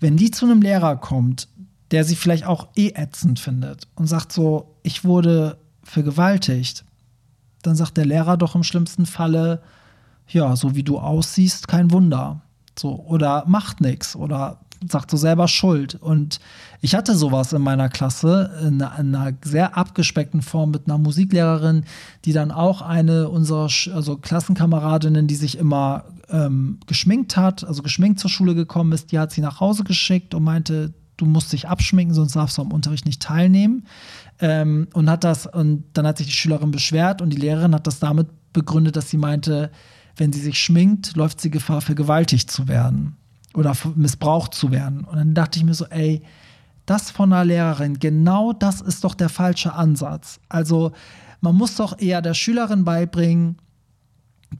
wenn 0.00 0.16
die 0.16 0.30
zu 0.30 0.44
einem 0.44 0.62
Lehrer 0.62 0.96
kommt, 0.96 1.48
der 1.90 2.04
sie 2.04 2.16
vielleicht 2.16 2.44
auch 2.44 2.68
eh 2.76 2.92
ätzend 2.94 3.38
findet 3.38 3.86
und 3.94 4.06
sagt 4.06 4.32
so, 4.32 4.74
ich 4.82 5.04
wurde 5.04 5.58
vergewaltigt, 5.84 6.84
dann 7.62 7.76
sagt 7.76 7.96
der 7.96 8.06
Lehrer 8.06 8.36
doch 8.36 8.54
im 8.54 8.64
schlimmsten 8.64 9.06
Falle, 9.06 9.62
ja, 10.28 10.56
so 10.56 10.74
wie 10.74 10.82
du 10.82 10.98
aussiehst, 10.98 11.68
kein 11.68 11.90
Wunder. 11.90 12.40
So, 12.78 13.04
oder 13.06 13.44
macht 13.46 13.80
nichts 13.80 14.16
oder 14.16 14.60
sagt 14.88 15.10
so 15.10 15.16
selber 15.16 15.48
Schuld. 15.48 15.94
Und 15.94 16.40
ich 16.80 16.94
hatte 16.94 17.14
sowas 17.14 17.52
in 17.52 17.62
meiner 17.62 17.88
Klasse, 17.88 18.50
in 18.66 18.82
einer, 18.82 18.98
in 18.98 19.14
einer, 19.14 19.36
sehr 19.44 19.76
abgespeckten 19.76 20.42
Form 20.42 20.70
mit 20.70 20.86
einer 20.86 20.98
Musiklehrerin, 20.98 21.84
die 22.24 22.32
dann 22.32 22.50
auch 22.50 22.82
eine 22.82 23.28
unserer 23.28 23.68
also 23.94 24.16
Klassenkameradinnen, 24.16 25.26
die 25.26 25.34
sich 25.34 25.58
immer 25.58 26.04
ähm, 26.30 26.80
geschminkt 26.86 27.36
hat, 27.36 27.64
also 27.64 27.82
geschminkt 27.82 28.20
zur 28.20 28.30
Schule 28.30 28.54
gekommen 28.54 28.92
ist, 28.92 29.12
die 29.12 29.18
hat 29.18 29.32
sie 29.32 29.40
nach 29.40 29.60
Hause 29.60 29.84
geschickt 29.84 30.34
und 30.34 30.44
meinte, 30.44 30.94
du 31.16 31.26
musst 31.26 31.52
dich 31.52 31.68
abschminken, 31.68 32.14
sonst 32.14 32.34
darfst 32.34 32.58
du 32.58 32.62
am 32.62 32.72
Unterricht 32.72 33.06
nicht 33.06 33.22
teilnehmen. 33.22 33.86
Ähm, 34.40 34.88
und 34.94 35.08
hat 35.10 35.24
das, 35.24 35.46
und 35.46 35.84
dann 35.92 36.06
hat 36.06 36.18
sich 36.18 36.26
die 36.26 36.32
Schülerin 36.32 36.70
beschwert 36.70 37.22
und 37.22 37.30
die 37.30 37.36
Lehrerin 37.36 37.74
hat 37.74 37.86
das 37.86 38.00
damit 38.00 38.28
begründet, 38.52 38.96
dass 38.96 39.10
sie 39.10 39.18
meinte, 39.18 39.70
wenn 40.16 40.32
sie 40.32 40.40
sich 40.40 40.58
schminkt, 40.58 41.16
läuft 41.16 41.40
sie 41.40 41.50
Gefahr, 41.50 41.80
vergewaltigt 41.80 42.50
zu 42.50 42.68
werden 42.68 43.16
oder 43.54 43.76
missbraucht 43.94 44.54
zu 44.54 44.70
werden. 44.70 45.04
Und 45.04 45.16
dann 45.16 45.34
dachte 45.34 45.58
ich 45.58 45.64
mir 45.64 45.74
so, 45.74 45.86
ey, 45.86 46.22
das 46.86 47.10
von 47.10 47.32
einer 47.32 47.44
Lehrerin, 47.44 47.98
genau 47.98 48.52
das 48.52 48.80
ist 48.80 49.04
doch 49.04 49.14
der 49.14 49.28
falsche 49.28 49.74
Ansatz. 49.74 50.40
Also 50.48 50.92
man 51.40 51.54
muss 51.54 51.76
doch 51.76 51.98
eher 51.98 52.22
der 52.22 52.34
Schülerin 52.34 52.84
beibringen, 52.84 53.56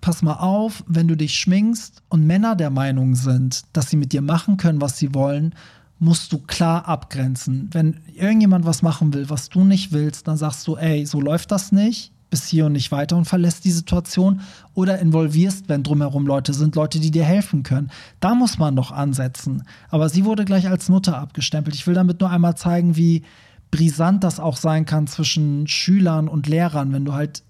pass 0.00 0.22
mal 0.22 0.35
auf, 0.35 0.85
wenn 0.87 1.09
du 1.09 1.16
dich 1.16 1.38
schminkst 1.38 2.02
und 2.09 2.26
Männer 2.26 2.57
der 2.57 2.70
Meinung 2.70 3.14
sind, 3.14 3.64
dass 3.72 3.90
sie 3.90 3.96
mit 3.96 4.12
dir 4.12 4.22
machen 4.22 4.57
können, 4.57 4.81
was 4.81 4.98
sie 4.98 5.14
wollen, 5.14 5.55
musst 5.98 6.33
du 6.33 6.38
klar 6.38 6.88
abgrenzen. 6.88 7.68
Wenn 7.72 8.00
irgendjemand 8.14 8.64
was 8.64 8.83
machen 8.83 9.12
will, 9.14 9.31
was 9.31 9.48
du 9.48 9.64
nicht 9.64 9.92
willst, 9.92 10.26
dann 10.26 10.37
sagst 10.37 10.66
du, 10.66 10.76
ey, 10.76 11.07
so 11.07 11.20
läuft 11.20 11.52
das 11.52 11.72
nicht 11.72 12.12
bis 12.33 12.47
hier 12.47 12.64
und 12.64 12.73
nicht 12.73 12.90
weiter 12.90 13.14
und 13.18 13.27
verlässt 13.27 13.66
die 13.66 13.71
Situation 13.71 14.40
oder 14.73 14.99
involvierst, 14.99 15.68
wenn 15.68 15.83
drumherum 15.83 16.27
Leute 16.27 16.55
sind, 16.55 16.75
Leute, 16.75 16.99
die 16.99 17.11
dir 17.11 17.25
helfen 17.25 17.62
können. 17.62 17.90
Da 18.21 18.35
muss 18.35 18.57
man 18.57 18.75
doch 18.75 18.90
ansetzen. 18.90 19.64
Aber 19.90 20.09
sie 20.09 20.25
wurde 20.25 20.47
gleich 20.47 20.66
als 20.66 20.88
Mutter 20.88 21.18
abgestempelt. 21.18 21.77
Ich 21.77 21.87
will 21.87 21.92
damit 21.92 22.21
nur 22.21 22.31
einmal 22.31 22.57
zeigen, 22.57 22.97
wie 22.97 23.23
brisant 23.71 24.25
das 24.25 24.40
auch 24.40 24.57
sein 24.57 24.87
kann 24.87 25.07
zwischen 25.07 25.68
Schülern 25.68 26.27
und 26.27 26.47
Lehrern, 26.47 26.95
wenn 26.95 27.05
du 27.05 27.12
halt 27.12 27.42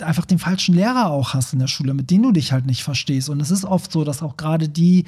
einfach 0.00 0.24
den 0.24 0.38
falschen 0.38 0.74
Lehrer 0.74 1.10
auch 1.10 1.34
hast 1.34 1.52
in 1.52 1.58
der 1.58 1.66
Schule, 1.66 1.92
mit 1.92 2.10
dem 2.10 2.22
du 2.22 2.32
dich 2.32 2.52
halt 2.52 2.64
nicht 2.64 2.82
verstehst. 2.82 3.28
Und 3.28 3.38
es 3.40 3.50
ist 3.50 3.66
oft 3.66 3.92
so, 3.92 4.02
dass 4.02 4.22
auch 4.22 4.38
gerade 4.38 4.70
die, 4.70 5.04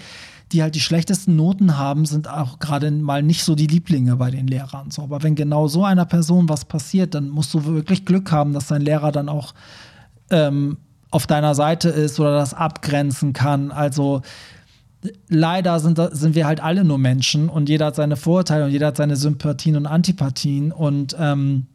die 0.52 0.62
halt 0.62 0.74
die 0.74 0.80
schlechtesten 0.80 1.36
Noten 1.36 1.78
haben, 1.78 2.06
sind 2.06 2.28
auch 2.28 2.58
gerade 2.58 2.90
mal 2.90 3.22
nicht 3.22 3.44
so 3.44 3.54
die 3.54 3.66
Lieblinge 3.66 4.16
bei 4.16 4.30
den 4.30 4.46
Lehrern. 4.46 4.90
So, 4.90 5.02
aber 5.02 5.22
wenn 5.22 5.34
genau 5.34 5.68
so 5.68 5.84
einer 5.84 6.04
Person 6.04 6.48
was 6.48 6.64
passiert, 6.64 7.14
dann 7.14 7.28
musst 7.28 7.52
du 7.54 7.64
wirklich 7.64 8.04
Glück 8.04 8.30
haben, 8.30 8.52
dass 8.52 8.68
dein 8.68 8.82
Lehrer 8.82 9.10
dann 9.10 9.28
auch 9.28 9.54
ähm, 10.30 10.76
auf 11.10 11.26
deiner 11.26 11.54
Seite 11.54 11.88
ist 11.88 12.20
oder 12.20 12.34
das 12.34 12.54
abgrenzen 12.54 13.32
kann. 13.32 13.70
Also 13.70 14.22
leider 15.28 15.80
sind, 15.80 16.00
sind 16.12 16.34
wir 16.34 16.46
halt 16.46 16.60
alle 16.60 16.84
nur 16.84 16.98
Menschen 16.98 17.48
und 17.48 17.68
jeder 17.68 17.86
hat 17.86 17.96
seine 17.96 18.16
Vorurteile 18.16 18.64
und 18.64 18.70
jeder 18.70 18.88
hat 18.88 18.96
seine 18.96 19.16
Sympathien 19.16 19.76
und 19.76 19.86
Antipathien. 19.86 20.72
Und 20.72 21.16
ähm, 21.18 21.66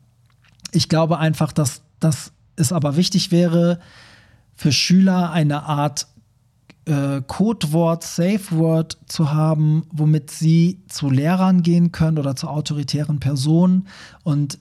ich 0.71 0.89
glaube 0.89 1.17
einfach, 1.17 1.51
dass, 1.51 1.81
dass 1.99 2.31
es 2.55 2.71
aber 2.71 2.95
wichtig 2.95 3.31
wäre, 3.31 3.79
für 4.55 4.71
Schüler 4.71 5.31
eine 5.31 5.63
Art 5.63 6.07
äh, 6.89 7.21
Codewort, 7.25 8.03
Safe 8.03 8.51
Word 8.51 8.97
zu 9.05 9.31
haben, 9.31 9.83
womit 9.91 10.31
sie 10.31 10.81
zu 10.87 11.09
Lehrern 11.09 11.63
gehen 11.63 11.91
können 11.91 12.17
oder 12.17 12.35
zu 12.35 12.47
autoritären 12.47 13.19
Personen 13.19 13.87
und 14.23 14.59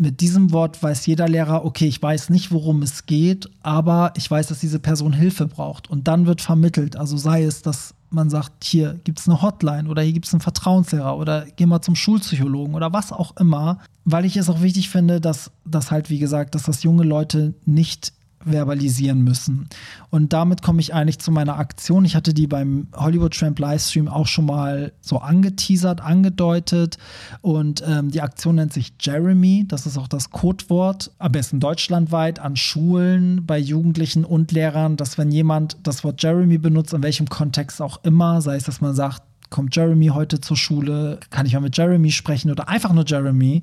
mit 0.00 0.22
diesem 0.22 0.50
Wort 0.52 0.82
weiß 0.82 1.04
jeder 1.04 1.28
Lehrer, 1.28 1.66
okay, 1.66 1.86
ich 1.86 2.02
weiß 2.02 2.30
nicht, 2.30 2.52
worum 2.52 2.80
es 2.80 3.04
geht, 3.04 3.50
aber 3.62 4.14
ich 4.16 4.30
weiß, 4.30 4.46
dass 4.46 4.58
diese 4.60 4.78
Person 4.78 5.12
Hilfe 5.12 5.46
braucht. 5.46 5.90
Und 5.90 6.08
dann 6.08 6.24
wird 6.24 6.40
vermittelt. 6.40 6.96
Also 6.96 7.18
sei 7.18 7.44
es, 7.44 7.60
dass 7.60 7.94
man 8.08 8.30
sagt, 8.30 8.64
hier 8.64 8.98
gibt 9.04 9.20
es 9.20 9.28
eine 9.28 9.42
Hotline 9.42 9.90
oder 9.90 10.00
hier 10.00 10.14
gibt 10.14 10.26
es 10.26 10.32
einen 10.32 10.40
Vertrauenslehrer 10.40 11.18
oder 11.18 11.44
geh 11.54 11.66
mal 11.66 11.82
zum 11.82 11.96
Schulpsychologen 11.96 12.74
oder 12.74 12.94
was 12.94 13.12
auch 13.12 13.36
immer, 13.36 13.78
weil 14.06 14.24
ich 14.24 14.38
es 14.38 14.48
auch 14.48 14.62
wichtig 14.62 14.88
finde, 14.88 15.20
dass 15.20 15.50
das 15.66 15.90
halt, 15.90 16.08
wie 16.08 16.18
gesagt, 16.18 16.54
dass 16.54 16.62
das 16.62 16.82
junge 16.82 17.04
Leute 17.04 17.52
nicht 17.66 18.14
verbalisieren 18.44 19.22
müssen. 19.22 19.68
Und 20.08 20.32
damit 20.32 20.62
komme 20.62 20.80
ich 20.80 20.94
eigentlich 20.94 21.18
zu 21.18 21.30
meiner 21.30 21.58
Aktion. 21.58 22.04
Ich 22.04 22.16
hatte 22.16 22.32
die 22.32 22.46
beim 22.46 22.88
Hollywood 22.96 23.36
Tramp 23.36 23.58
Livestream 23.58 24.08
auch 24.08 24.26
schon 24.26 24.46
mal 24.46 24.92
so 25.00 25.18
angeteasert, 25.18 26.00
angedeutet. 26.00 26.96
Und 27.42 27.82
ähm, 27.86 28.10
die 28.10 28.22
Aktion 28.22 28.54
nennt 28.56 28.72
sich 28.72 28.94
Jeremy. 28.98 29.66
Das 29.68 29.86
ist 29.86 29.98
auch 29.98 30.08
das 30.08 30.30
Codewort, 30.30 31.10
am 31.18 31.32
besten 31.32 31.60
deutschlandweit 31.60 32.38
an 32.38 32.56
Schulen, 32.56 33.44
bei 33.44 33.58
Jugendlichen 33.58 34.24
und 34.24 34.52
Lehrern, 34.52 34.96
dass 34.96 35.18
wenn 35.18 35.30
jemand 35.30 35.76
das 35.82 36.02
Wort 36.02 36.22
Jeremy 36.22 36.58
benutzt, 36.58 36.94
in 36.94 37.02
welchem 37.02 37.28
Kontext 37.28 37.82
auch 37.82 38.02
immer, 38.04 38.40
sei 38.40 38.56
es, 38.56 38.64
dass 38.64 38.80
man 38.80 38.94
sagt, 38.94 39.22
kommt 39.50 39.74
Jeremy 39.76 40.08
heute 40.08 40.40
zur 40.40 40.56
Schule, 40.56 41.18
kann 41.30 41.44
ich 41.44 41.52
mal 41.52 41.60
mit 41.60 41.76
Jeremy 41.76 42.10
sprechen 42.12 42.50
oder 42.50 42.68
einfach 42.68 42.92
nur 42.92 43.04
Jeremy, 43.04 43.62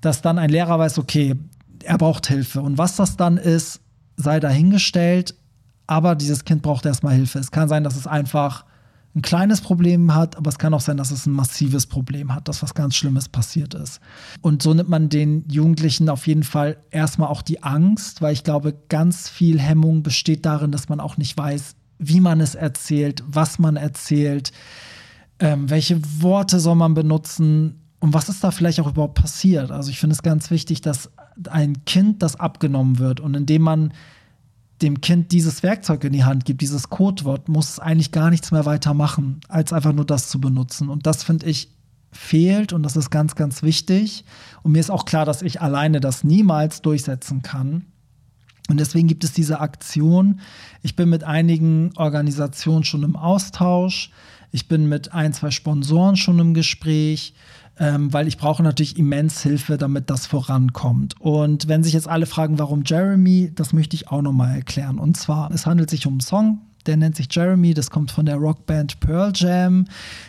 dass 0.00 0.22
dann 0.22 0.38
ein 0.38 0.50
Lehrer 0.50 0.78
weiß, 0.78 0.98
okay, 0.98 1.34
er 1.84 1.98
braucht 1.98 2.26
Hilfe. 2.26 2.60
Und 2.60 2.78
was 2.78 2.96
das 2.96 3.16
dann 3.16 3.38
ist, 3.38 3.80
sei 4.16 4.40
dahingestellt, 4.40 5.34
aber 5.86 6.14
dieses 6.14 6.44
Kind 6.44 6.62
braucht 6.62 6.86
erstmal 6.86 7.14
Hilfe. 7.14 7.38
Es 7.38 7.50
kann 7.50 7.68
sein, 7.68 7.84
dass 7.84 7.96
es 7.96 8.06
einfach 8.06 8.64
ein 9.14 9.22
kleines 9.22 9.60
Problem 9.60 10.14
hat, 10.14 10.36
aber 10.36 10.48
es 10.48 10.58
kann 10.58 10.72
auch 10.72 10.80
sein, 10.80 10.96
dass 10.96 11.10
es 11.10 11.26
ein 11.26 11.32
massives 11.32 11.86
Problem 11.86 12.34
hat, 12.34 12.48
dass 12.48 12.62
was 12.62 12.74
ganz 12.74 12.96
Schlimmes 12.96 13.28
passiert 13.28 13.74
ist. 13.74 14.00
Und 14.40 14.62
so 14.62 14.72
nimmt 14.72 14.88
man 14.88 15.10
den 15.10 15.44
Jugendlichen 15.48 16.08
auf 16.08 16.26
jeden 16.26 16.44
Fall 16.44 16.78
erstmal 16.90 17.28
auch 17.28 17.42
die 17.42 17.62
Angst, 17.62 18.22
weil 18.22 18.32
ich 18.32 18.42
glaube, 18.42 18.74
ganz 18.88 19.28
viel 19.28 19.60
Hemmung 19.60 20.02
besteht 20.02 20.46
darin, 20.46 20.72
dass 20.72 20.88
man 20.88 20.98
auch 20.98 21.18
nicht 21.18 21.36
weiß, 21.36 21.74
wie 21.98 22.20
man 22.20 22.40
es 22.40 22.54
erzählt, 22.54 23.22
was 23.26 23.58
man 23.58 23.76
erzählt, 23.76 24.50
ähm, 25.40 25.68
welche 25.68 26.00
Worte 26.22 26.58
soll 26.58 26.76
man 26.76 26.94
benutzen 26.94 27.82
und 28.00 28.14
was 28.14 28.28
ist 28.28 28.42
da 28.42 28.50
vielleicht 28.50 28.80
auch 28.80 28.88
überhaupt 28.88 29.20
passiert. 29.20 29.70
Also 29.70 29.90
ich 29.90 30.00
finde 30.00 30.14
es 30.14 30.22
ganz 30.22 30.50
wichtig, 30.50 30.80
dass 30.80 31.10
ein 31.50 31.84
Kind 31.84 32.22
das 32.22 32.38
abgenommen 32.38 32.98
wird 32.98 33.20
und 33.20 33.34
indem 33.34 33.62
man 33.62 33.92
dem 34.82 35.00
Kind 35.00 35.32
dieses 35.32 35.62
Werkzeug 35.62 36.04
in 36.04 36.12
die 36.12 36.24
Hand 36.24 36.44
gibt, 36.44 36.60
dieses 36.60 36.90
Codewort, 36.90 37.48
muss 37.48 37.70
es 37.70 37.78
eigentlich 37.78 38.10
gar 38.10 38.30
nichts 38.30 38.50
mehr 38.50 38.66
weiter 38.66 38.94
machen, 38.94 39.40
als 39.48 39.72
einfach 39.72 39.92
nur 39.92 40.04
das 40.04 40.28
zu 40.28 40.40
benutzen. 40.40 40.88
Und 40.88 41.06
das 41.06 41.22
finde 41.22 41.46
ich 41.46 41.70
fehlt 42.10 42.72
und 42.72 42.82
das 42.82 42.96
ist 42.96 43.10
ganz, 43.10 43.34
ganz 43.36 43.62
wichtig. 43.62 44.24
Und 44.62 44.72
mir 44.72 44.80
ist 44.80 44.90
auch 44.90 45.04
klar, 45.04 45.24
dass 45.24 45.40
ich 45.40 45.62
alleine 45.62 46.00
das 46.00 46.24
niemals 46.24 46.82
durchsetzen 46.82 47.42
kann. 47.42 47.86
Und 48.68 48.78
deswegen 48.78 49.08
gibt 49.08 49.24
es 49.24 49.32
diese 49.32 49.60
Aktion. 49.60 50.40
Ich 50.82 50.94
bin 50.94 51.08
mit 51.08 51.24
einigen 51.24 51.90
Organisationen 51.96 52.84
schon 52.84 53.02
im 53.02 53.16
Austausch. 53.16 54.10
Ich 54.50 54.68
bin 54.68 54.88
mit 54.88 55.12
ein, 55.12 55.32
zwei 55.32 55.50
Sponsoren 55.50 56.16
schon 56.16 56.38
im 56.38 56.54
Gespräch 56.54 57.34
ähm, 57.82 58.12
weil 58.12 58.28
ich 58.28 58.38
brauche 58.38 58.62
natürlich 58.62 58.96
immens 58.96 59.42
Hilfe, 59.42 59.76
damit 59.76 60.08
das 60.08 60.28
vorankommt. 60.28 61.20
Und 61.20 61.66
wenn 61.66 61.82
sich 61.82 61.94
jetzt 61.94 62.06
alle 62.06 62.26
fragen, 62.26 62.60
warum 62.60 62.84
Jeremy, 62.86 63.50
das 63.52 63.72
möchte 63.72 63.96
ich 63.96 64.08
auch 64.08 64.22
nochmal 64.22 64.54
erklären. 64.54 65.00
Und 65.00 65.16
zwar, 65.16 65.50
es 65.50 65.66
handelt 65.66 65.90
sich 65.90 66.06
um 66.06 66.14
einen 66.14 66.20
Song, 66.20 66.60
der 66.86 66.96
nennt 66.96 67.16
sich 67.16 67.26
Jeremy, 67.28 67.74
das 67.74 67.90
kommt 67.90 68.12
von 68.12 68.26
der 68.26 68.36
Rockband 68.36 69.00
Pearl 69.00 69.32
Jam. 69.34 69.86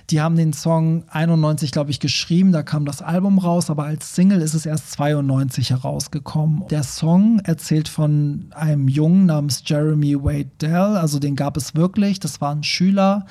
Die 0.09 0.19
haben 0.19 0.35
den 0.35 0.53
Song 0.53 1.03
91, 1.09 1.71
glaube 1.71 1.91
ich, 1.91 1.99
geschrieben, 1.99 2.51
da 2.51 2.63
kam 2.63 2.85
das 2.85 3.03
Album 3.03 3.37
raus, 3.37 3.69
aber 3.69 3.83
als 3.83 4.15
Single 4.15 4.41
ist 4.41 4.55
es 4.55 4.65
erst 4.65 4.91
92 4.91 5.69
herausgekommen. 5.69 6.63
Der 6.69 6.83
Song 6.83 7.39
erzählt 7.39 7.87
von 7.87 8.47
einem 8.55 8.87
Jungen 8.87 9.27
namens 9.27 9.61
Jeremy 9.63 10.15
Wade 10.15 10.49
Dell, 10.59 10.97
also 10.97 11.19
den 11.19 11.35
gab 11.35 11.55
es 11.55 11.75
wirklich, 11.75 12.19
das 12.19 12.41
war 12.41 12.53
ein 12.55 12.63
Schüler 12.63 13.27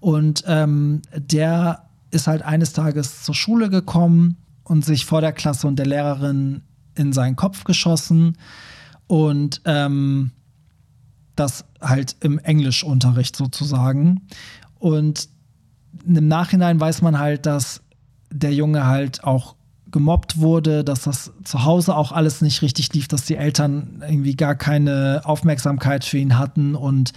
und 0.00 0.44
ähm, 0.46 1.00
der 1.16 1.84
ist 2.12 2.28
halt 2.28 2.42
eines 2.42 2.72
Tages 2.72 3.24
zur 3.24 3.34
Schule 3.34 3.68
gekommen 3.68 4.36
und 4.62 4.84
sich 4.84 5.04
vor 5.04 5.20
der 5.20 5.32
Klasse 5.32 5.66
und 5.66 5.76
der 5.76 5.86
Lehrerin 5.86 6.62
in 6.94 7.12
seinen 7.12 7.36
Kopf 7.36 7.64
geschossen 7.64 8.36
und 9.06 9.60
ähm, 9.64 10.30
das 11.34 11.64
halt 11.80 12.16
im 12.20 12.38
Englischunterricht 12.38 13.34
sozusagen. 13.34 14.22
Und 14.78 15.28
im 16.04 16.28
Nachhinein 16.28 16.78
weiß 16.78 17.02
man 17.02 17.18
halt, 17.18 17.46
dass 17.46 17.82
der 18.30 18.52
Junge 18.54 18.86
halt 18.86 19.24
auch 19.24 19.56
gemobbt 19.90 20.38
wurde, 20.38 20.84
dass 20.84 21.02
das 21.02 21.32
zu 21.44 21.64
Hause 21.64 21.94
auch 21.94 22.12
alles 22.12 22.40
nicht 22.40 22.62
richtig 22.62 22.92
lief, 22.94 23.08
dass 23.08 23.26
die 23.26 23.36
Eltern 23.36 24.02
irgendwie 24.06 24.36
gar 24.36 24.54
keine 24.54 25.22
Aufmerksamkeit 25.24 26.04
für 26.04 26.18
ihn 26.18 26.38
hatten 26.38 26.74
und 26.74 27.12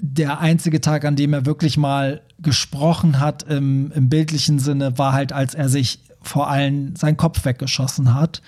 der 0.00 0.40
einzige 0.40 0.80
Tag, 0.80 1.04
an 1.04 1.16
dem 1.16 1.32
er 1.32 1.46
wirklich 1.46 1.76
mal 1.76 2.22
gesprochen 2.38 3.20
hat 3.20 3.42
im, 3.44 3.90
im 3.92 4.08
bildlichen 4.08 4.58
Sinne, 4.58 4.98
war 4.98 5.12
halt, 5.12 5.32
als 5.32 5.54
er 5.54 5.68
sich 5.68 6.00
vor 6.22 6.48
allem 6.48 6.94
seinen 6.96 7.16
Kopf 7.16 7.44
weggeschossen 7.44 8.14
hat. 8.14 8.42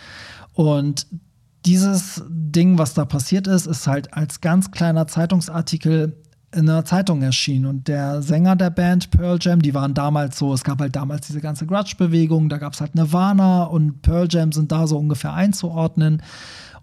Und 0.55 1.07
dieses 1.67 2.23
Ding, 2.29 2.79
was 2.79 2.95
da 2.95 3.05
passiert 3.05 3.47
ist, 3.47 3.67
ist 3.67 3.87
halt 3.87 4.15
als 4.15 4.41
ganz 4.41 4.71
kleiner 4.71 5.07
Zeitungsartikel 5.07 6.17
in 6.53 6.69
einer 6.69 6.85
Zeitung 6.85 7.23
erschienen. 7.23 7.67
Und 7.67 7.89
der 7.89 8.23
Sänger 8.23 8.57
der 8.57 8.71
Band 8.71 9.11
Pearl 9.11 9.39
Jam, 9.41 9.63
die 9.63 9.75
waren 9.75 9.95
damals 9.95 10.39
so, 10.39 10.53
es 10.53 10.65
gab 10.65 10.81
halt 10.81 10.97
damals 10.97 11.27
diese 11.27 11.41
ganze 11.41 11.67
Grudge-Bewegung, 11.67 12.49
da 12.49 12.59
gab 12.59 12.73
es 12.73 12.81
halt 12.81 12.95
Nirvana 12.95 13.65
und 13.65 14.03
Pearl 14.03 14.27
Jam 14.29 14.53
sind 14.53 14.73
da 14.73 14.87
so 14.87 14.99
ungefähr 14.99 15.33
einzuordnen. 15.33 16.23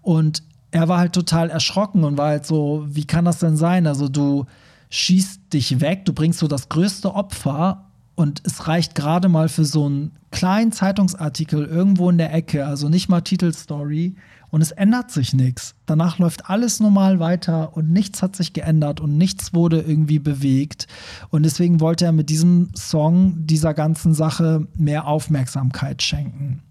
Und 0.00 0.42
er 0.70 0.88
war 0.88 0.98
halt 0.98 1.12
total 1.12 1.50
erschrocken 1.50 2.04
und 2.04 2.18
war 2.18 2.28
halt 2.28 2.46
so, 2.46 2.84
wie 2.88 3.06
kann 3.06 3.24
das 3.24 3.38
denn 3.38 3.56
sein? 3.56 3.86
Also 3.86 4.08
du 4.08 4.46
schießt 4.90 5.52
dich 5.52 5.80
weg, 5.80 6.04
du 6.04 6.12
bringst 6.12 6.38
so 6.38 6.48
das 6.48 6.68
größte 6.68 7.14
Opfer 7.14 7.84
und 8.14 8.42
es 8.44 8.66
reicht 8.66 8.94
gerade 8.94 9.28
mal 9.28 9.48
für 9.48 9.64
so 9.64 9.86
einen 9.86 10.12
kleinen 10.30 10.72
Zeitungsartikel 10.72 11.64
irgendwo 11.64 12.10
in 12.10 12.18
der 12.18 12.34
Ecke, 12.34 12.66
also 12.66 12.88
nicht 12.88 13.08
mal 13.08 13.20
Titelstory 13.20 14.16
und 14.50 14.60
es 14.60 14.72
ändert 14.72 15.10
sich 15.10 15.34
nichts. 15.34 15.74
Danach 15.86 16.18
läuft 16.18 16.50
alles 16.50 16.80
normal 16.80 17.20
weiter 17.20 17.76
und 17.76 17.90
nichts 17.92 18.22
hat 18.22 18.34
sich 18.34 18.52
geändert 18.52 19.00
und 19.00 19.16
nichts 19.16 19.54
wurde 19.54 19.80
irgendwie 19.80 20.18
bewegt 20.18 20.86
und 21.30 21.44
deswegen 21.44 21.80
wollte 21.80 22.06
er 22.06 22.12
mit 22.12 22.28
diesem 22.28 22.70
Song 22.74 23.46
dieser 23.46 23.72
ganzen 23.72 24.14
Sache 24.14 24.66
mehr 24.76 25.06
Aufmerksamkeit 25.06 26.02
schenken 26.02 26.62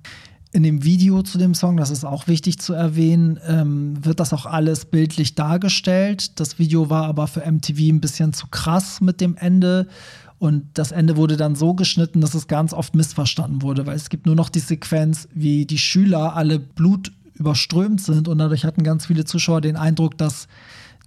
in 0.54 0.64
dem 0.64 0.84
Video 0.84 1.22
zu 1.24 1.38
dem 1.38 1.54
Song, 1.54 1.78
das 1.78 1.90
ist 1.90 2.06
auch 2.06 2.28
wichtig 2.28 2.60
zu 2.60 2.74
erwähnen, 2.74 3.40
ähm, 3.48 4.04
wird 4.04 4.20
das 4.20 4.34
auch 4.34 4.46
alles 4.46 4.86
bildlich 4.86 5.36
dargestellt. 5.36 6.40
Das 6.40 6.58
Video 6.58 6.90
war 6.90 7.06
aber 7.06 7.28
für 7.28 7.42
MTV 7.42 7.80
ein 7.90 8.02
bisschen 8.02 8.34
zu 8.34 8.48
krass 8.48 9.02
mit 9.02 9.20
dem 9.20 9.36
Ende. 9.36 9.88
Und 10.40 10.66
das 10.76 10.92
Ende 10.92 11.18
wurde 11.18 11.36
dann 11.36 11.56
so 11.56 11.74
geschnitten, 11.74 12.22
dass 12.22 12.34
es 12.34 12.48
ganz 12.48 12.74
oft 12.74 12.96
missverstanden 12.96 13.62
wurde, 13.62 13.86
weil 13.86 13.96
es 13.96 14.10
gibt 14.10 14.26
nur 14.26 14.36
noch 14.36 14.50
die 14.50 14.60
Sequenz, 14.60 15.28
wie 15.34 15.66
die 15.66 15.80
Schüler 15.80 16.36
alle 16.36 16.60
Blut 16.60 17.12
überströmt 17.34 18.02
sind. 18.02 18.28
Und 18.28 18.38
dadurch 18.38 18.64
hatten 18.64 18.84
ganz 18.84 19.08
viele 19.08 19.26
Zuschauer 19.26 19.62
den 19.62 19.76
Eindruck, 19.76 20.18
dass 20.18 20.48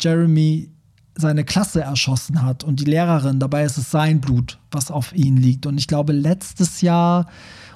Jeremy 0.00 0.70
seine 1.14 1.44
Klasse 1.44 1.82
erschossen 1.82 2.42
hat 2.42 2.64
und 2.64 2.80
die 2.80 2.84
Lehrerin. 2.84 3.38
Dabei 3.38 3.64
ist 3.64 3.78
es 3.78 3.90
sein 3.90 4.20
Blut, 4.20 4.58
was 4.70 4.90
auf 4.90 5.12
ihn 5.14 5.36
liegt. 5.36 5.66
Und 5.66 5.78
ich 5.78 5.86
glaube, 5.86 6.12
letztes 6.12 6.80
Jahr 6.80 7.26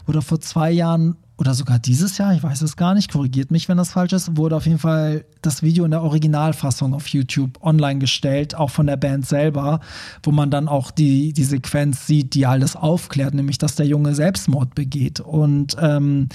oder 0.06 0.22
vor 0.22 0.40
zwei 0.40 0.70
Jahren 0.70 1.16
oder 1.36 1.54
sogar 1.54 1.78
dieses 1.78 2.16
Jahr, 2.18 2.32
ich 2.34 2.42
weiß 2.42 2.62
es 2.62 2.76
gar 2.76 2.94
nicht, 2.94 3.10
korrigiert 3.10 3.50
mich, 3.50 3.68
wenn 3.68 3.76
das 3.76 3.90
falsch 3.92 4.12
ist, 4.12 4.36
wurde 4.36 4.56
auf 4.56 4.66
jeden 4.66 4.78
Fall 4.78 5.24
das 5.42 5.62
Video 5.62 5.84
in 5.84 5.90
der 5.90 6.02
Originalfassung 6.02 6.94
auf 6.94 7.08
YouTube 7.08 7.60
online 7.62 7.98
gestellt, 7.98 8.54
auch 8.54 8.70
von 8.70 8.86
der 8.86 8.96
Band 8.96 9.26
selber, 9.26 9.80
wo 10.22 10.30
man 10.30 10.50
dann 10.50 10.68
auch 10.68 10.90
die, 10.90 11.32
die 11.32 11.44
Sequenz 11.44 12.06
sieht, 12.06 12.34
die 12.34 12.46
alles 12.46 12.76
aufklärt, 12.76 13.34
nämlich 13.34 13.58
dass 13.58 13.74
der 13.74 13.86
Junge 13.86 14.14
Selbstmord 14.14 14.74
begeht. 14.74 15.20
Und 15.20 15.76
ähm, 15.80 16.28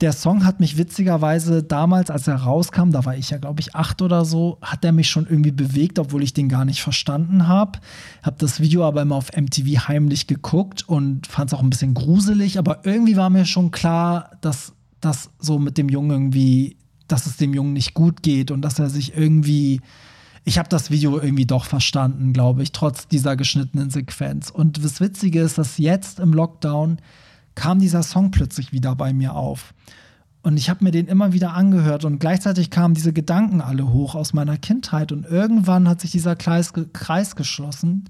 der 0.00 0.12
Song 0.12 0.44
hat 0.44 0.60
mich 0.60 0.76
witzigerweise 0.76 1.62
damals, 1.62 2.10
als 2.10 2.28
er 2.28 2.36
rauskam, 2.36 2.90
da 2.90 3.04
war 3.06 3.16
ich 3.16 3.30
ja, 3.30 3.38
glaube 3.38 3.60
ich, 3.60 3.74
acht 3.74 4.02
oder 4.02 4.24
so, 4.26 4.58
hat 4.60 4.84
er 4.84 4.92
mich 4.92 5.08
schon 5.08 5.26
irgendwie 5.26 5.52
bewegt, 5.52 5.98
obwohl 5.98 6.22
ich 6.22 6.34
den 6.34 6.48
gar 6.48 6.66
nicht 6.66 6.82
verstanden 6.82 7.48
habe. 7.48 7.78
Habe 8.22 8.36
das 8.38 8.60
Video 8.60 8.84
aber 8.84 9.02
immer 9.02 9.14
auf 9.14 9.30
MTV 9.34 9.88
heimlich 9.88 10.26
geguckt 10.26 10.86
und 10.86 11.26
fand 11.26 11.50
es 11.50 11.58
auch 11.58 11.62
ein 11.62 11.70
bisschen 11.70 11.94
gruselig, 11.94 12.58
aber 12.58 12.84
irgendwie 12.84 13.16
war 13.16 13.30
mir 13.30 13.46
schon 13.46 13.70
klar, 13.70 14.32
dass 14.42 14.74
das 15.00 15.30
so 15.38 15.58
mit 15.58 15.78
dem 15.78 15.88
Jungen 15.88 16.10
irgendwie, 16.10 16.76
dass 17.08 17.26
es 17.26 17.38
dem 17.38 17.54
Jungen 17.54 17.72
nicht 17.72 17.94
gut 17.94 18.22
geht 18.22 18.50
und 18.50 18.62
dass 18.62 18.78
er 18.78 18.90
sich 18.90 19.16
irgendwie 19.16 19.80
ich 20.48 20.58
habe 20.58 20.68
das 20.68 20.92
Video 20.92 21.18
irgendwie 21.18 21.44
doch 21.44 21.64
verstanden, 21.64 22.32
glaube 22.32 22.62
ich, 22.62 22.70
trotz 22.70 23.08
dieser 23.08 23.34
geschnittenen 23.34 23.90
Sequenz. 23.90 24.48
Und 24.48 24.82
das 24.82 25.00
Witzige 25.00 25.40
ist, 25.40 25.58
dass 25.58 25.76
jetzt 25.76 26.20
im 26.20 26.32
Lockdown 26.32 26.98
kam 27.56 27.80
dieser 27.80 28.04
Song 28.04 28.30
plötzlich 28.30 28.72
wieder 28.72 28.94
bei 28.94 29.12
mir 29.12 29.34
auf. 29.34 29.74
Und 30.42 30.56
ich 30.56 30.70
habe 30.70 30.84
mir 30.84 30.92
den 30.92 31.08
immer 31.08 31.32
wieder 31.32 31.54
angehört 31.54 32.04
und 32.04 32.20
gleichzeitig 32.20 32.70
kamen 32.70 32.94
diese 32.94 33.12
Gedanken 33.12 33.60
alle 33.60 33.92
hoch 33.92 34.14
aus 34.14 34.32
meiner 34.32 34.56
Kindheit 34.56 35.10
und 35.10 35.26
irgendwann 35.26 35.88
hat 35.88 36.00
sich 36.00 36.12
dieser 36.12 36.36
Kreis, 36.36 36.72
Kreis 36.92 37.34
geschlossen 37.34 38.08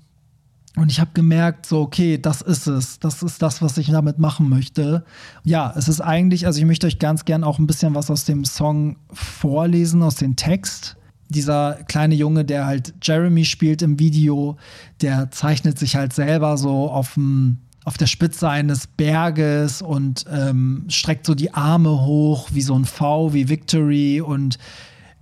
und 0.76 0.92
ich 0.92 1.00
habe 1.00 1.12
gemerkt, 1.14 1.64
so, 1.64 1.80
okay, 1.80 2.18
das 2.18 2.42
ist 2.42 2.66
es. 2.66 2.98
Das 2.98 3.22
ist 3.22 3.40
das, 3.40 3.62
was 3.62 3.78
ich 3.78 3.90
damit 3.90 4.18
machen 4.18 4.50
möchte. 4.50 5.04
Ja, 5.42 5.72
es 5.74 5.88
ist 5.88 6.02
eigentlich, 6.02 6.46
also 6.46 6.58
ich 6.58 6.66
möchte 6.66 6.86
euch 6.86 6.98
ganz 6.98 7.24
gern 7.24 7.44
auch 7.44 7.58
ein 7.58 7.66
bisschen 7.66 7.94
was 7.94 8.10
aus 8.10 8.26
dem 8.26 8.44
Song 8.44 8.96
vorlesen, 9.10 10.02
aus 10.02 10.16
dem 10.16 10.36
Text. 10.36 10.96
Dieser 11.30 11.78
kleine 11.88 12.14
Junge, 12.14 12.44
der 12.44 12.66
halt 12.66 12.94
Jeremy 13.02 13.46
spielt 13.46 13.80
im 13.80 13.98
Video, 13.98 14.58
der 15.00 15.30
zeichnet 15.30 15.78
sich 15.78 15.96
halt 15.96 16.12
selber 16.12 16.58
so 16.58 16.90
auf 16.90 17.14
dem 17.14 17.58
auf 17.86 17.96
der 17.96 18.06
Spitze 18.06 18.48
eines 18.48 18.88
Berges 18.88 19.80
und 19.80 20.24
ähm, 20.28 20.86
streckt 20.88 21.24
so 21.24 21.36
die 21.36 21.54
Arme 21.54 22.02
hoch 22.02 22.48
wie 22.52 22.60
so 22.60 22.76
ein 22.76 22.84
V, 22.84 23.32
wie 23.32 23.48
Victory 23.48 24.20
und 24.20 24.58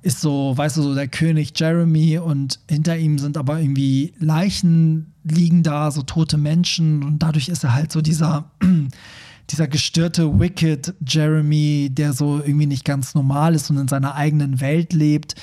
ist 0.00 0.22
so, 0.22 0.56
weißt 0.56 0.78
du, 0.78 0.82
so 0.82 0.94
der 0.94 1.08
König 1.08 1.52
Jeremy 1.54 2.18
und 2.18 2.60
hinter 2.66 2.96
ihm 2.96 3.18
sind 3.18 3.36
aber 3.36 3.60
irgendwie 3.60 4.14
Leichen 4.18 5.12
liegen 5.24 5.62
da, 5.62 5.90
so 5.90 6.00
tote 6.02 6.38
Menschen 6.38 7.02
und 7.02 7.22
dadurch 7.22 7.50
ist 7.50 7.64
er 7.64 7.74
halt 7.74 7.92
so 7.92 8.00
dieser, 8.00 8.50
dieser 9.50 9.68
gestörte 9.68 10.40
Wicked 10.40 10.94
Jeremy, 11.06 11.90
der 11.92 12.14
so 12.14 12.38
irgendwie 12.38 12.66
nicht 12.66 12.86
ganz 12.86 13.14
normal 13.14 13.54
ist 13.54 13.68
und 13.68 13.76
in 13.76 13.88
seiner 13.88 14.14
eigenen 14.14 14.62
Welt 14.62 14.94
lebt 14.94 15.34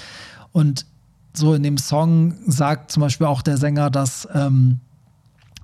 und 0.53 0.87
so 1.33 1.53
in 1.53 1.61
dem 1.61 1.77
Song 1.77 2.33
sagt 2.47 2.91
zum 2.91 3.01
Beispiel 3.01 3.27
auch 3.27 3.43
der 3.43 3.57
Sänger, 3.57 3.91
dass 3.91 4.27
ähm, 4.33 4.79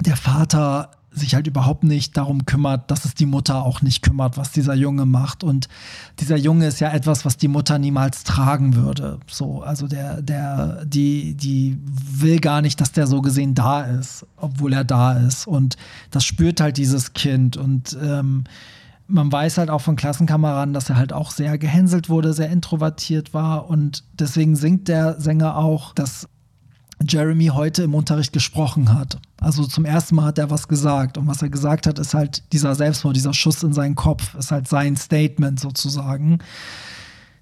der 0.06 0.18
Vater 0.18 0.92
sich 1.18 1.36
halt 1.36 1.48
überhaupt 1.48 1.84
nicht 1.84 2.16
darum 2.18 2.46
kümmert, 2.46 2.90
dass 2.92 3.06
es 3.06 3.14
die 3.14 3.26
Mutter 3.26 3.64
auch 3.64 3.82
nicht 3.82 4.02
kümmert, 4.02 4.38
was 4.38 4.52
dieser 4.52 4.74
Junge 4.74 5.06
macht. 5.06 5.44
Und 5.44 5.68
dieser 6.20 6.38
Junge 6.38 6.68
ist 6.68 6.80
ja 6.80 6.92
etwas, 6.92 7.26
was 7.26 7.38
die 7.38 7.48
Mutter 7.48 7.80
niemals 7.80 8.24
tragen 8.24 8.76
würde. 8.76 9.20
So, 9.28 9.62
also 9.62 9.88
der, 9.88 10.22
der, 10.22 10.86
die, 10.86 11.36
die 11.36 11.78
will 11.84 12.40
gar 12.40 12.62
nicht, 12.62 12.80
dass 12.82 12.92
der 12.92 13.08
so 13.08 13.22
gesehen 13.22 13.56
da 13.56 13.82
ist, 13.82 14.26
obwohl 14.38 14.74
er 14.74 14.84
da 14.84 15.14
ist. 15.14 15.48
Und 15.48 15.78
das 16.12 16.24
spürt 16.24 16.62
halt 16.62 16.78
dieses 16.78 17.14
Kind. 17.14 17.58
Und 17.58 17.98
ähm, 18.02 18.44
man 19.08 19.32
weiß 19.32 19.58
halt 19.58 19.70
auch 19.70 19.82
von 19.82 19.96
Klassenkameraden, 19.96 20.74
dass 20.74 20.90
er 20.90 20.98
halt 20.98 21.14
auch 21.14 21.32
sehr 21.32 21.58
gehänselt 21.58 22.10
wurde, 22.10 22.34
sehr 22.34 22.50
introvertiert 22.50 23.34
war. 23.34 23.70
Und 23.70 24.04
deswegen 24.14 24.56
singt 24.56 24.88
der 24.88 25.20
Sänger 25.20 25.58
auch, 25.58 25.94
dass 25.94 26.28
Jeremy 27.06 27.48
heute 27.48 27.84
im 27.84 27.94
Unterricht 27.94 28.34
gesprochen 28.34 28.94
hat. 28.94 29.20
Also 29.40 29.66
zum 29.66 29.86
ersten 29.86 30.16
Mal 30.16 30.26
hat 30.26 30.40
er 30.40 30.50
was 30.50 30.68
gesagt. 30.68 31.18
Und 31.18 31.28
was 31.28 31.42
er 31.42 31.50
gesagt 31.50 31.88
hat, 31.88 32.00
ist 32.00 32.14
halt 32.14 32.44
dieser 32.54 32.76
Selbstmord, 32.76 33.16
dieser 33.16 33.34
Schuss 33.34 33.64
in 33.64 33.74
seinen 33.74 33.96
Kopf, 33.96 34.36
ist 34.36 34.52
halt 34.52 34.68
sein 34.68 34.96
Statement 34.96 35.60
sozusagen. 35.60 36.40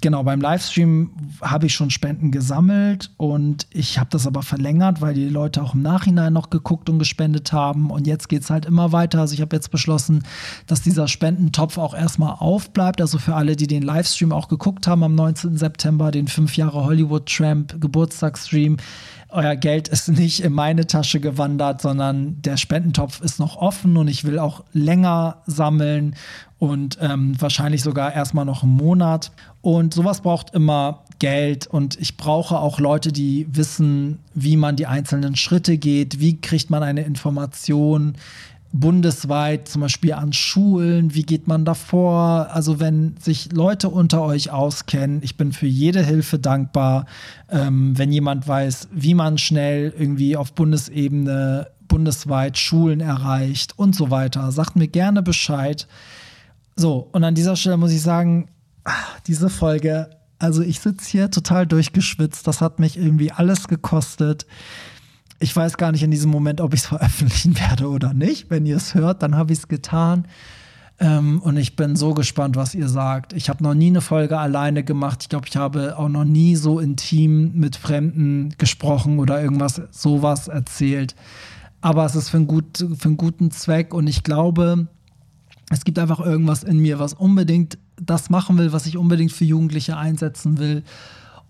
Genau, 0.02 0.24
beim 0.24 0.42
Livestream 0.42 1.10
habe 1.42 1.66
ich 1.66 1.74
schon 1.74 1.90
Spenden 1.90 2.30
gesammelt 2.30 3.12
und 3.18 3.66
ich 3.72 3.98
habe 3.98 4.10
das 4.12 4.28
aber 4.28 4.44
verlängert, 4.44 5.02
weil 5.02 5.14
die 5.14 5.30
Leute 5.30 5.64
auch 5.64 5.74
im 5.74 5.82
Nachhinein 5.82 6.34
noch 6.34 6.50
geguckt 6.50 6.90
und 6.90 7.00
gespendet 7.00 7.54
haben. 7.54 7.90
Und 7.90 8.06
jetzt 8.06 8.28
geht 8.28 8.44
es 8.44 8.50
halt 8.50 8.66
immer 8.66 8.92
weiter. 8.92 9.22
Also 9.22 9.34
ich 9.34 9.42
habe 9.42 9.56
jetzt 9.56 9.72
beschlossen, 9.72 10.24
dass 10.68 10.82
dieser 10.82 11.08
Spendentopf 11.08 11.78
auch 11.78 11.96
erstmal 11.96 12.36
aufbleibt. 12.38 13.00
Also 13.02 13.18
für 13.18 13.36
alle, 13.36 13.56
die 13.56 13.68
den 13.68 13.84
Livestream 13.84 14.34
auch 14.34 14.50
geguckt 14.50 14.86
haben 14.86 15.02
am 15.02 15.16
19. 15.16 15.58
September, 15.58 16.12
den 16.12 16.28
5 16.28 16.56
Jahre 16.58 16.84
Hollywood 16.84 17.26
Tramp 17.26 17.80
Geburtstagsstream 17.80 18.78
euer 19.36 19.56
Geld 19.56 19.88
ist 19.88 20.08
nicht 20.08 20.42
in 20.42 20.54
meine 20.54 20.88
Tasche 20.88 21.20
gewandert, 21.20 21.82
sondern 21.82 22.42
der 22.42 22.58
Spendentopf 22.58 23.22
ist 23.22 23.40
noch 23.40 23.58
offen 23.58 23.98
und 23.98 24.08
ich 24.08 24.24
will 24.24 24.40
auch 24.40 24.64
länger 24.74 25.44
sammeln 25.46 26.16
und 26.58 26.98
ähm, 27.02 27.40
wahrscheinlich 27.40 27.84
sogar 27.84 28.14
erstmal 28.14 28.46
noch 28.46 28.64
einen 28.64 28.72
Monat. 28.72 29.32
Und 29.62 29.94
sowas 29.94 30.22
braucht 30.22 30.54
immer 30.54 31.04
Geld 31.20 31.68
und 31.68 32.00
ich 32.00 32.18
brauche 32.18 32.58
auch 32.58 32.80
Leute, 32.80 33.12
die 33.12 33.48
wissen, 33.52 34.20
wie 34.34 34.58
man 34.58 34.76
die 34.76 34.88
einzelnen 34.88 35.36
Schritte 35.36 35.78
geht, 35.78 36.20
wie 36.20 36.40
kriegt 36.40 36.70
man 36.70 36.84
eine 36.84 37.02
Information, 37.02 38.14
bundesweit, 38.80 39.70
zum 39.70 39.82
Beispiel 39.82 40.14
an 40.14 40.34
Schulen, 40.34 41.14
wie 41.14 41.24
geht 41.24 41.48
man 41.48 41.64
davor? 41.64 42.50
Also 42.52 42.80
wenn 42.82 43.16
sich 43.22 43.54
Leute 43.54 43.88
unter 43.90 44.22
euch 44.22 44.52
auskennen, 44.52 45.22
ich 45.24 45.38
bin 45.38 45.54
für 45.54 45.66
jede 45.66 46.04
Hilfe 46.04 46.40
dankbar, 46.40 47.06
ähm, 47.50 47.98
wenn 47.98 48.12
jemand 48.12 48.48
weiß, 48.48 48.90
wie 48.92 49.14
man 49.14 49.38
schnell 49.38 49.94
irgendwie 49.98 50.36
auf 50.36 50.54
Bundesebene, 50.54 51.68
bundesweit 51.88 52.58
Schulen 52.58 53.00
erreicht 53.00 53.80
und 53.80 53.96
so 53.96 54.12
weiter. 54.12 54.52
Sagt 54.52 54.76
mir 54.76 54.90
gerne 54.90 55.22
Bescheid. 55.24 55.88
So, 56.76 57.08
und 57.14 57.24
an 57.24 57.36
dieser 57.36 57.56
Stelle 57.56 57.78
muss 57.78 57.92
ich 57.92 58.02
sagen, 58.02 58.50
ah, 58.84 58.92
diese 59.26 59.50
Folge, 59.50 60.10
also 60.38 60.62
ich 60.62 60.82
sitze 60.82 61.10
hier 61.10 61.32
total 61.32 61.66
durchgeschwitzt, 61.66 62.46
das 62.46 62.60
hat 62.60 62.80
mich 62.80 62.98
irgendwie 62.98 63.32
alles 63.32 63.70
gekostet 63.70 64.46
ich 65.40 65.56
weiß 65.56 65.78
gar 65.78 65.92
nicht 65.92 66.04
in 66.04 66.12
diesem 66.12 66.32
Moment, 66.32 66.62
ob 66.62 66.74
ich 66.74 66.82
es 66.82 66.86
veröffentlichen 66.88 67.60
werde 67.60 67.90
oder 67.90 68.14
nicht. 68.14 68.50
Wenn 68.50 68.66
ihr 68.66 68.78
es 68.78 68.94
hört, 68.96 69.24
dann 69.24 69.36
habe 69.36 69.54
ich 69.54 69.60
es 69.60 69.68
getan. 69.68 70.28
Ähm, 70.98 71.42
und 71.42 71.58
ich 71.58 71.76
bin 71.76 71.96
so 71.96 72.14
gespannt, 72.14 72.56
was 72.56 72.74
ihr 72.74 72.88
sagt. 72.88 73.34
Ich 73.34 73.50
habe 73.50 73.64
noch 73.64 73.74
nie 73.74 73.88
eine 73.88 74.02
Folge 74.02 74.38
alleine 74.40 74.84
gemacht. 74.84 75.20
Ich 75.24 75.30
glaube, 75.30 75.48
ich 75.48 75.58
habe 75.58 75.98
auch 75.98 76.08
noch 76.08 76.24
nie 76.24 76.56
so 76.56 76.80
intim 76.80 77.52
mit 77.54 77.76
Fremden 77.76 78.54
gesprochen 78.58 79.20
oder 79.20 79.42
irgendwas 79.42 79.82
sowas 79.92 80.48
erzählt. 80.48 81.16
Aber 81.82 82.06
es 82.06 82.16
ist 82.16 82.30
für 82.30 82.38
einen, 82.38 82.48
gut, 82.48 82.78
für 82.78 83.10
einen 83.10 83.18
guten 83.18 83.52
Zweck 83.52 83.94
und 83.94 84.08
ich 84.08 84.24
glaube, 84.24 84.88
es 85.70 85.84
gibt 85.84 86.00
einfach 86.00 86.20
irgendwas 86.20 86.64
in 86.64 86.80
mir, 86.80 86.98
was 87.00 87.14
unbedingt 87.14 87.78
das 88.02 88.30
machen 88.30 88.58
will, 88.58 88.72
was 88.72 88.86
ich 88.86 88.98
unbedingt 88.98 89.32
für 89.32 89.46
Jugendliche 89.46 89.98
einsetzen 89.98 90.58
will. 90.58 90.84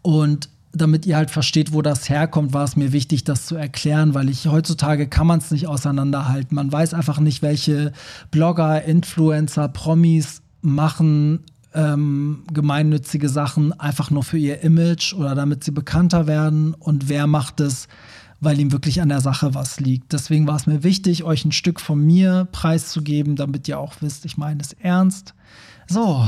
Und 0.01 0.49
damit 0.75 1.05
ihr 1.05 1.15
halt 1.15 1.31
versteht, 1.31 1.73
wo 1.73 1.81
das 1.81 2.09
herkommt, 2.09 2.53
war 2.53 2.63
es 2.63 2.75
mir 2.75 2.91
wichtig, 2.91 3.23
das 3.23 3.45
zu 3.45 3.55
erklären, 3.55 4.13
weil 4.13 4.29
ich 4.29 4.47
heutzutage 4.47 5.07
kann 5.07 5.27
man 5.27 5.39
es 5.39 5.51
nicht 5.51 5.67
auseinanderhalten. 5.67 6.55
Man 6.55 6.71
weiß 6.71 6.93
einfach 6.93 7.19
nicht, 7.19 7.41
welche 7.41 7.93
Blogger, 8.31 8.83
Influencer, 8.83 9.67
Promis 9.69 10.41
machen 10.61 11.39
ähm, 11.73 12.43
gemeinnützige 12.51 13.29
Sachen 13.29 13.77
einfach 13.79 14.09
nur 14.09 14.23
für 14.23 14.37
ihr 14.37 14.61
Image 14.61 15.13
oder 15.13 15.35
damit 15.35 15.63
sie 15.63 15.71
bekannter 15.71 16.25
werden 16.25 16.73
und 16.73 17.09
wer 17.09 17.27
macht 17.27 17.59
es, 17.59 17.87
weil 18.39 18.59
ihm 18.59 18.71
wirklich 18.71 19.01
an 19.01 19.09
der 19.09 19.21
Sache 19.21 19.53
was 19.53 19.79
liegt. 19.79 20.13
Deswegen 20.13 20.47
war 20.47 20.55
es 20.55 20.67
mir 20.67 20.83
wichtig, 20.83 21.23
euch 21.23 21.45
ein 21.45 21.51
Stück 21.51 21.79
von 21.79 22.03
mir 22.03 22.47
preiszugeben, 22.51 23.35
damit 23.35 23.67
ihr 23.67 23.79
auch 23.79 23.95
wisst, 24.01 24.25
ich 24.25 24.37
meine 24.37 24.61
es 24.61 24.73
ernst. 24.73 25.33
So, 25.87 26.27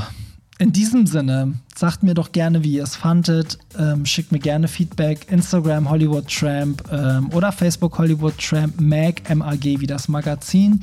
in 0.60 0.74
diesem 0.74 1.06
Sinne, 1.06 1.54
sagt 1.76 2.02
mir 2.02 2.16
doch 2.16 2.32
gerne, 2.32 2.64
wie 2.64 2.74
ihr 2.74 2.84
es 2.84 2.96
fandet. 2.96 3.60
Ähm, 3.78 4.08
schickt 4.08 4.32
mir 4.32 4.40
gerne 4.40 4.68
Feedback. 4.68 5.32
Instagram 5.32 5.88
Hollywood 5.88 6.28
Tramp 6.28 6.84
ähm, 6.92 7.30
oder 7.32 7.52
Facebook 7.52 7.98
Hollywood 8.00 8.36
Tramp 8.40 8.82
Mag, 8.82 9.30
M-A-G 9.30 9.80
wie 9.80 9.86
das 9.86 10.08
Magazin. 10.08 10.82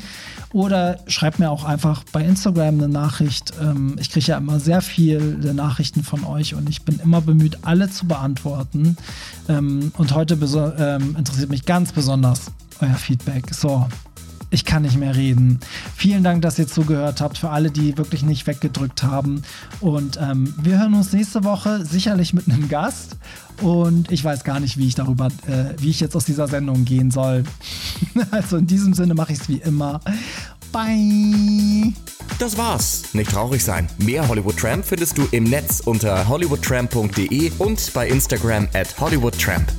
Oder 0.52 1.00
schreibt 1.08 1.40
mir 1.40 1.50
auch 1.50 1.64
einfach 1.64 2.04
bei 2.12 2.24
Instagram 2.24 2.74
eine 2.74 2.88
Nachricht. 2.88 3.52
Ähm, 3.60 3.96
ich 3.98 4.10
kriege 4.10 4.26
ja 4.26 4.38
immer 4.38 4.60
sehr 4.60 4.80
viele 4.80 5.52
Nachrichten 5.54 6.04
von 6.04 6.24
euch 6.24 6.54
und 6.54 6.68
ich 6.68 6.82
bin 6.82 7.00
immer 7.00 7.20
bemüht, 7.20 7.58
alle 7.62 7.90
zu 7.90 8.06
beantworten. 8.06 8.96
Ähm, 9.48 9.90
und 9.98 10.14
heute 10.14 10.34
ähm, 10.78 11.16
interessiert 11.18 11.50
mich 11.50 11.64
ganz 11.64 11.90
besonders 11.90 12.52
euer 12.80 12.94
Feedback. 12.94 13.52
So, 13.52 13.88
ich 14.54 14.64
kann 14.64 14.82
nicht 14.82 14.96
mehr 14.96 15.16
reden. 15.16 15.58
Vielen 15.96 16.22
Dank, 16.22 16.42
dass 16.42 16.58
ihr 16.58 16.68
zugehört 16.68 17.20
habt, 17.20 17.38
für 17.38 17.50
alle, 17.50 17.70
die 17.70 17.98
wirklich 17.98 18.22
nicht 18.22 18.46
weggedrückt 18.46 19.02
haben. 19.02 19.42
Und 19.80 20.18
ähm, 20.22 20.54
wir 20.62 20.78
hören 20.78 20.94
uns 20.94 21.12
nächste 21.12 21.42
Woche 21.42 21.84
sicherlich 21.84 22.32
mit 22.32 22.48
einem 22.48 22.68
Gast. 22.68 23.16
Und 23.60 24.10
ich 24.10 24.24
weiß 24.24 24.44
gar 24.44 24.60
nicht, 24.60 24.78
wie 24.78 24.86
ich 24.86 24.94
darüber, 24.94 25.26
äh, 25.46 25.74
wie 25.78 25.90
ich 25.90 26.00
jetzt 26.00 26.14
aus 26.16 26.24
dieser 26.24 26.46
Sendung 26.46 26.84
gehen 26.84 27.10
soll. 27.10 27.44
also 28.30 28.56
in 28.56 28.66
diesem 28.66 28.94
Sinne 28.94 29.14
mache 29.14 29.32
ich 29.32 29.40
es 29.40 29.48
wie 29.48 29.58
immer. 29.58 30.00
Bye. 30.72 31.92
Das 32.38 32.56
war's. 32.56 33.02
Nicht 33.12 33.30
traurig 33.30 33.62
sein. 33.62 33.88
Mehr 33.98 34.26
Hollywood 34.28 34.56
Tramp 34.56 34.84
findest 34.84 35.18
du 35.18 35.26
im 35.32 35.44
Netz 35.44 35.80
unter 35.84 36.28
hollywoodtramp.de 36.28 37.52
und 37.58 37.92
bei 37.92 38.08
Instagram 38.08 38.68
at 38.72 38.98
hollywoodtramp. 39.00 39.72